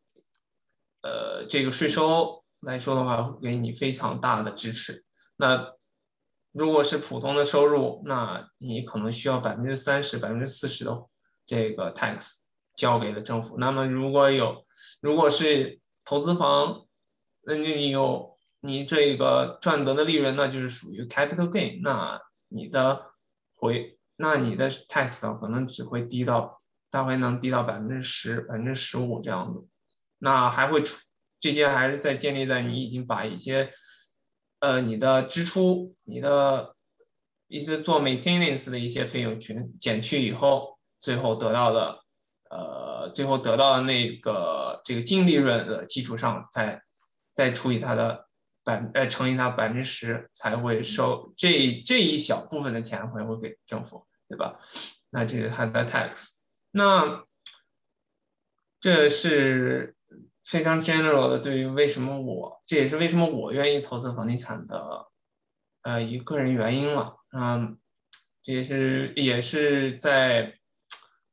[1.02, 5.04] 呃这个税收来说的话，会给你非常大的支持。
[5.36, 5.72] 那
[6.52, 11.06] 如果是普通的收入，那你可能需要百分之三十、百分之四十的
[11.46, 12.34] 这个 tax
[12.76, 13.56] 交给了政府。
[13.58, 14.64] 那么如果有
[15.00, 16.86] 如果是投资房，
[17.42, 23.08] 那你有你这个赚得的利润，那就是属于 capital gain，那你的。
[23.62, 26.59] 回，那你的 tax 可能只会低到，
[26.90, 29.66] 大概能低到百分之十、百分之十五这样子，
[30.18, 31.00] 那还会出
[31.40, 33.72] 这些还是在建立在你已经把一些，
[34.58, 36.74] 呃，你的支出、你的
[37.48, 42.00] 一些做 maintenance 的一些费用全减去以后，最后得到的，
[42.50, 46.82] 呃，最后得到的那个这个净利润的基础上，再
[47.34, 48.26] 再除以它的。
[48.62, 54.58] 百呃乘以它百分之十才会收这这一小部分的钱会会给政府，对吧？
[55.08, 56.39] 那这是它的 tax。
[56.70, 57.24] 那
[58.80, 59.96] 这是
[60.44, 65.06] 非常 general 的，对于为什么我这也是为什么我愿意投资房地产的
[65.82, 67.16] 呃一个人原因了。
[67.32, 67.78] 嗯，
[68.42, 70.54] 这也是也是在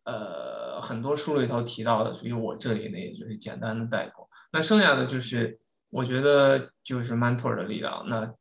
[0.04, 4.30] 呃很多书里头提到的，所以我这里呢也就是简单的带过。
[4.52, 5.60] 那剩下的就是。
[5.90, 8.36] 我觉得就是 mentor 的力量，那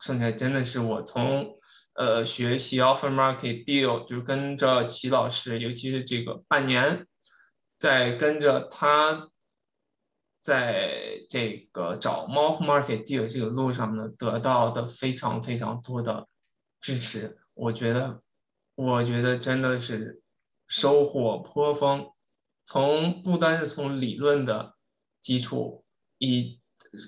[0.00, 1.59] 剩下真的是我从
[1.94, 7.06] 呃学习 offer market deal，就是跟着齐老师，尤其是这个半年，
[7.76, 9.28] 在跟着他，
[10.42, 16.28] 在这个找 off market deal 这个路上呢，得到的非常非常多的
[16.80, 17.38] 支持。
[17.54, 18.22] 我觉得，
[18.74, 20.22] 我觉得真的是
[20.66, 22.12] 收获颇丰，
[22.64, 24.74] 从不单是从理论的
[25.20, 25.84] 基础
[26.18, 26.58] 以。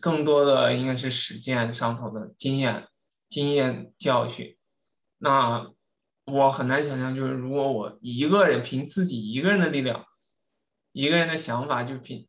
[0.01, 2.87] 更多的应该是实践上头的经验、
[3.29, 4.57] 经验教训。
[5.23, 5.71] 那
[6.25, 10.05] 我很难想象，就是如果我一个人凭自己一个人的力量、
[10.93, 12.27] 一个人的想法，就凭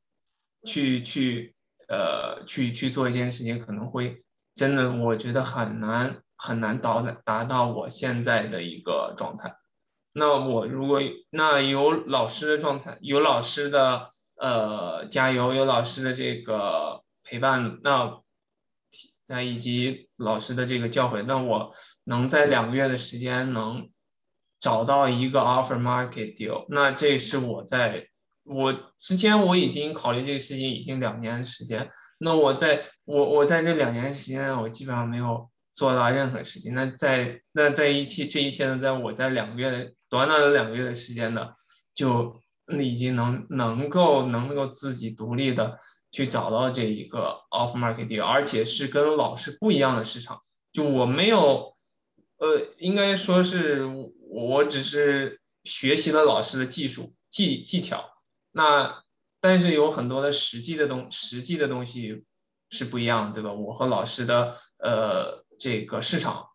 [0.64, 1.56] 去去
[1.88, 4.20] 呃去去做一件事情，可能会
[4.53, 9.56] 真的我觉得很难很难达达到我现在的一个状态。
[10.14, 11.02] 那我如果
[11.32, 17.02] 那有老师的状态，有老师的呃加油，有老师的这个。
[17.26, 18.20] 陪伴那
[19.34, 21.73] 那以及老师的这个教诲，那我
[22.03, 23.89] 能在两个月的时间能
[24.60, 28.10] 找到一个 offer market deal，那这是我在
[28.43, 31.89] 我之前我已经考虑这个事情已经两年时间，
[32.19, 41.53] 那我在我我在这两年时间我基本上没有做到任何事情，那在那在一切这一切呢，在我在两个月的短短的两个月的时间呢，
[41.95, 42.39] 就
[42.80, 45.80] 已经能能够能够自己独立的。
[46.14, 50.44] 去找到这一个 off market deal，而且是跟老师不一样的市场。
[50.72, 51.73] 就我没有，
[52.38, 53.84] 呃，应该说是
[54.30, 58.11] 我只是学习了老师的技术技技巧。
[58.52, 59.02] 那
[59.41, 62.23] 但是有很多的实际的东实际的东西
[62.69, 63.52] 是不一样，对吧？
[63.52, 66.49] 我和老师的呃这个市场，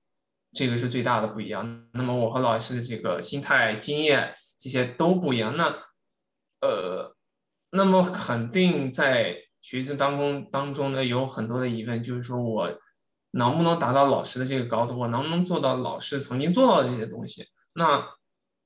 [0.52, 1.88] 这个是最大的不一样。
[1.92, 5.56] 那么我和老师的这个心态经验这些都不一样。
[5.56, 5.76] 那
[6.60, 7.16] 呃，
[7.72, 9.47] 那么肯定在。
[9.68, 12.78] 学习当中当中呢有很多的疑问，就是说我
[13.30, 17.44] 能不能达到老师的这个高度，我能不能做到老师曾经做到的这些东西？
[17.74, 18.08] 那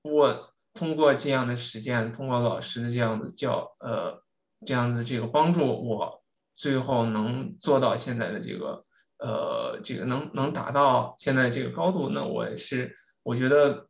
[0.03, 4.23] 我通过这样的实践，通过老师的这样的教，呃，
[4.65, 6.23] 这样的这个帮助，我
[6.55, 8.85] 最后能做到现在的这个，
[9.19, 13.89] 呃，这个能能达到现在这个高度，那我是，我觉得，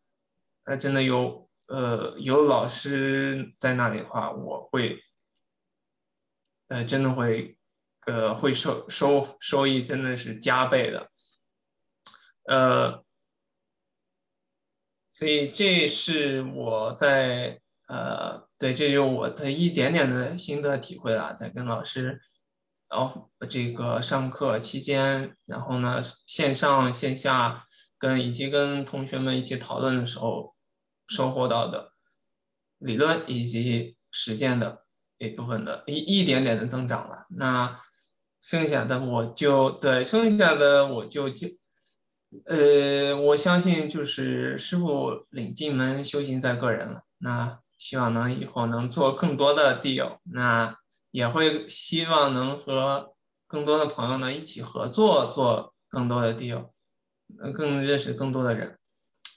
[0.65, 5.03] 呃，真的有，呃，有老师在那里的话，我会，
[6.73, 7.57] 呃，真的会。
[8.05, 11.09] 呃，会收收收益真的是加倍的，
[12.43, 13.05] 呃，
[15.13, 22.21] 所以这是我在呃，对，这就是我的一点点的心得体会了，在跟老师，
[22.91, 27.69] 然后这个上课期间，然后呢，线上线下
[27.99, 30.57] 跟以及跟同学们一起讨论的时候，
[31.07, 31.93] 收获到的
[32.79, 34.82] 理论以及实践的
[35.27, 37.79] 一部分的一一点点的增长了，那。
[38.45, 41.47] 剩下的我就对，剩下的我就就，
[42.45, 47.05] 呃，我相信就是师傅领进门，修行在个人了。
[47.19, 50.77] 那希望能以后能做更多的地友，那
[51.13, 53.15] 也会希望能和
[53.47, 56.75] 更多的朋友呢一起合作，做更多的地友，
[57.29, 58.77] 能更认识更多的人。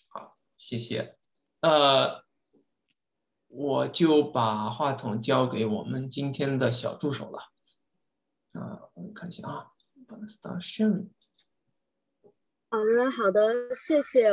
[0.10, 1.16] 好，谢谢。
[1.62, 2.24] 呃，
[3.57, 7.40] 我就把话筒交给我们今天的小助手了。
[8.53, 9.72] 啊，我们看一下啊
[10.27, 11.07] ，，Starshine。
[12.69, 14.30] 好的，好的，谢谢。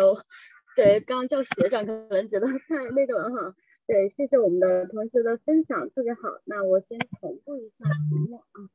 [0.74, 3.54] 对，刚刚叫学长可能觉得太那个了哈。
[3.86, 6.20] 对，谢谢我们的同学的分享，特别好。
[6.44, 8.70] 那我先同步一下屏幕啊。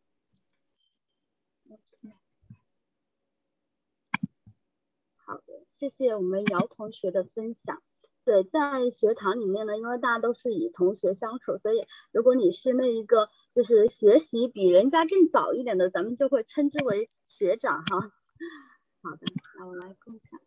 [5.15, 7.81] 好的，谢谢我们姚同学的分享。
[8.27, 18.11] 对，在学堂里面呢，因为大家都是以同学相处，所以如果你是那一个就是学习比人家更早一点的，咱们就会称之为学长哈。
[19.01, 19.19] 好的，
[19.57, 20.37] 那我来共享。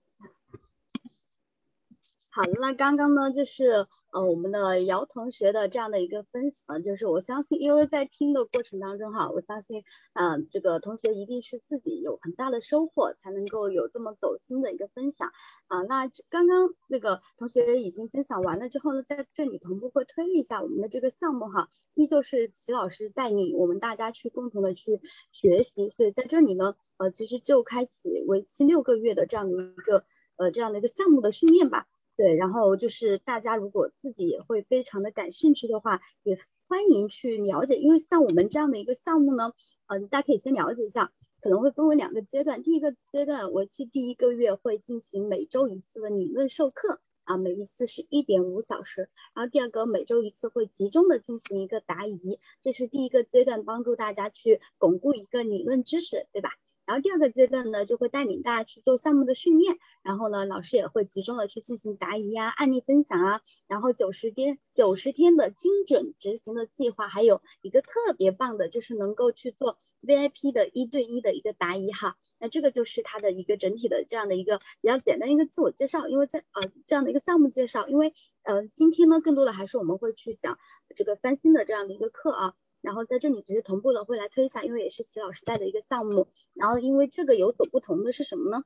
[2.31, 3.87] 好的，那刚刚呢就是。
[4.13, 9.85] 呃，我们的姚同学的这样的一个分享，就是我相信，因为在听的过程当中哈，我相信，
[10.15, 15.31] 嗯，这个同学一定是自己有很大的收获，才能够有这么走心的一个分享
[15.69, 15.83] 啊。
[15.83, 25.01] 那刚刚那个同学已经分享完了之后呢，在这里同步会推一下我们的这个项目哈，依旧是齐老师带领我们大家去共同的去
[25.31, 30.05] 学习，所以在这里呢，呃，其实就开启为期六个月的这样的一个
[30.35, 31.87] 呃这样的一个项目的训练吧。
[32.21, 36.37] 对，然后就是大家如果自己也会非常的感兴趣的话，也
[36.69, 39.55] 欢迎去了解，因为像我们这样的一个项目呢，
[39.87, 56.51] 呃，大家可以先了解一下，可能会分为两个阶段，第一个阶段为期第一个月会进行每周一次的理论授课，啊，每一次是一点五小时，然后第二个每周一次会集中的进行一个答疑，这是第一个阶段，帮助大家去巩固一个理论知识，对吧？
[56.91, 72.17] 然后第二个阶段呢，就会带领大家去做项目的训练，然后呢，老师也会集中的去进行答疑啊、案例分享啊，然后九十天九十天的精准执行的计划，还有一个特别棒的，就是能够去做 VIP 的一对一的一个答疑哈。
[72.41, 80.59] 那这个就是它的一个整体的这样的一个比较简单一个自我介绍，因为在呃这样的一个项目介绍，因为呃今天呢更多的还是我们会去讲
[80.97, 82.55] 这个翻新的这样的一个课啊。
[82.81, 86.29] 然后在这里只是同步的会来推一下，因为也是齐老师带的一个项目。
[86.55, 88.65] 然后因为这个有所不同的是什么呢？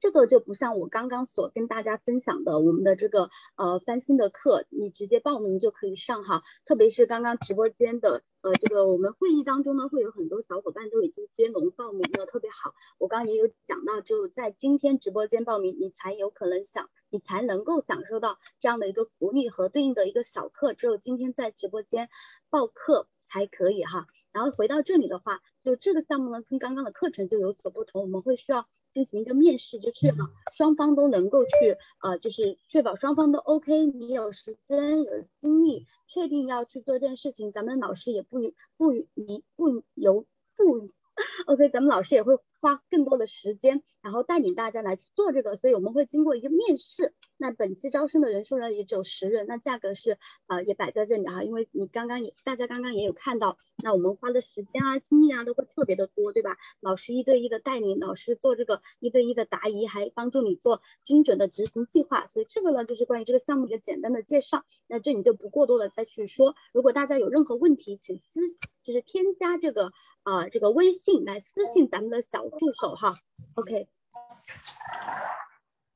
[0.00, 6.42] 这个就不像我刚刚所跟大家分享的，我们的这个呃翻新的课，你直接报名就可以上哈。
[6.66, 12.74] 特别是刚刚直播间的呃这个我们会议当中呢，会有很多小伙伴都已经接龙报名了，特别好。
[12.98, 20.74] 我刚刚也有讲到，只有在今天直播间报名，你才有可能享，你才能够享受到这样的一个福利和对应的一个小课。
[20.74, 22.10] 只有今天在直播间
[22.50, 23.08] 报课。
[23.24, 30.18] 才可以哈，然后回到这里的话，就这个项目呢，跟刚刚的课程就有所不同，我们会需要进行一个面试，就确保
[30.54, 38.38] 双方都能够去，呃，就是确保双方都 OK，你有时间有精力，确定要去做这件事情，咱们老师也不
[38.76, 40.26] 不你不由
[40.56, 40.88] 不。
[41.46, 47.12] OK，咱们老师也会花更多的时间，然后带领大家来做这个，所以我们会经过一个面试。
[47.36, 50.16] 那本期招生的人数呢，也只有十人，那价格是
[50.46, 56.56] 呃也摆在这里哈，因为你刚刚也大家刚刚也有看到，那我们花的时间啊、精力啊都会特别的多，对吧？
[56.80, 62.26] 老师一对一的带领，老师做这个一对一的答疑，还帮助你做精准的执行计划。
[62.28, 64.64] 所以这个呢，就是关于这个项目一个简单的介绍。
[64.86, 68.40] 那这里就不过多的再去说，如果大家有任何问题，请私
[68.84, 69.90] 就是添加这个。
[70.24, 73.14] 啊，这个微信来私信咱们的小助手哈
[73.56, 73.88] ，OK。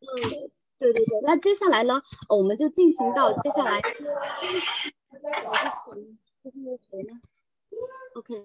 [0.00, 3.80] 嗯，对对对，那接下来呢，我们就进行到接下来。
[8.14, 8.44] ？OK，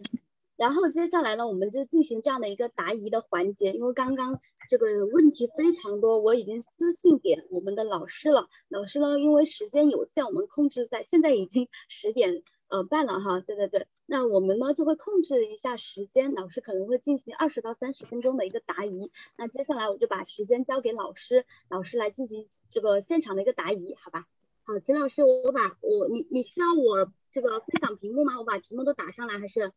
[0.55, 3.73] 然后接下来呢，我们就进行这样的一个答疑的环节。
[3.73, 4.39] 因为刚刚
[4.69, 8.47] 这个问题非常多，我已经私信给我们的老师了。
[8.69, 12.41] 老师呢，因为时间有限，我们控制在现在已经十点
[12.73, 13.39] 呃办了哈。
[13.39, 19.11] 对对对，那我们呢就会控制一下时间，老师可能会进行二十到三十分钟的一个答疑。
[19.37, 24.25] 那接下来我就把时间交给老师，老师来进行这个现场的一个答疑，好吧？
[24.63, 28.39] 好，秦老师，我把我你你需要我这个分享屏幕吗？
[28.39, 29.71] 我把题目都打上来还是？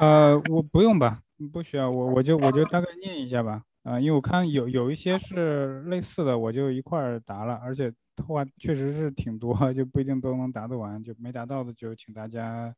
[0.00, 7.92] 呃，我不用吧，不需要，我我就我就大概念一下吧，啊，因为我看有有一些是类似的，我就一块儿答了，而且
[8.26, 12.74] 话确实是挺多， 就不一定都能答得完，就没答到的就请大家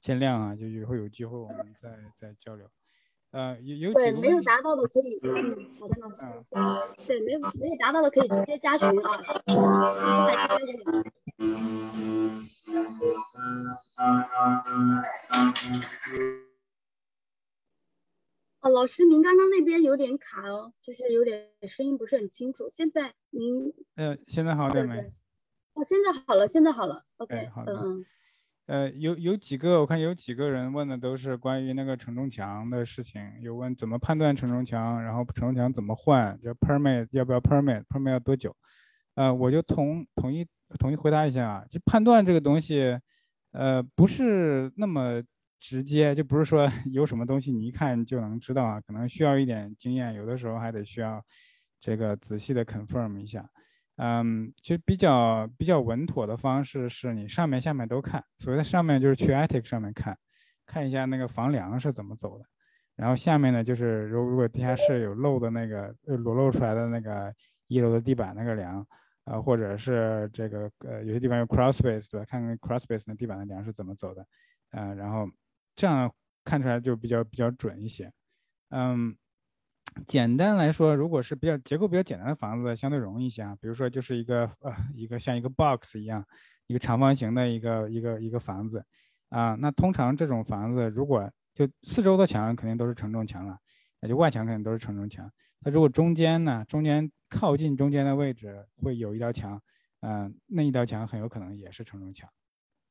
[0.00, 2.66] 见谅啊，就以后有机会我们再再交流。
[3.30, 5.30] 呃，有有对没有达到的可以，嗯，
[5.80, 6.22] 好的老师，
[7.06, 9.20] 对，没有没有达到的可以直接加群啊。
[18.64, 22.66] 哦，老师，您刚刚那边有点卡哦，就是有点声音不是很清楚。
[22.70, 25.00] 现在您，呃，现在好点没？
[25.74, 27.04] 哦，现在好了，现在好了。
[27.18, 27.74] OK，好的。
[27.74, 28.06] 嗯嗯。
[28.64, 38.56] 呃，有有几个，我看有几个人问的都是关于那个承重墙的事情，有问怎么判断承重墙，然后承重墙怎么换，就 permit 要不要 permit，permit 要多久？
[39.14, 42.98] 呃，我就同统一统一回答一下啊，就判断这个东西，
[43.52, 45.22] 呃，不是那么。
[45.66, 51.24] 直接就不是说 有什么东西你一看就能知道啊，可能需要一点经验，有的时候还得需要
[51.80, 53.48] 这个仔细的 confirm 一下。
[53.96, 60.14] 嗯，其实比较比较稳妥的方式是你上面下面都看，所谓的上面就是去 attic 上面看，
[60.66, 62.44] 看一下那个房梁是怎么走的，
[62.96, 67.32] 然后下面呢就是如如果地下室有漏的那个裸露出来的那个
[67.68, 68.86] 一楼的地板那个梁，
[69.24, 72.26] 啊，或者是这个呃有些地方有 cross space 对吧？
[72.28, 74.26] 看看 cross space 那地板的梁是怎么走的，
[74.72, 75.26] 嗯，然后。
[75.76, 76.12] 这样
[76.44, 78.12] 看出来就比较比较准一些，
[78.70, 79.16] 嗯，
[80.06, 83.56] 简单来说，如果是比较结构比较简单的房子，相对容易一些啊。
[83.60, 86.24] 比如说，就是一个呃一个像一个 box 一样，
[86.66, 88.84] 一个长方形的一个一个一个房子
[89.30, 89.54] 啊。
[89.54, 93.58] 那通常这种房子，如果就四周的墙肯定都是承重墙了，
[94.00, 95.30] 那就外墙肯定都是承重墙。
[95.60, 99.62] 它如果中间呢，中间靠近中间的位置会有一道墙，
[100.00, 102.28] 嗯，那一道墙很有可能也是承重墙。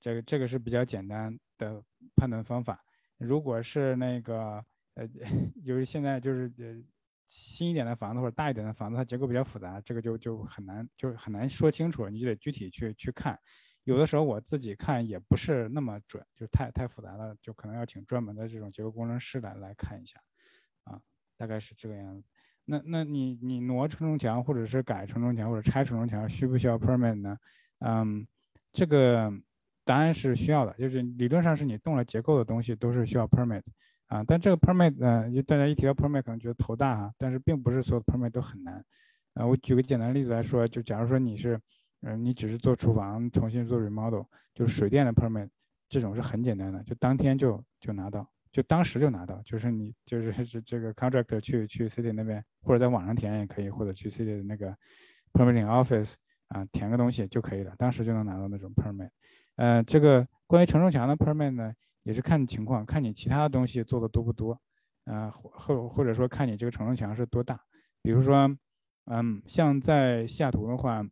[0.03, 1.81] 这个这个是比较简单的
[2.17, 2.83] 判断方法。
[3.17, 4.61] 如果是那个
[4.95, 5.07] 呃，
[5.63, 6.83] 由于现在就是呃
[7.29, 13.39] 新一点的房子或者大一点的房子，它结构比较复杂，这个就就很难，就很难说清楚，你就得具体去去看。
[13.85, 20.19] 有的时候我自己看也不是那么准，就太太复杂了，就可能要请专门的这种结构工程师来来看一下。
[20.83, 20.99] 啊，
[21.37, 22.27] 大概是这个样子。
[22.65, 27.37] 那那你你挪承重墙或者是改承重墙或者拆承重墙，需不需要 permit 呢？
[27.79, 28.27] 嗯，
[28.73, 29.31] 这个。
[29.85, 33.61] 答案是需要的，就是理论上是你动了结构的东西都是需要 permit
[34.07, 38.83] 啊，但这个 permit 呢，就大家一提到 permit 可能觉得头大哈，但是并不是所有 permit 都很难
[39.33, 39.45] 啊。
[39.45, 41.59] 我举个简单例子来说，就假如说你是，
[42.01, 45.49] 嗯，你只是做厨房重新做 remodel，就是水电的 permit，
[45.89, 54.75] 这种是很简单的，就当天就就拿到，就当时就拿到，就是你就是 这这个 contractor 去去 city 那边或者在网上填也可以，或者去 city 的那个
[55.33, 56.13] permitting office
[56.49, 59.09] 啊填个东西就可以了，当时就能拿到那种 permit。
[59.55, 61.73] 呃，这个关于承重墙的 permit 呢，
[62.03, 64.59] 也是看情况，看你其他的东西做的多不多，
[65.05, 67.59] 呃，或或者说看你这个承重墙是多大。
[68.01, 68.49] 比如说，
[69.05, 71.05] 嗯，像在西雅图的话，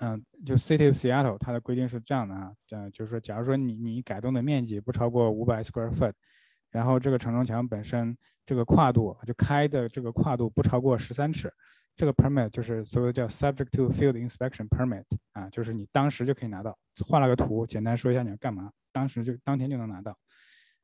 [0.00, 6.12] 嗯，就 City of Seattle 它的规定是这样的啊，这样就是说，假如说你你改动的面积不超过五百 square foot，
[6.70, 11.52] 然后这个承重墙本身这个跨度就开的这个跨度不超过十三尺。
[11.98, 15.02] 这个 permit 就是所谓的叫 subject to field inspection permit
[15.32, 20.16] 啊，就是你当时就可以拿到，画了个图，简单说一下你要干嘛，当时就当天就能拿到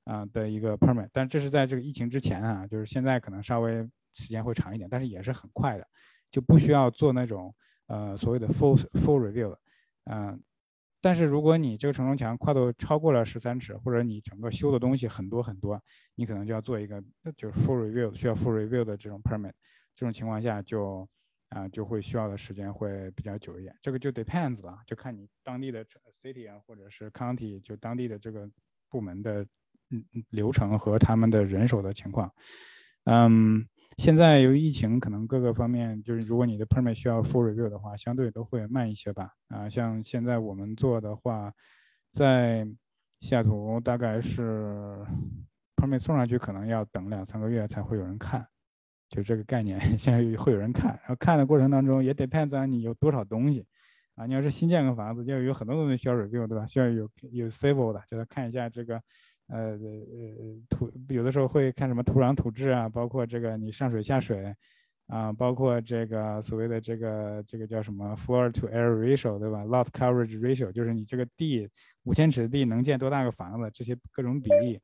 [0.06, 1.08] 啊的一个 permit。
[1.12, 5.86] 但这是在这个疫情之前啊，就是现在可能稍微时间会长一点，但是也是很快的，
[6.32, 7.54] 就不需要做那种
[7.86, 9.56] 呃所谓的 full full review。
[10.10, 10.42] 嗯，
[11.00, 15.80] 但是如果你这个承重墙跨度超过了十三尺，或者你整个修的东西很多很多，
[16.16, 17.00] 你可能就要做一个
[17.36, 19.52] 就是 full review 需要 full review 的这种 permit。
[19.96, 21.08] 这种情况下就
[21.50, 25.84] 啊就会需要的时间会比较久一点，这个就 depends 了，就看你当地的
[26.22, 28.50] city 啊或者是 county 就当地的这个
[28.90, 29.46] 部门的
[29.90, 32.32] 嗯流程和他们的人手的情况。
[33.04, 33.68] 嗯，
[33.98, 39.30] 现在由于疫情，可能各个方面就是如果你的 permit 需要 full review 的话，相对都会慢一些吧。
[39.48, 41.52] 啊，像现在我们做的话，
[42.12, 42.66] 在
[43.20, 45.04] 西雅图大概是
[45.76, 48.46] permit 送上去可能要等两三个月才会有人看。
[49.14, 53.64] 就这个概念， 现在会有人看，然后看的过程当中也 depends on 你有多少东西
[54.16, 54.26] 啊。
[54.26, 56.66] 你要是新建个房子，就有很多东西需要 review，对吧？
[56.66, 59.00] 需要有有 civil 的，就来看一下这个
[59.46, 59.78] 呃呃
[60.68, 64.52] 土有的时候会看什么土壤土质啊，包括这个你上水下水
[65.06, 71.68] 啊，包括这个所谓的这个这个叫什么 floor to air ratio 对吧？lot coverage ratio 就是你这个地
[72.02, 74.80] 五千尺的地能建多大个房子，这些各种比例。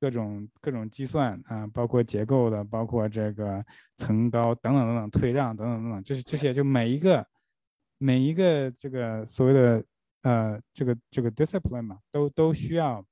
[0.00, 3.64] 各种各种计算啊，包括结构的，包括这个
[3.96, 7.26] 层高等等等等，退让等等等等，这是这些就每一个
[7.98, 9.84] 每一个这个所谓的
[10.22, 13.04] 呃这个这个 discipline 嘛，都都需要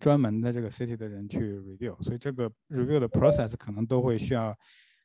[0.00, 4.52] 专门的这个 city 的人去 review，所以这个 review 的 process 可能都会需要，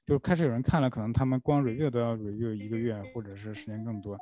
[0.07, 4.17] 就开始有人看了，可能他们光 review 都要 review 一个月或者是时间更多，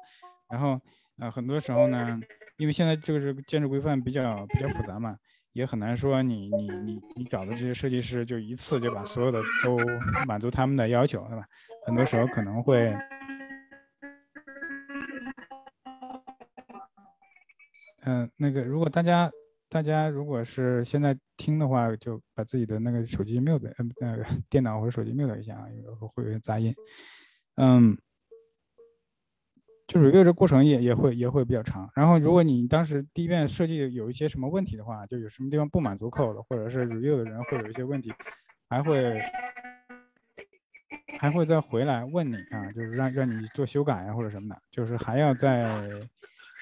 [0.49, 0.77] 然后
[1.19, 2.19] 呃很多时候呢，
[2.57, 5.18] 因为现在这个是建筑规范比较比较复杂嘛。
[5.60, 9.77] 也很难说你你你你找的这些设计师就一次就把所有的都
[10.26, 11.45] 满足他们的要求，对吧？
[11.86, 12.95] 很多时候可能会，
[18.06, 19.30] 嗯，那个如果大家
[19.68, 26.73] 大家如果是现在听的话，就把自己的那个手机 mute，嗯，那个电脑或者手机 mute 一下啊，有时候会有些杂音，
[27.57, 27.98] 嗯。
[29.90, 38.14] 就 review 这过程也也会也会比较长，然后如果你当时第一遍设计有一些什么问题的话，就有什么地方不满足 code，或者是 review 的人会有一些问题，
[38.70, 39.20] 还会
[41.18, 45.90] 还会再回来问你啊，就是让让你做修改呀或者什么的，就是还要再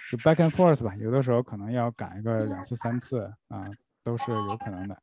[0.10, 3.62] 就 back and forth 吧，有的时候可能要改个两次三次啊，
[4.06, 4.98] 都是有可能的。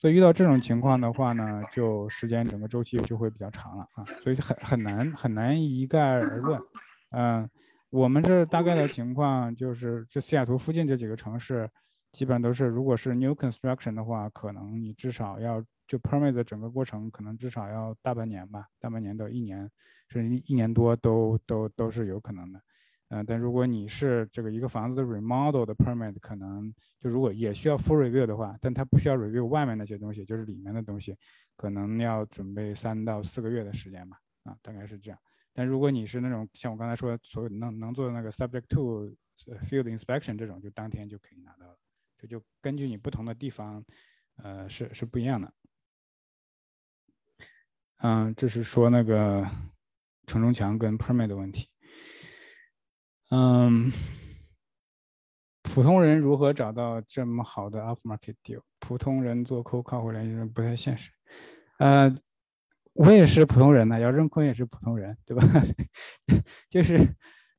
[0.00, 6.60] 所以遇到这种情况的话呢，就时间整个周期就会比较长了啊，所以很很难很难一概而论，
[7.12, 7.48] 嗯。
[7.90, 11.68] 我们这大概的情况就是，这西雅图附近这几个城市，
[12.12, 19.70] 基本都是，如果是 new construction 的话，可能你至少要就 permit 的整个过程，可能至少要大半年吧，大半年到一年，
[20.10, 22.60] 甚至一年多都都都是有可能的。
[23.08, 26.70] 嗯，但如果你是这个一个房子的 remodel 的 permit，可能
[27.00, 31.16] 就如果也需要 full review 的话，但它不需要 review 外面那些东西，就是里面的东西，
[31.56, 35.18] 可能要准备三到四个月的时间吧，啊，大概是这样。
[35.58, 39.12] 但如果你是那种像我刚才说，所有能能做的那个 subject to
[39.68, 41.76] field inspection 这种，就当天就可以拿到了。
[42.16, 43.84] 这就根据你不同的地方，
[44.36, 45.52] 呃，是是不一样的。
[47.96, 49.44] 嗯，这是说那个
[50.28, 51.68] 承重墙跟 permit 的问题。
[53.30, 53.90] 嗯，
[55.64, 58.62] 普通人如何找到这么好的 off market deal？
[58.78, 61.10] 普通人做 cold call 联系人不太现实。
[61.80, 62.16] 呃。
[62.98, 65.42] 我也是普通人呢，姚振坤也是普通人，对吧？
[66.68, 66.98] 就是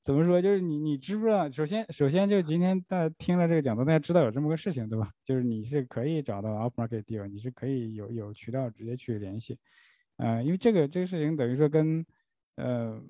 [0.04, 1.50] 怎么说，就是你你知不知道？
[1.50, 5.12] 首先首先就今天大家听了这个讲座，大家知道有这么个事情，对吧？
[5.24, 9.58] 就是你是可以找到 off market deal，你是可以有有渠道直接去联系，
[10.18, 12.06] 呃，因为这个这个事情等于说跟
[12.58, 13.02] 呃，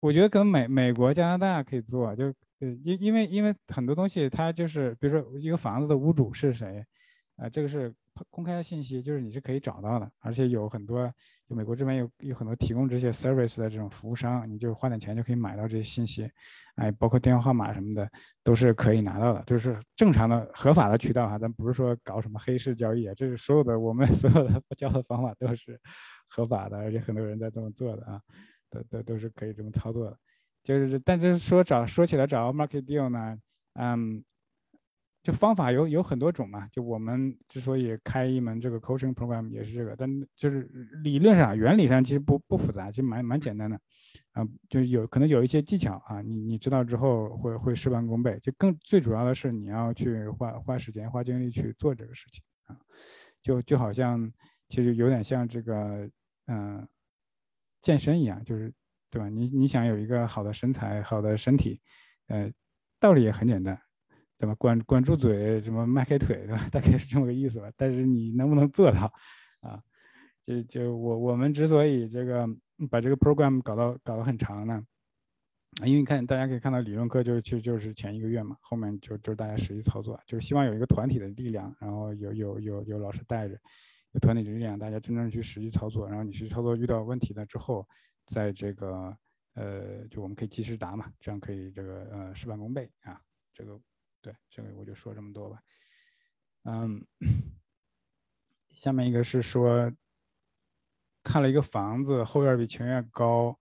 [0.00, 2.24] 我觉得跟美美国加拿大可以做，就
[2.58, 6.84] 呃因因为因为很多东西它就是比如说一个房子的屋主是谁，
[7.36, 7.94] 啊，这个是
[8.30, 11.12] 公开的信息，就是你是可以找到的，而且有很多。
[11.48, 16.30] 就美国这边有有很多提供这些 service 的这种服务商，你就花点钱就可以买到这些信息，
[16.74, 18.06] 哎，包括电话号码什么的
[18.44, 25.80] 都是可以拿到的，就是正常的合法的渠道哈，咱不是说搞什么黑市交易啊，这是所有的我们 所有的交的方法都是
[26.28, 28.20] 合法的，而且很多人在这么做的啊，
[28.68, 30.18] 都都都是可以这么操作的，
[30.62, 33.38] 就是，但是说找说起来找 market deal 呢，
[33.72, 34.22] 嗯。
[35.28, 40.62] 就方法有有很多种嘛，就我们之所以开一门这个 coaching program 也是这个，但就是
[41.02, 43.78] 理论上、原理上其实不不复杂，其实蛮蛮简单的，
[44.32, 52.80] 啊，就有可能有一些技巧啊，你你知道之后会会事半功倍，就更最主要的是你要去花花时间、花精力去做这个事情啊，
[53.42, 54.32] 就就好像
[54.70, 56.08] 其实有点像这个
[56.46, 56.88] 嗯
[57.82, 58.72] 健身一样，就是
[59.10, 59.28] 对吧？
[59.28, 61.78] 你你想有一个好的身材、好的身体，
[62.28, 62.50] 呃，
[62.98, 63.78] 道理也很简单。
[64.38, 64.54] 对吧？
[64.54, 66.68] 管管住嘴，什么迈开腿，对吧？
[66.72, 67.70] 大概是这么个意思吧。
[67.76, 69.12] 但是你能不能做到
[69.60, 69.82] 啊？
[70.46, 72.48] 就就我我们之所以这个
[72.90, 74.82] 把这个 program 搞到搞得很长呢，
[75.84, 83.58] 因为你看大家可以看到理论课就就就是前一个月嘛，后面就就是大家实际操作，就是希望有一个团体的力量，然后有有有有老师带着，
[84.12, 87.86] 有团体的力量，大家真正去实际操作，然后你去操作遇到问题了之后，
[88.26, 89.14] 在这个
[89.54, 93.20] 呃，就我们可以及时答嘛，这样可以这个呃事半功倍啊，
[93.52, 93.78] 这个。
[94.20, 95.58] 对，这个我就说这么多吧。
[96.64, 97.06] 嗯，
[98.70, 99.90] 下面一个是说，
[101.22, 103.58] 看了一个房子，后院比前院高，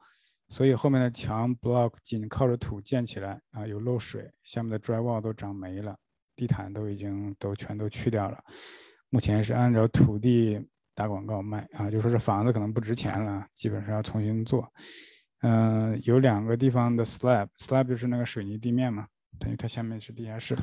[0.50, 5.98] 所以后面的墙 block 紧靠着土建起来啊，有漏水，下面的 drywall 都长霉了，
[6.36, 8.44] 地毯都已经都全都去掉了。
[9.10, 10.60] 目前是按照土地
[10.94, 14.70] 打广告卖啊，就说这房子可能不值钱了，基本上要重新做。
[15.42, 19.08] 嗯，有两个地方的 slab，slab 就是那个水泥地面嘛。
[19.40, 20.56] 等于它下面是地下室，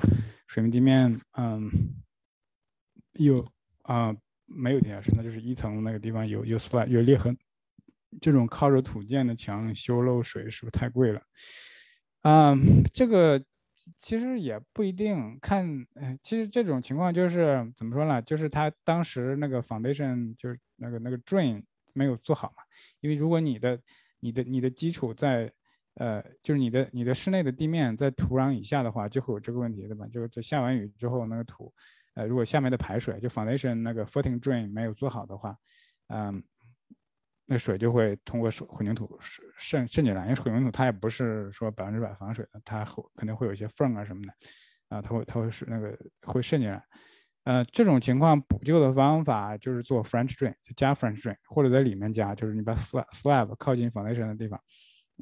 [0.46, 1.70] 水泥地面，嗯，
[3.14, 3.46] 有
[3.82, 4.14] 啊，
[4.46, 7.36] 没有地下室，那就是一层那个地方有有 slab 有裂痕。
[8.20, 11.20] 这种靠着土建的墙修漏水是不是太贵了？
[12.20, 12.54] 啊，
[12.92, 13.42] 这个
[13.98, 15.86] 其实也不一定看。
[15.94, 18.22] 哎，其实这种情况就是怎么说呢？
[18.22, 22.62] 就是他当时那个 foundation 就是那个那个 drain 没有做好嘛。
[23.00, 23.80] 因为如果你的
[24.20, 25.52] 你的你的基础在
[25.94, 30.06] 呃，就是你的你的室内的地面在土壤以下的话，就会有这个问题，对吧？
[30.08, 31.72] 就就下完雨之后那个土，
[32.14, 35.56] 呃，如果下面的排水就 foundation 那个 footing drain 没有做好的话，
[36.08, 36.42] 嗯。
[37.46, 39.18] 那水就会通过混凝土
[39.58, 44.32] 渗渗进来，因为混凝土它也不是说百分之百防水的，它会肯定会有一些缝啊什么的，
[44.88, 46.82] 啊，它会它会是那个会渗进来。
[47.42, 54.58] 呃，这种情况补救的方法就是做 French drain，就加 French drain，或者在里面加，就是你把 slab slab 靠近 foundation 的地方，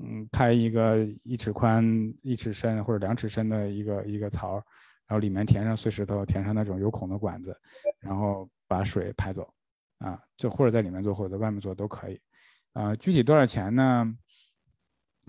[0.01, 1.85] 嗯，开一个一尺宽、
[2.23, 4.55] 一尺深或者两尺深的一个一个槽，
[5.06, 7.56] 然后里面填上碎石头，填上那种有孔的管子，
[8.01, 9.52] 然后把水排走。
[9.98, 12.20] 啊，就或者在里面做，或者在外面做都可以。
[12.73, 14.12] 啊，具体多少钱呢？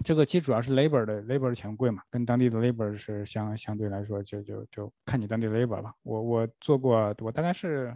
[0.03, 5.94] 这个其实主要是 labor 的，labor 的钱贵嘛，跟当地的 labor 是相相对来说就就就看你当地 labor 吧。
[6.02, 7.95] 我我做过，我大概是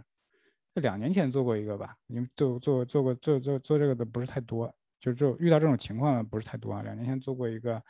[0.74, 6.82] 两年前做过一个吧，因为做做做过做做做这个的不是太多，就就遇到这种情况不是太多啊。
[6.82, 7.82] 两年前做过一个，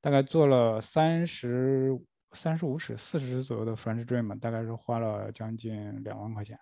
[0.00, 1.90] 大概做了三十
[2.32, 6.58] 三十五尺、四十尺左右的 French drain 嘛，大概是花了将近两万块钱。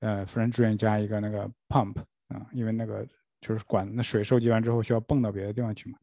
[0.00, 3.06] 呃，French drain 加一个那个 pump 啊，因为那个
[3.40, 5.98] 就是管那水收集完之后需要泵到别的地方去嘛，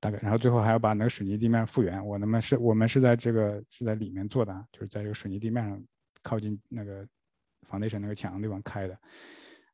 [0.00, 2.04] 大概，然后最后还要把那个水泥地面复原。
[2.04, 5.82] 我们是，我们是在这个是在里面做的，就是在这个水泥地面上，
[6.22, 7.06] 靠近那个
[7.62, 8.98] 房地产那个墙地方开的。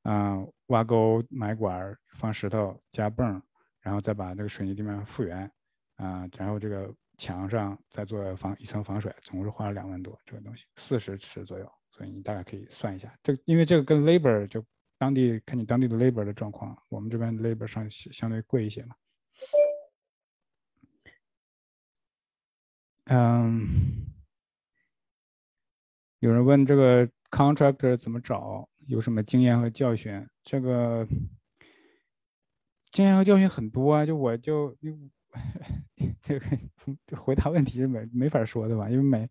[0.04, 3.42] 嗯，挖沟、埋管、放石头、加泵，
[3.80, 5.50] 然后再把这个水泥地面复原。
[5.96, 11.70] 啊，然后这个墙上再做防一层防水，总共是花了两万多，这个东西四十尺左右。
[11.90, 14.64] 所以你大概可以算一下，这因为这个跟 labor 就
[14.98, 18.96] 当地看你当地的 labor 的状况，我们这边 labor 上相对贵一些嘛。
[23.04, 24.12] 嗯，
[26.18, 30.26] 有人问这个 contractor 怎么找，有什么经验和教训？
[30.42, 31.06] 这个
[32.90, 34.76] 经验和教训很多啊，就我就
[36.22, 36.46] 这个
[37.16, 39.28] 回答问题是没没法说的吧，因为每。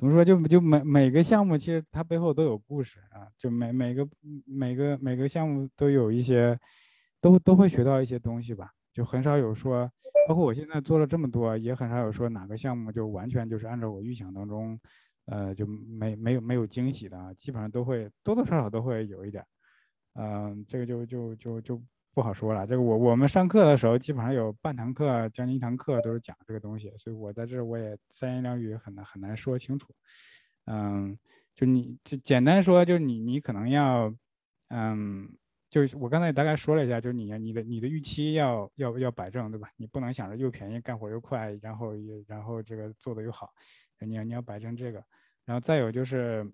[0.00, 0.24] 怎么说？
[0.24, 3.26] 就就每每个项目，其实它背后都有故事啊。
[3.36, 4.08] 就每每个
[4.46, 6.56] 每个每个项目都有一些，
[7.20, 8.70] 都都会学到一些东西吧。
[8.92, 9.90] 就很少有说，
[10.28, 14.78] 包括我现在做了这么多，也很少有说哪个项目就完全就是按照我预想当中，
[15.28, 17.32] 呃，就没没有没有惊喜的啊。
[17.34, 19.44] 基本上都会多多少少都会有一点。
[20.14, 21.82] 嗯，这个就就就就。
[22.14, 29.94] 不好说了，这个我我们上课的时候，基本上有半堂课将近一堂课都是讲这个东西，所以我在这我也三言两语很难很难说清楚。
[30.64, 31.16] 嗯，
[31.54, 34.12] 就你就简单说，就是你你可能要，
[34.70, 35.30] 嗯，
[35.70, 39.70] 就是我刚才大概说了一下，就是你你的你的预期要要要摆正，对吧？
[39.76, 43.48] 你不能想着又便宜干活又快，然后也然后这个做的又好，
[44.00, 45.00] 你要你要摆正这个，
[45.48, 46.46] 然后再有就是。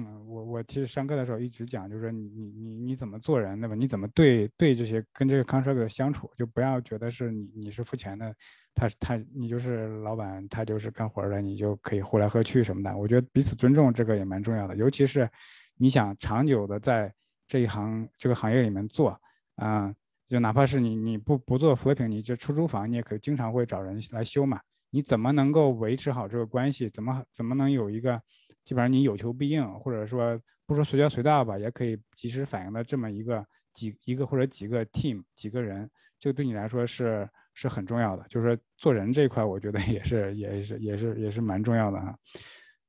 [0.00, 3.74] 嗯，我我其实上课的时候一直讲，就是说你你你怎么做人，对吧？
[3.74, 8.34] 你怎么对对这些跟这个 contractor 相处，就不要觉得是你你是付钱的，
[8.74, 12.96] 他他你就是老板，他就是干活的，你就可以呼来喝去什么的。
[12.96, 15.28] 我觉得彼此尊重这个也蛮重要的，尤其是
[15.76, 17.12] 你想长久的在
[17.46, 19.20] 这一行这个行业里面做
[19.56, 19.94] 啊，
[20.26, 24.58] 就哪怕是你你不不做 flipping，你就出租房，你也可以经常会找人来修嘛。
[24.88, 26.88] 你怎么能够维持好这个关系？
[26.88, 28.22] 怎么怎么能有一个
[28.64, 35.90] 基本上你有求必应，或者说不说随叫随到吧，也可以及时反应的这么一个几一个或者几个 team 几个人，
[36.20, 38.24] 这个对你来说是是很重要的。
[38.28, 42.18] 就是说做人这一块，我觉得也是也是也是也是蛮重要的哈。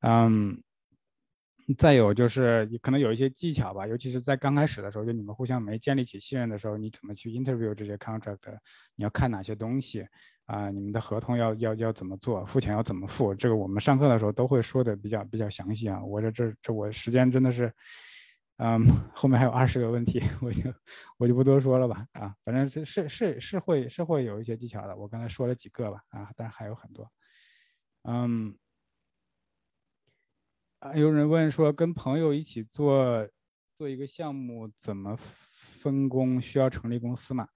[0.02, 0.62] 嗯，
[1.78, 8.38] 再有就是可能有一些技巧吧，尤其是在刚开始的时候，就你们互相没建立起信任的时候，你怎么去 interview 这些 contract？
[8.96, 10.06] 你要看哪些东西？
[10.46, 13.34] 啊，你们的合同要要要怎么做，付钱要怎么付？
[13.34, 16.04] 这个我们上课的时候都会说的比较比较详细啊。
[16.04, 17.74] 我这这这我时间真的是，
[18.58, 20.74] 嗯，后面还有二十个问题，我就
[21.18, 22.06] 我就不多说了吧。
[22.12, 24.96] 啊，反正是是是是会是会有一些技巧的。
[24.96, 27.10] 我刚才说了几个吧，啊，但还有很多。
[28.04, 28.54] 嗯，
[30.80, 33.26] 啊，有人问说跟朋友一起做
[33.78, 36.42] 做一个项目怎么分工？
[36.42, 37.48] 需要成立公司吗？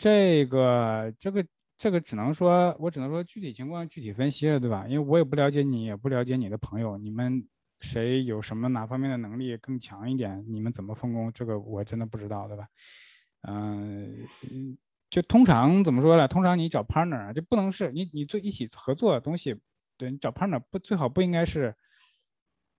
[0.00, 1.46] 这个这个
[1.76, 4.86] 这个只能说，我只能说具体情况具体分析了，对吧？
[4.88, 7.46] 因为我也不了解你，也不了解你的朋友，你们
[7.80, 12.66] 谁有什么哪方面的能力更强一点，你们怎么分工，这个我真的不知道，对吧？
[13.42, 14.26] 嗯，
[15.10, 16.26] 就通常怎么说呢？
[16.26, 19.54] 通常你找 partner 啊就不能是你你做一起合作的东西，
[19.98, 21.76] 对你找 partner 不最好不应该是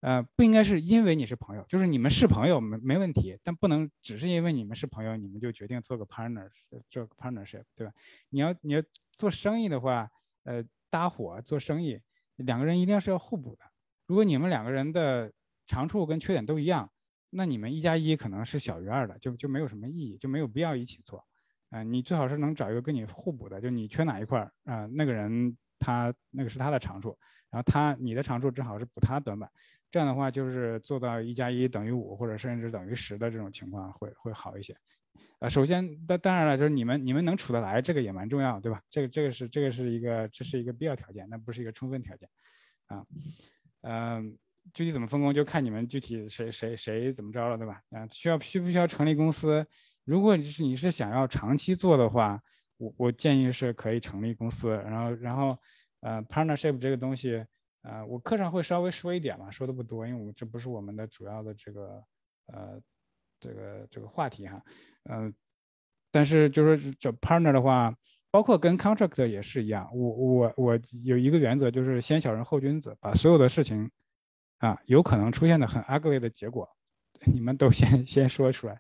[0.02, 6.50] 呃，不应该是因为你是朋友，就是你们是朋友没没问题，但不能只是因为你们是朋友，你们就决定做个 partner，
[6.90, 7.94] 做个 partnership，对吧？
[8.30, 10.10] 你要你要做生意的话，
[10.44, 12.00] 呃，搭伙做生意，
[12.38, 13.64] 两个人一定是要互补的。
[14.08, 15.32] 如果你们两个人的
[15.68, 16.92] 长处跟缺点都一样，
[17.30, 21.24] 那你们一加一可能是小于二的，就就没有什么意义，就没有必要一起做。
[21.70, 27.16] 啊，你最好是能找一个跟你互补的，就你缺哪一块儿啊，那个人他那个是他的长处，
[27.52, 29.50] 然后他你的长处正好是补他短板。
[29.92, 34.74] 这样的话，就是做到一加一等于五，或者甚至等于十的这种情况会会好一些。
[35.40, 38.82] 呃，首先，当当然了，就是你们你们能处得来，这个也蛮重要，对吧？
[38.90, 42.30] 这个这个是这个是一个这是一个必要条件，那不是一个充分条件
[42.88, 43.06] 啊。
[43.82, 44.38] 嗯，
[44.74, 47.82] 具体怎么分工就看你们具体谁谁谁怎么着了，对吧？
[47.90, 49.66] 啊，需要需不需要成立公司？
[50.06, 52.42] 如果你是你是想要长期做的话，
[52.78, 55.58] 我我建议是可以成立公司，然后然后
[56.00, 57.44] 呃，partnership 这个东西。
[57.82, 62.04] 啊，我课上会稍微说一点嘛，说的不多，因为我们这不是我们的主要的这个
[62.48, 62.80] 呃
[63.40, 64.64] 这个这个话题哈，
[65.10, 65.34] 嗯，
[66.12, 67.92] 但是就是这 partner 的话，
[68.30, 73.90] 包括跟 contract 也是一样，我我我有一个原则，就是先小人后君子，把所有的事情
[74.60, 76.70] 啊有可能出现的很 ugly 的结果，
[77.34, 78.80] 你们都先先说出来，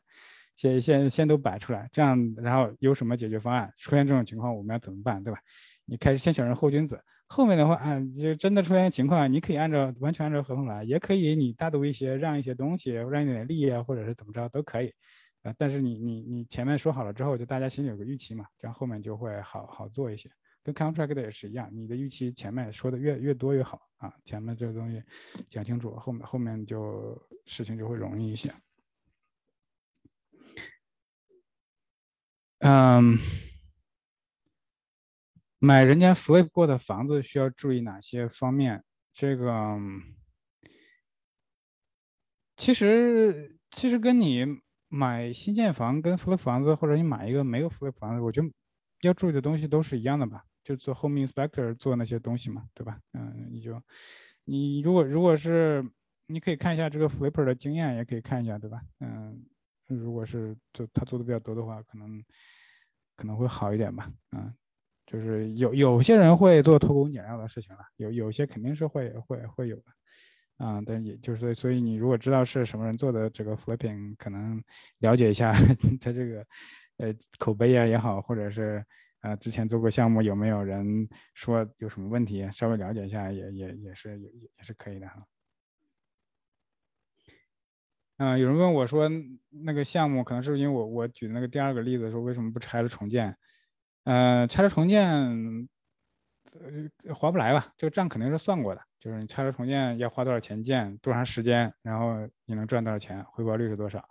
[0.55, 5.39] 先先先都摆出来，这样然后有什么解决方案，出现这种情况我们要怎么办，对吧？
[5.85, 7.03] 你开始先小人后君子。
[7.33, 14.93] 后面的话啊，就真的出现情况，你可以按照完全按照合同来，也可以你大度一些，让一些东西，让一点利益啊，或者是怎么着都可以，
[15.43, 20.29] 啊，但是你你你前面说好了之后，就大家心里有个预期嘛，这样后面就会好好做一些。
[20.61, 25.01] 跟 contract 也是一样，你的预期前面说的越越多越好啊，前面这个东西
[25.49, 28.53] 讲清楚，后面后面就事情就会容易一些。
[32.59, 33.17] 嗯。
[35.63, 38.83] 买人家 flip 过的房子需要注意哪些方面？
[39.13, 39.77] 这个
[42.57, 44.43] 其实其实跟你
[44.87, 48.51] 买新建房跟 flip 房子，或者你买一个没有 flip 房子，我觉得
[49.01, 50.43] 要注意的东西都是一样的吧？
[50.63, 52.99] 就做 home inspector 做那些东西嘛，对吧？
[53.13, 53.79] 嗯，你就
[54.45, 55.87] 你如果如果是
[56.25, 58.81] 你可以看一下这个 flipper 的经验，也可以看一下，对吧？
[58.99, 59.45] 嗯，
[59.85, 62.23] 如果是做他做的比较多的话，可能
[63.15, 64.11] 可能会好一点吧？
[64.31, 64.51] 嗯。
[65.11, 69.83] 就是有有些人会做偷工减料的事情了，有有些肯定是会会会有的，
[70.65, 74.63] 啊，但也就是所以你如果知道是什么人做的这个 flipping，可能
[74.99, 75.51] 了解一下
[75.99, 76.45] 他这个
[76.97, 78.81] 呃口碑啊也好，或者是
[79.19, 85.25] 啊之前做过项目有没有人说有什么问题，稍微了解一下也也也是也也是可以的哈。
[88.17, 89.09] 嗯，有人问我说
[89.49, 93.35] 那个项目可能是因为我我举的那个第二个例子说为什么不拆了重建？
[94.03, 95.07] 呃，拆了重建，
[97.05, 97.71] 呃，划不来吧？
[97.77, 104.03] 这个账肯定是算过的，就是你拆了重建要花多少钱建，多长时间，然后你能赚多少钱，回报率是多少？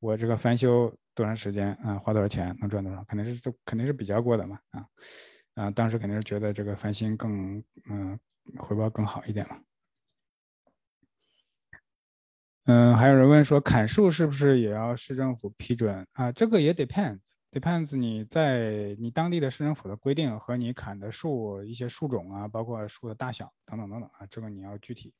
[0.00, 1.98] 我这个翻修多长时间啊？
[1.98, 3.04] 花多少钱，能赚多少？
[3.04, 4.84] 肯定是这肯定是比较过的嘛，啊，
[5.54, 8.18] 啊，当时肯定是觉得这个翻新更，嗯，
[8.58, 9.56] 回报更好一点嘛。
[12.64, 16.32] 嗯，还有人问说砍树是不是也要市政府批准啊？
[16.32, 17.20] 这个也 depends。
[17.58, 25.14] Depends 你在你当地的市政府的规定和你砍的树一些树种啊，包括树的大小等等等等啊，这个你要具体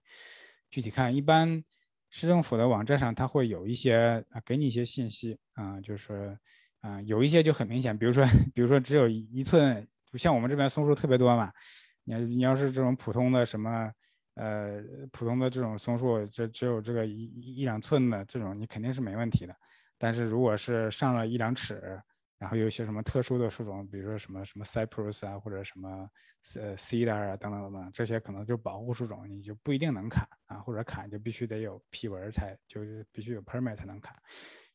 [0.70, 1.16] 具体看。
[1.16, 1.64] 一般
[2.10, 6.38] 市政府的网站上它会有一些啊，给你一些信息啊，就是
[6.80, 8.22] 啊，有一些就很明显，比如说
[8.54, 9.88] 比如说只有一寸，
[10.18, 11.50] 像我们这边松树特别多嘛，
[12.04, 13.90] 你你要是这种普通的什么
[14.34, 19.56] 呃普通的这种松树，这只有这个一一两寸的这种，你肯定是没问题的。
[19.96, 21.98] 但是如果是上了一两尺，
[22.38, 26.10] 然后有一些什么特殊的树种，比如说什么什么 cypress 啊，或者什么
[26.56, 34.14] 呃 cedar 啊等等等等，这些可能就保护树种，你就不一定能砍啊，或者砍就必须得有批文才，就是必须有 permit 才能砍。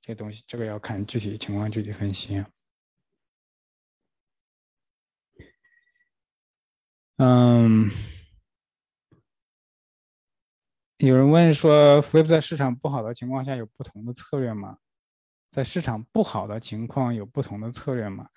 [0.02, 2.44] 这东西这个要看具体情况具体分析。
[7.18, 7.92] 嗯，
[10.98, 14.80] 有人问说，flip 在市场不好的情况下有不同的策略吗？
[15.52, 18.28] 在市场不好的情况有不同的策略吗？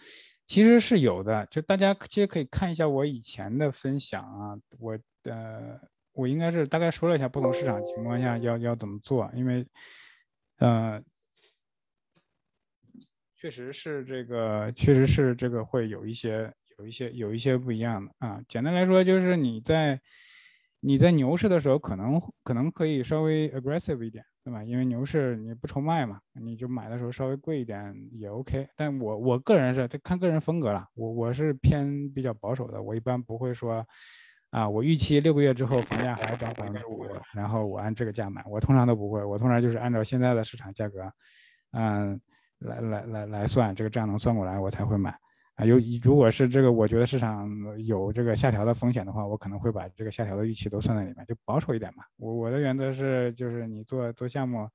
[0.46, 5.80] 其实是有的，就大家其实可以看一下我以前的分享啊，我呃
[6.12, 9.66] 我应该是大概说了一下不同市场情况下要要怎么做，因为
[10.58, 11.00] 呃
[13.36, 18.40] 确实是这个确实是这个会有一些有一些有一些不一样的啊。
[18.48, 19.98] 简单来说就是你在
[20.80, 24.24] 你在牛市的时候可能可能可以稍微 aggressive 一点。
[24.44, 24.62] 对吧？
[24.62, 28.68] 因为牛市你不愁卖嘛，你就买的时候稍微贵一点也 OK。
[28.76, 33.86] 但我我个人是这看个人风格了，我我是偏比较保守的，我一般不会说，
[34.50, 41.10] 啊，我预期六个月之后房价还涨百分之五，然后我按这个价买，我通常都不会，我通常就是按照现在的市场价格，
[41.72, 42.20] 嗯，
[42.58, 45.18] 来来来来算这个账能算过来，我才会买。
[45.56, 47.48] 啊，有如果是这个，我觉得市场
[47.84, 52.02] 有这个下调的风险的话，我可能会把这个下调的预期都算在里面，就保守一点嘛。
[52.16, 54.68] 我我的原则是，就是你做做项目，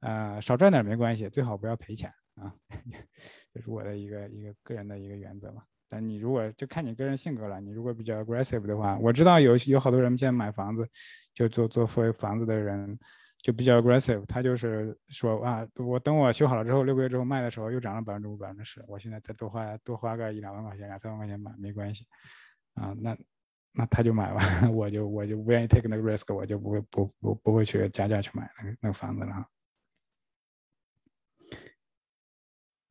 [0.00, 2.52] 呃，少赚点没关系，最好不要赔钱啊，
[3.54, 5.62] 这是我的一个一个个人的一个原则嘛。
[5.88, 10.84] 但你如果就看你个人性格了，你如果比较 aggressive 的话，我知道有有好多人现在买房子，
[11.32, 12.98] 就做做房房子的人
[13.46, 22.04] 就比较 aggressive，他就是说啊，我等我修好了之后，六个月之后卖的时候又涨了百分之五、百分之十，我现在再多花多花个一两万块钱、两三万块钱买没关系，
[22.74, 23.16] 啊，那
[23.70, 24.40] 那他就买吧，
[24.74, 29.46] 我就我就不愿意 take 那个 risk，我就不会不不不会去加价去买那个那个房子了。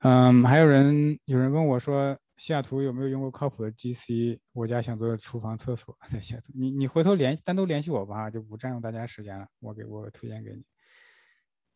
[0.04, 2.18] 嗯，还有人有人问我说。
[2.38, 4.40] 西雅图有没有用过靠谱的 GC？
[4.54, 9.48] 我家想做厨房厕所在西雅图，你你回头联单独联系我吧，就不占用大家时间了。
[9.60, 10.64] 我给我推荐给你。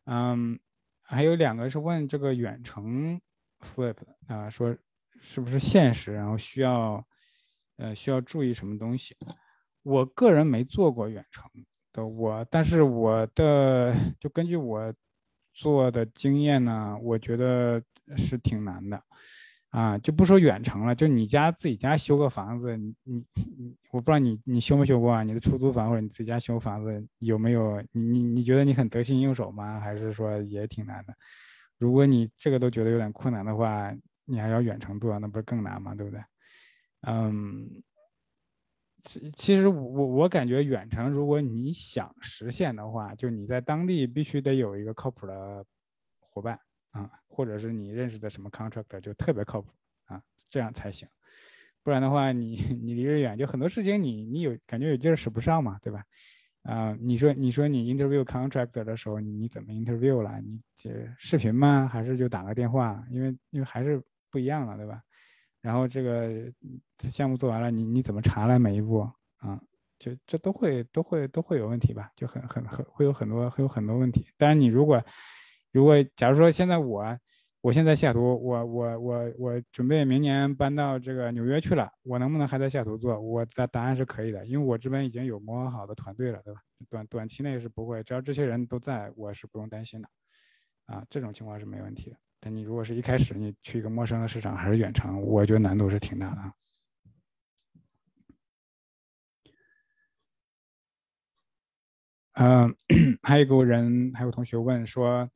[0.04, 0.58] 嗯，
[1.02, 3.20] 还有两个是问这个远程
[3.60, 3.96] flip
[4.26, 4.76] 啊，说
[5.20, 7.06] 是不是现实，然后需要
[7.76, 9.16] 呃需要注意什么东西？
[9.82, 11.50] 我个人没做过远程
[11.92, 14.92] 的，我但是我的就根据我
[15.54, 17.82] 做的经验呢，我觉得
[18.16, 19.02] 是挺难的。
[19.70, 23.24] 啊，就不说远程了，就你家自己家修个房子，你你
[23.56, 25.22] 你，我不知道你你修没修过啊？
[25.22, 27.80] 你的出租房或者你自己家修房子有没有？
[27.92, 29.78] 你你你觉得你很得心应手吗？
[29.78, 31.14] 还是说也挺难的？
[31.78, 33.94] 如果你这个都觉得有点困难的话，
[34.24, 35.94] 你还要远程做，那不是更难吗？
[35.94, 36.20] 对不对？
[37.02, 37.82] 嗯，
[39.04, 45.64] 其其实我我感觉远程，如果你想实现的话，就你在当地必须得有一个靠谱的
[46.18, 46.58] 伙伴。
[46.90, 49.68] 啊，或者是你认识的什么 contractor 就特别靠谱
[50.06, 51.08] 啊，这样才行，
[51.82, 56.04] 不然的话，你 你离着远，就很多事情你你有感觉有劲儿使不上嘛，对吧？
[56.62, 60.40] 啊，你说你说你 interview contractor 的时候，你你怎么 interview 了？
[60.40, 61.88] 你这视频吗？
[61.88, 63.02] 还是就打个电话？
[63.10, 65.00] 因为因为还是不一样了，对吧？
[65.62, 66.52] 然后这个
[67.08, 69.00] 项目做完了，你你怎么查了每一步
[69.38, 69.60] 啊？
[69.98, 72.10] 就这都会都会都会有问题吧？
[72.16, 74.26] 就很很很会有很多会有很多问题。
[74.36, 75.02] 当然你如果
[75.72, 77.18] 如果假如说现在我，
[77.60, 83.20] 我现在西雅图，我我我我准备明年搬到这个纽约去了，我能不能还在西雅图做？
[83.20, 86.60] 我的答案是可以的，因为我这边已经有磨合好的团队了，对吧？
[86.88, 90.08] 短短期内是不会，只要这些人都在，我是不用担心的，
[90.86, 92.16] 啊，这种情况是没问题的。
[92.40, 96.52] 但你如果是一开始你去一个陌生的市场还是远程，我觉得难度是挺大的。
[102.34, 102.74] 嗯，
[103.22, 105.28] 还有个人，还有同学问说。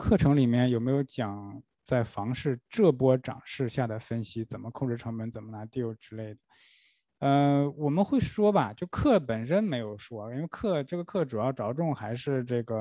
[0.00, 6.40] 课程里面有没有讲在房市这波涨势下的分析，怎么控制成本，怎么拿 deal 之类的？
[7.18, 12.76] 呃，我们会说吧，就课本身没有说，因为课这个课主要着重还是这个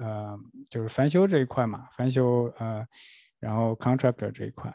[0.00, 0.38] 呃，
[0.70, 2.82] 就是翻修这一块嘛，翻修呃，
[3.38, 4.74] 然后 contractor 这一块。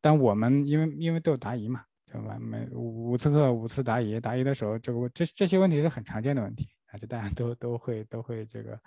[0.00, 2.38] 但我们因为因为都有答疑嘛，对吧？
[2.38, 8.78] 每五次课五次答疑，答疑的时候这个这这些问题是很常见的问题，啊，就大家都都会都会这个。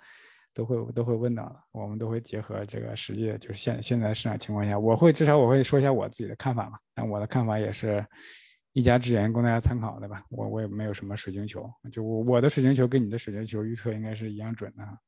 [0.52, 6.78] 都会都会问到的，我们都会结合这个实际，就是现现在市场情况下，我会至少我会说一下我自己的看法嘛。
[6.94, 8.04] 但我的看法也是
[8.72, 10.24] 一家之言，供大家参考，对吧？
[10.30, 14.98] 我我也没有什么水晶球，就我我的水晶球跟你的水晶球预测应该是一样准的。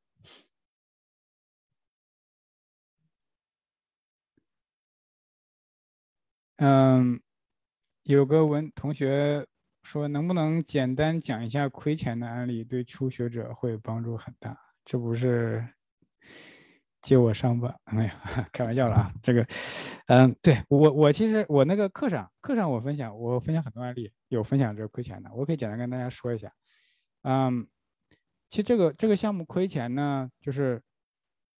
[6.58, 7.20] 嗯，
[8.04, 9.44] 有个文同学
[9.82, 14.56] 说，能不能简单讲一下亏钱的案例，对初学者会帮助很大。
[14.84, 15.66] 这不是
[17.00, 17.74] 接我上吧？
[17.92, 18.10] 没有，
[18.52, 19.12] 开玩笑了啊。
[19.22, 19.46] 这个，
[20.06, 26.52] 嗯，对我我其实我那个课上课上我分享我分享很多案例，有分享这个亏钱的，我可以简单跟大家说一下。
[27.22, 27.66] 嗯，
[28.50, 30.82] 其实这个这个项目亏钱呢，就是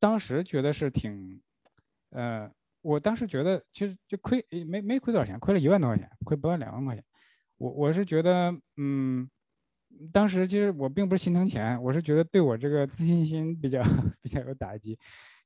[0.01, 1.41] 当时觉得是挺，
[2.11, 2.51] 呃，
[2.83, 7.05] 我当时觉得其实就亏没没亏多少钱，亏了一万多块钱，亏不到两万块钱。
[7.59, 9.31] 我我是觉得，嗯。
[10.13, 13.83] 当时其实我并不是心疼钱，我是觉得对我这个自信心比较
[14.21, 14.99] 比较有打击，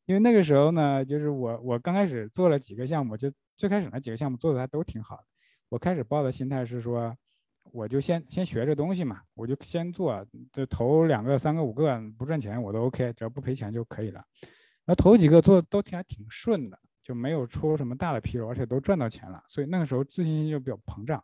[0.07, 5.25] 因为那个时候呢，就是我我刚开始做了几个项目，就最开始那几个项目做的还都挺好的。
[5.69, 7.15] 我开始抱的心态是说，
[7.73, 14.25] 我就先先学这东西嘛，我就先做，就投两个、三个、五个不赚钱我都 OK，只要不赔钱就可以了。
[14.85, 21.23] 那头几个做都挺还挺顺的，就没有出什么大的纰漏，而且都赚到钱了，所以那个时候自信心就比较膨胀。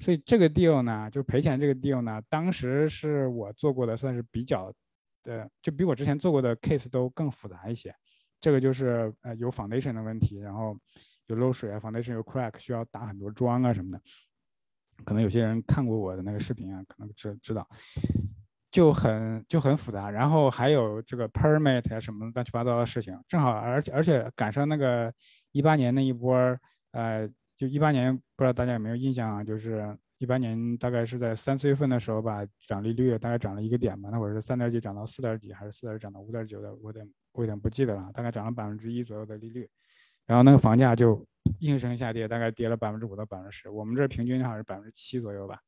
[0.00, 4.72] 所以这个 deal 呢，就赔钱这个 deal 呢，当时是我做过的，算是比较，
[5.24, 7.94] 呃，就比我之前做过的 case 都更复杂一些。
[8.40, 10.76] 这个就是呃有 foundation 的问题，然后
[11.26, 14.00] 有漏水啊，foundation 有 crack，需要打很多桩啊什么的。
[15.04, 17.66] 可能有些人看过我的那个视频啊，可能知知道，
[18.70, 20.10] 就很就很复杂。
[20.10, 25.12] 然后还有这个 permit 啊什么乱七八糟的事情，正好而且而且赶上那个
[25.52, 26.36] 一八年那一波，
[26.92, 27.28] 呃，
[27.64, 29.42] 就一八年不知道大家有没有印象啊？
[29.42, 39.66] 就是一八年大概是在三四月份的时候吧，涨利率大概涨了一个点吧，那会儿是三点几涨到四点几，还是四点涨到五点九的，我有点我有点不记得了，大概涨了百分之一左右的利率，
[40.26, 41.26] 然后那个房价就。
[41.60, 43.68] 应声下跌，大概跌了百分之五到百分之十。
[43.68, 45.58] 我们这平均好像是百分之七左右吧。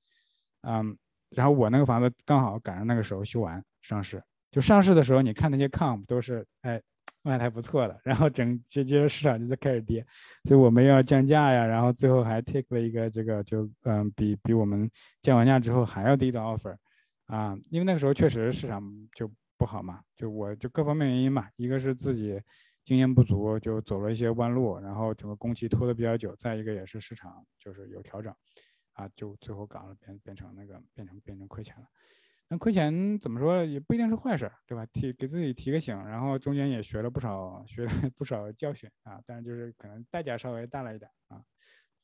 [0.62, 0.96] 嗯，
[1.30, 4.20] 然后我那个房子刚好赶上那个时候修完上市，
[4.50, 6.80] 就上市的时候，你看那些 comp 都是哎
[7.26, 10.06] 卖的还不错的，然后整就接着市场就在开始跌，
[10.44, 14.90] 所以我们要降价呀，然后最后还 take 了一个这个就嗯比比我们
[15.20, 16.76] 降完价之后还要低的 offer
[17.26, 18.82] 啊，因为那个时候确实市场
[19.14, 22.40] 就不好嘛，就我就各方面原因嘛，一个是自己。
[22.86, 26.36] 经验不足，就走了一些弯路，然后整个工期拖得比较久。
[26.36, 28.32] 再一个也是市场就是有调整，
[28.92, 31.82] 啊，就最后搞了变变成那个变成变成亏钱了。
[32.48, 34.86] 那亏钱怎么说也不一定是坏事，对吧？
[34.92, 41.42] 提给自己提个醒，然后中间也学了不少学了不少教训啊，但是就是可能代价稍微大了一点啊，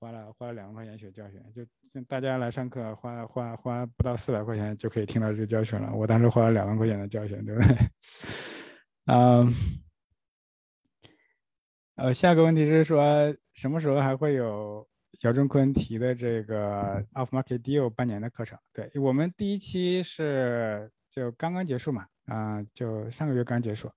[0.00, 1.64] 花了花了两万块钱学教训，就
[2.08, 7.76] 大家来上课花花花不到四百块钱就可以听到这个教训了，我当时花了两万块钱的教训，对不对？
[9.06, 9.54] 嗯。
[11.94, 14.88] 呃，下个问题是说什么时候还会有
[15.22, 18.58] 姚振坤提的这个 Off Market Deal 半年的课程？
[18.72, 23.88] 对我们第一期是就刚刚结束嘛，啊，就上个月刚结束。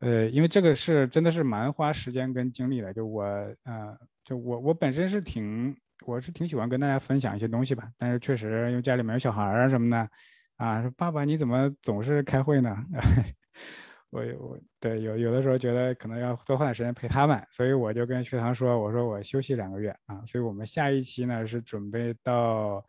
[0.00, 2.92] 呃，因为这个是真的是蛮花时间跟精力的。
[2.92, 10.10] 就我，呃，就我我本身是挺我是挺喜欢跟大家分享一些东西吧，但是确实因为家里面有小孩啊什么的，
[10.56, 12.76] 啊，说爸爸你怎么总是开会呢？
[14.12, 22.84] 我我对有有的时候觉得可能要多花点时间陪他们，所以我就跟学堂说，我说我休息两个月啊，所以我们下一期呢是准备到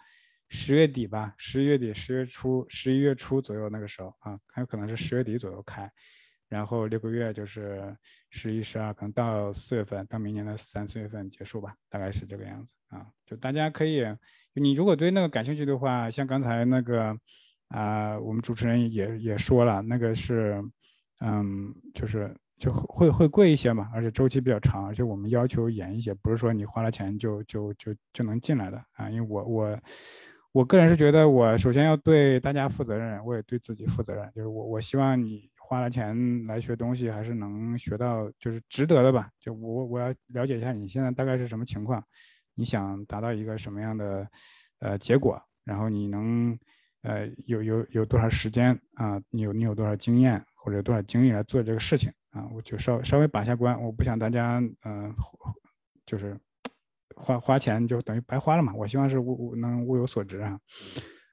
[0.50, 5.90] 十月底吧，十月底十月初十一月初左右那个时候啊，很有可能是十月底左右开，
[6.50, 7.96] 然后六个月就是
[8.30, 13.08] 十一十二，可能到四月份，到明年的三四月份结束吧，大概是这个样子啊。
[13.26, 14.04] 就大家可以，
[14.56, 17.18] 你如果对那个感兴趣的话，像刚才那个
[17.70, 20.62] 啊，我们主持人也也说了，那个是。
[21.20, 29.10] 嗯，就是就会会贵一些嘛，而且周期比较长，而且我们要求严一些，不是说你花了钱就就就就能进来的啊。
[29.10, 29.80] 因为我我
[30.52, 39.30] 我个人是觉得，我首先要对大家负责任，我也对自己负责任，就是我我希望你花了钱来学东西，还是能学到就是值得的吧。
[39.40, 42.04] 就我我要了解一下你现在大概是什么情况，
[42.54, 44.28] 你想达到一个什么样的
[44.80, 46.58] 呃结果，然后你能
[47.02, 49.20] 呃有有有多少时间啊？
[49.32, 50.44] 你有你有多少经验？
[50.64, 52.48] 或者多少精力来做这个事情啊？
[52.54, 55.14] 我就稍稍微把下关，我不想大家嗯，
[56.06, 56.40] 就是
[57.18, 58.74] 花花钱就等于白花了嘛。
[58.74, 60.58] 我希望是物物能物有所值啊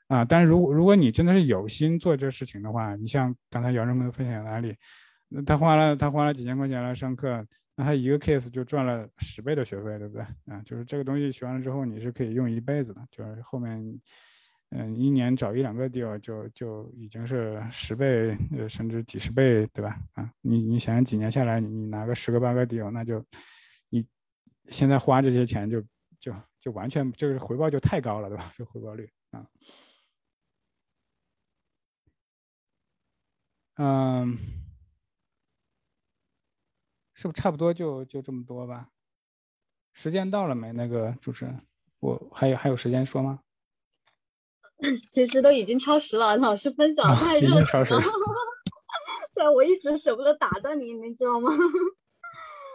[0.09, 0.25] 啊！
[0.25, 4.75] 但是如果如果你真的是有心做这事情的话，你像刚才姚正坤分享的案例，
[5.29, 7.47] 那他花了他花了几千块钱来上课，
[7.77, 10.61] 那他一个 case 就赚了十倍的学费，对不对啊？
[10.67, 14.01] 就是这个东西学完了之后，你是可以用一辈子的，就是后面。
[14.73, 20.01] 嗯，一年找一两个 deal 就就已经是十倍，呃，甚至几十倍，对吧？
[20.13, 23.25] 啊，你你想想几年下来，你拿个十个八个 deal，那就
[23.89, 24.07] 你
[24.69, 25.83] 现在花这些钱就
[26.21, 28.53] 就就完全就是回报就太高了，对吧？
[28.57, 29.45] 这回报率啊，
[33.75, 34.39] 嗯，
[37.15, 38.89] 是不是差不多就就这么多吧？
[39.95, 40.73] 时间到了没？
[40.73, 41.61] 那个主持人，
[41.99, 43.41] 我还有还有时间说吗？
[45.11, 48.03] 其实都已经超时了，老师分享太热情了，
[49.35, 51.51] 对我一直舍不得打断你，你知道吗？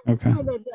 [0.06, 0.74] 对对对。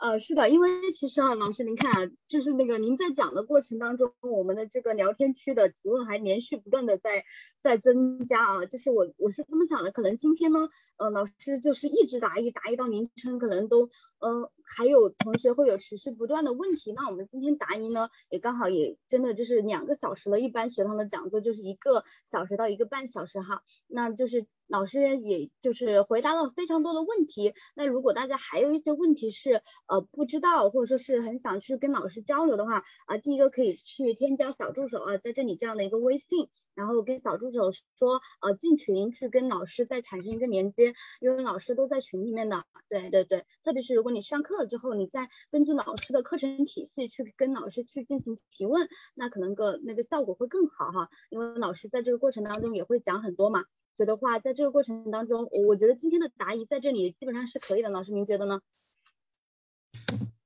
[0.00, 7.26] 呃，是的，因为其实啊，老师您看啊，就是那个您在讲的过程当中，我们的这个聊天区的提问还连续不断的在
[7.58, 13.90] 在增加啊，就是我我是这么想的，可能今天呢，呃，老师就是一直答疑，答疑到凌晨，可能都，
[14.20, 24.46] 呃，还有同学会有持续不断的问题，那我们今天答疑呢，也刚好也真的就是两个小时了，一般学堂的讲座就是一个小时到一个半小时哈，那就是。
[24.70, 36.48] 老师也就是回答了非常多的问题，那如果大家还有一些问题是呃不知道或者说是很想去跟老师交流的话啊，第一个可以去添加小助手啊，在这里这样的一个微信。
[36.76, 42.64] 然后跟小助手说，呃，进群去跟老师再产生一个连接，因为老师都在群里面的。
[42.88, 51.10] 对对对，特别是如果你上课了之后，你再根据老师的课程体系去跟老师去进行提问，那可能个那个效果会更好哈。
[51.28, 57.88] 因为老师在这个过程当中也会讲很多嘛，所以的话，在这个过程当中，我觉得今天的答疑在这里基本上是可以的。
[57.90, 58.60] 老师您觉得呢？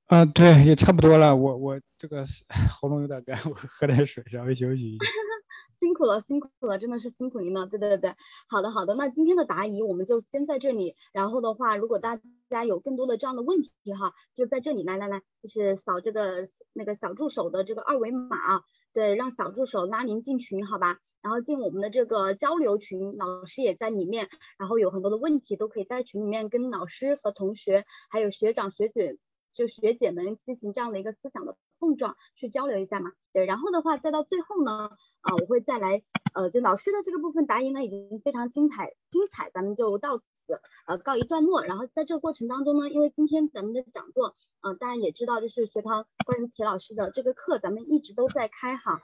[0.07, 1.35] 啊，对，也差不多了。
[1.35, 2.27] 我我这个
[2.71, 5.07] 喉咙有点干，我喝点水，稍微休息一下。
[5.79, 7.66] 辛苦了，辛苦了，真的是辛苦您了。
[7.66, 8.15] 对对对对，
[8.49, 8.95] 好的好的。
[8.95, 10.95] 那今天的答疑我们就先在这里。
[11.12, 12.19] 然后的话，如果大
[12.49, 18.37] 家有更多的这样的问题哈，就在这里来来来，就是扫这个那个小助手的这个二维码，
[18.95, 21.01] 对，让小助手拉您进群，好吧？
[21.21, 24.29] 然后进我们的这个交流群，老师也在里面。
[24.57, 29.19] 然后有很多的问题都可以在群里面跟老师和同学，还有学长学姐。
[29.55, 33.12] 就学姐们进行这样的一个思想的碰撞，去交流一下嘛。
[33.32, 34.90] 对，然后的话再到最后呢，
[35.20, 36.02] 啊，我会再来，
[36.35, 41.64] 呃，就老师的这个部分答疑呢已经非常精彩，精彩，咱们就到此呃告一段落。
[41.64, 49.01] 然后在这个过程当中呢，因为今天咱们的讲座，嗯，大家也知道，就是学堂关于齐老师的这个课，咱们一直都在开哈。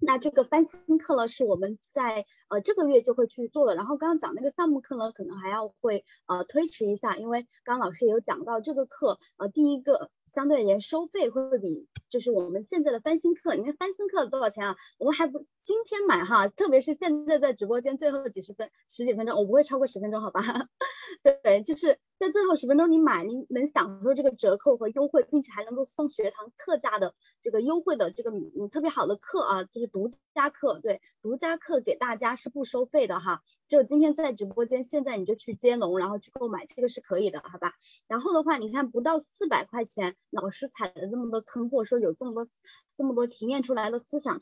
[0.00, 3.74] 那这个翻新课呢，是我们在呃这个月就会去做的。
[3.74, 14.76] 然后刚刚讲那个项目课呢，可能还要会呃推迟一下，因为刚老师也有讲到这个课，呃第一个相对而言收费会比就是我们现在的翻新课，你看翻新课多少钱啊？
[14.98, 20.40] 我们还不今天买哈，特别是现在在直播间最后的几十分十几分钟，我不会超过十分钟，好吧？
[21.42, 21.98] 对，就是。
[22.18, 37.74] 在最后十分钟，你买，你能享受这个折扣和优惠，并且还能够送学堂特价的这个优惠的这个嗯特别好的课啊，就是独家课，对，独家课给大家是不收费的哈，就今天在直播间，现在你就去接龙，然后去购买，这个是可以的，好吧？
[38.08, 42.46] 然后的话，你看不到四百块钱，老师踩了这么多坑，或者说有这么多
[42.94, 44.38] 这么多提炼出来的思想。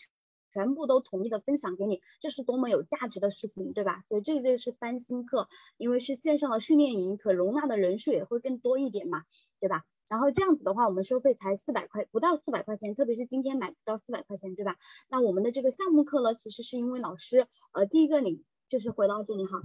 [0.53, 4.01] 全部都统一的分享给你，这是多么有价值的事情，对吧？
[4.09, 9.25] 所以这就是翻新课，因为是线上的训练营，可容纳的人数也会更多一点嘛，
[9.61, 9.85] 对吧？
[10.09, 14.79] 然后这样子的话，我们收费才四百块，不到四百块钱，特别是今天买不到四百块钱，对吧？
[15.11, 19.63] 那我们的这个项目课呢，其实是因为老师，呃，第一个你就是回到这里哈，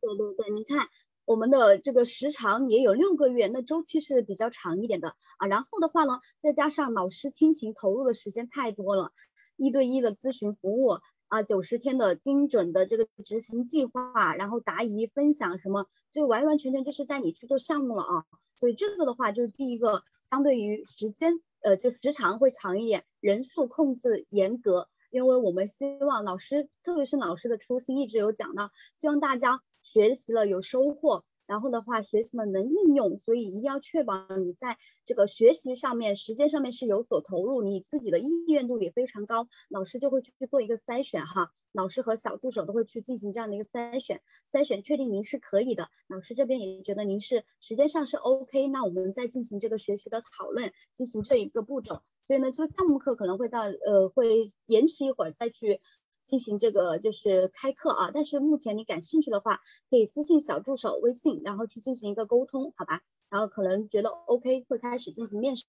[0.00, 0.88] 对对对，你看。
[1.30, 5.46] 我们的这个时长也有六个月，那周期是比较长一点的啊。
[5.46, 9.12] 然后的话呢，再加上老师亲情投入的时间太多了，
[9.54, 10.98] 一对一的咨询服务
[11.28, 18.24] 啊，九十天的精准的这个执行计划，然后答疑分享什么，就完完全全就是带你去做项目了啊。
[18.56, 29.62] 所以这个的话就是第一个，相对于时间，呃，就时长会长一点，人数控制严格，因为我们希望老师，特别是老师的初心一直有讲到，希望大家。
[29.82, 55.80] 学习了有收获，然后的话学习了能应用，所以一定要确保你在这个学习上面、时间上面是有所投入，你自己的意愿度也非常高，老师就会去做一个筛选哈，老师和小助手都会去进行这样的一个筛选，筛选确定您是可以的，老师这边也觉得您是时间上是 OK，那我们再进行这个学习的讨论，进行这一个步骤，所以呢，这个项目课可能会到呃会延迟一会儿再去。
[56.22, 59.60] 进行这个就是开课啊，但是目前你感兴趣的话，
[59.90, 63.00] 可以私信小助手微信，然后去进行一个沟通，好吧？
[63.30, 65.64] 然后可能觉得 OK 会开始进行面试，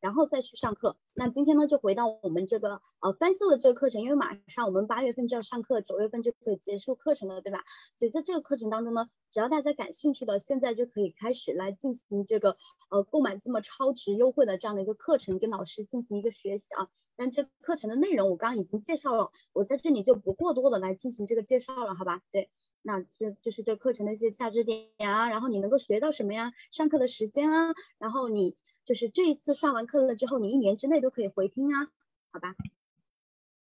[0.00, 0.96] 然后再去上课。
[1.12, 7.64] 那今天呢就回到我们这个呃翻修的这个课程，因为马上我们八月份就要上课，九月份就可以结束课程了，对吧？
[7.98, 12.56] 所以在这个课程当中呢，只要大家感兴趣的，现在就可以开始来进行这个
[12.90, 16.88] 呃购买这么超值优惠的这样的一个课程，跟老师进行一个学习啊。
[17.16, 22.22] 但这课程的内容我刚刚已经介绍了，我在这里就不过多的来进行这个介绍了，好吧？
[22.30, 22.48] 对。
[22.82, 26.52] 那这就是这课程的一些价值点呀，然后你能够学到什么呀？
[26.70, 31.88] 上课的时间啊，然后你就是这一次上完课了之后，你一年之内都可以回听啊，
[32.32, 32.54] 好吧？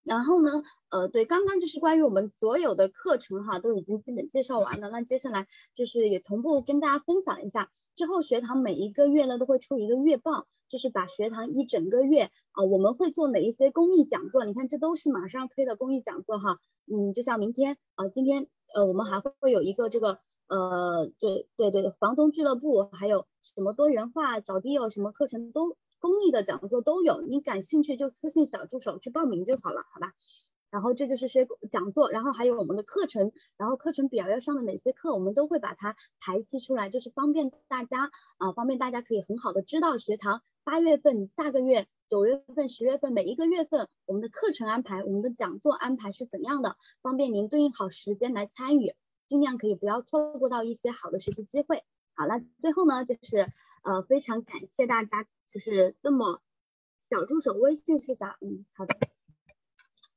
[0.03, 4.91] 然后呢，呃，对，刚刚就是关于我们所有的课程哈，都已经基本介绍完了。
[4.91, 14.45] 那接下来就是也同步跟大家分享一下，之后学堂每一个月呢都会出一个月报，就是把学堂一整个月啊，我们会做哪一些公益讲座？
[14.45, 18.49] 你看这都是马上推的公益讲座哈，嗯，就像明天啊，今天。
[18.73, 30.13] 呃，我们还会有一个这个，呃，对对对，房东俱乐部，还有什么多元化找地友什么课程都公益的讲座都有，你感兴趣就私信小助手去报名就好了，好吧？
[30.71, 48.95] 然后这就是些讲座，然后还有我们的课程，然后课程表要上的哪些课，我们都会把它排期出来，就是方便大家啊，方便大家可以很好的知道学堂八月份、下个月、九月份、十月份每一个月份我们的课程安排、我们的讲座安排是怎样的，方便您对应好时间来参与，
[49.27, 51.83] 尽量可以不要错过到一些好的学习机会。
[52.15, 53.49] 好了，最后呢就是
[53.82, 56.43] 呃非常感谢大家，就是这么
[57.09, 58.36] 小助手微信是啥？
[58.40, 58.97] 嗯，好的。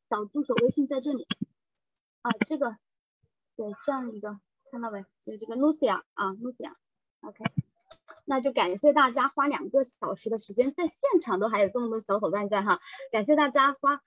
[0.10, 1.27] 小助手微信在这里
[2.22, 2.77] 啊，这个
[3.56, 5.03] 对这样一个看到没？
[5.22, 7.44] 就是这个 Lucia 啊，Lucia，OK。
[8.26, 12.80] 那就感谢大家花两个小时的时间，在现场都还有这么多小伙伴在哈，
[13.12, 14.02] 感谢大家花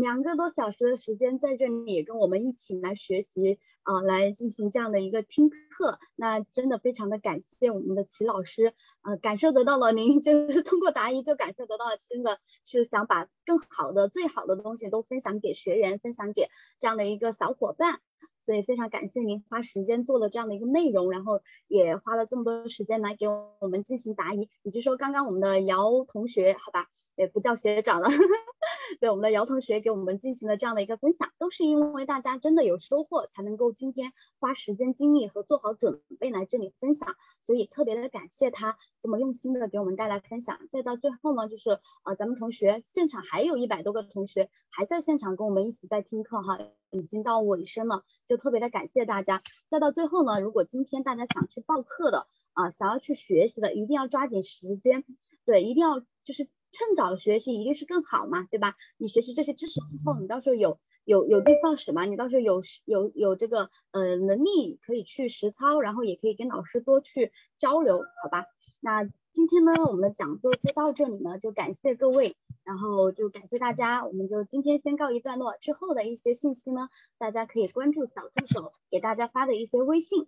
[0.00, 5.98] 两个多小时的时间在这里跟我们一起来学习啊，来进行这样的一个听课。
[6.16, 18.00] 那真的非常的感谢我们的齐老师，呃，感受得到了您就是通过答疑就感受得到了，真的是想把更好的、最好的东西都分享给学员，分享给这样的一个小伙伴。
[18.48, 24.48] 所以非常感谢您花时间做了这样的一个内容，然后也花了这么多时间来给我们进行答疑。
[24.62, 28.08] 也就是说，刚刚我们的姚同学，好吧，也不叫学长了，
[29.00, 37.14] 对我们的姚同学给我们进行了这样的一个分享，都是因为大家真的有收获，才能够今天花时间精力和做好准备来这里分享。
[37.40, 40.58] 所以特别的感谢他这么用心的给我们带来分享。
[40.70, 46.58] 再到最后呢，就是呃，咱们同学现场还有一百多个同学还在现场跟我们一起在听课哈。
[46.90, 49.42] 已经到尾声了，就特别的感谢大家。
[49.68, 55.04] 再到最后呢，如果今天大家想去报课的啊，想要去学习的，一定要抓紧时间，
[55.44, 56.48] 对，一定要就是
[56.78, 58.76] 趁早学习，一定是更好嘛，对吧？
[58.98, 68.44] 你学习这些知识之后，你到时候有有有地方使嘛，你到时候有有有这个呃能力可以去实操，然后也可以跟老师多去交流，好吧？
[68.78, 69.10] 那。
[69.30, 72.34] 今天呢，我们的讲座就到这里呢，就感谢各位，
[72.64, 75.56] 然后就感谢大家，我们就今天先告一段落。
[75.60, 76.88] 之后的一些信息呢，
[77.18, 80.26] 大家可以关注小助手给大家发的一些微信。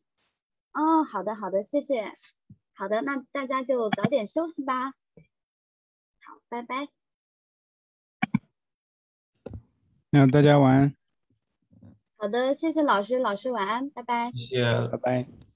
[0.73, 2.13] 哦，好的好的，谢谢。
[2.73, 4.93] 好的，那大家就早点休息吧。
[6.31, 6.87] 好，拜拜。
[10.11, 10.95] 那大家晚安。
[12.17, 14.31] 好的，谢谢老师，老师晚安，拜拜。
[14.31, 15.50] 谢谢，拜拜。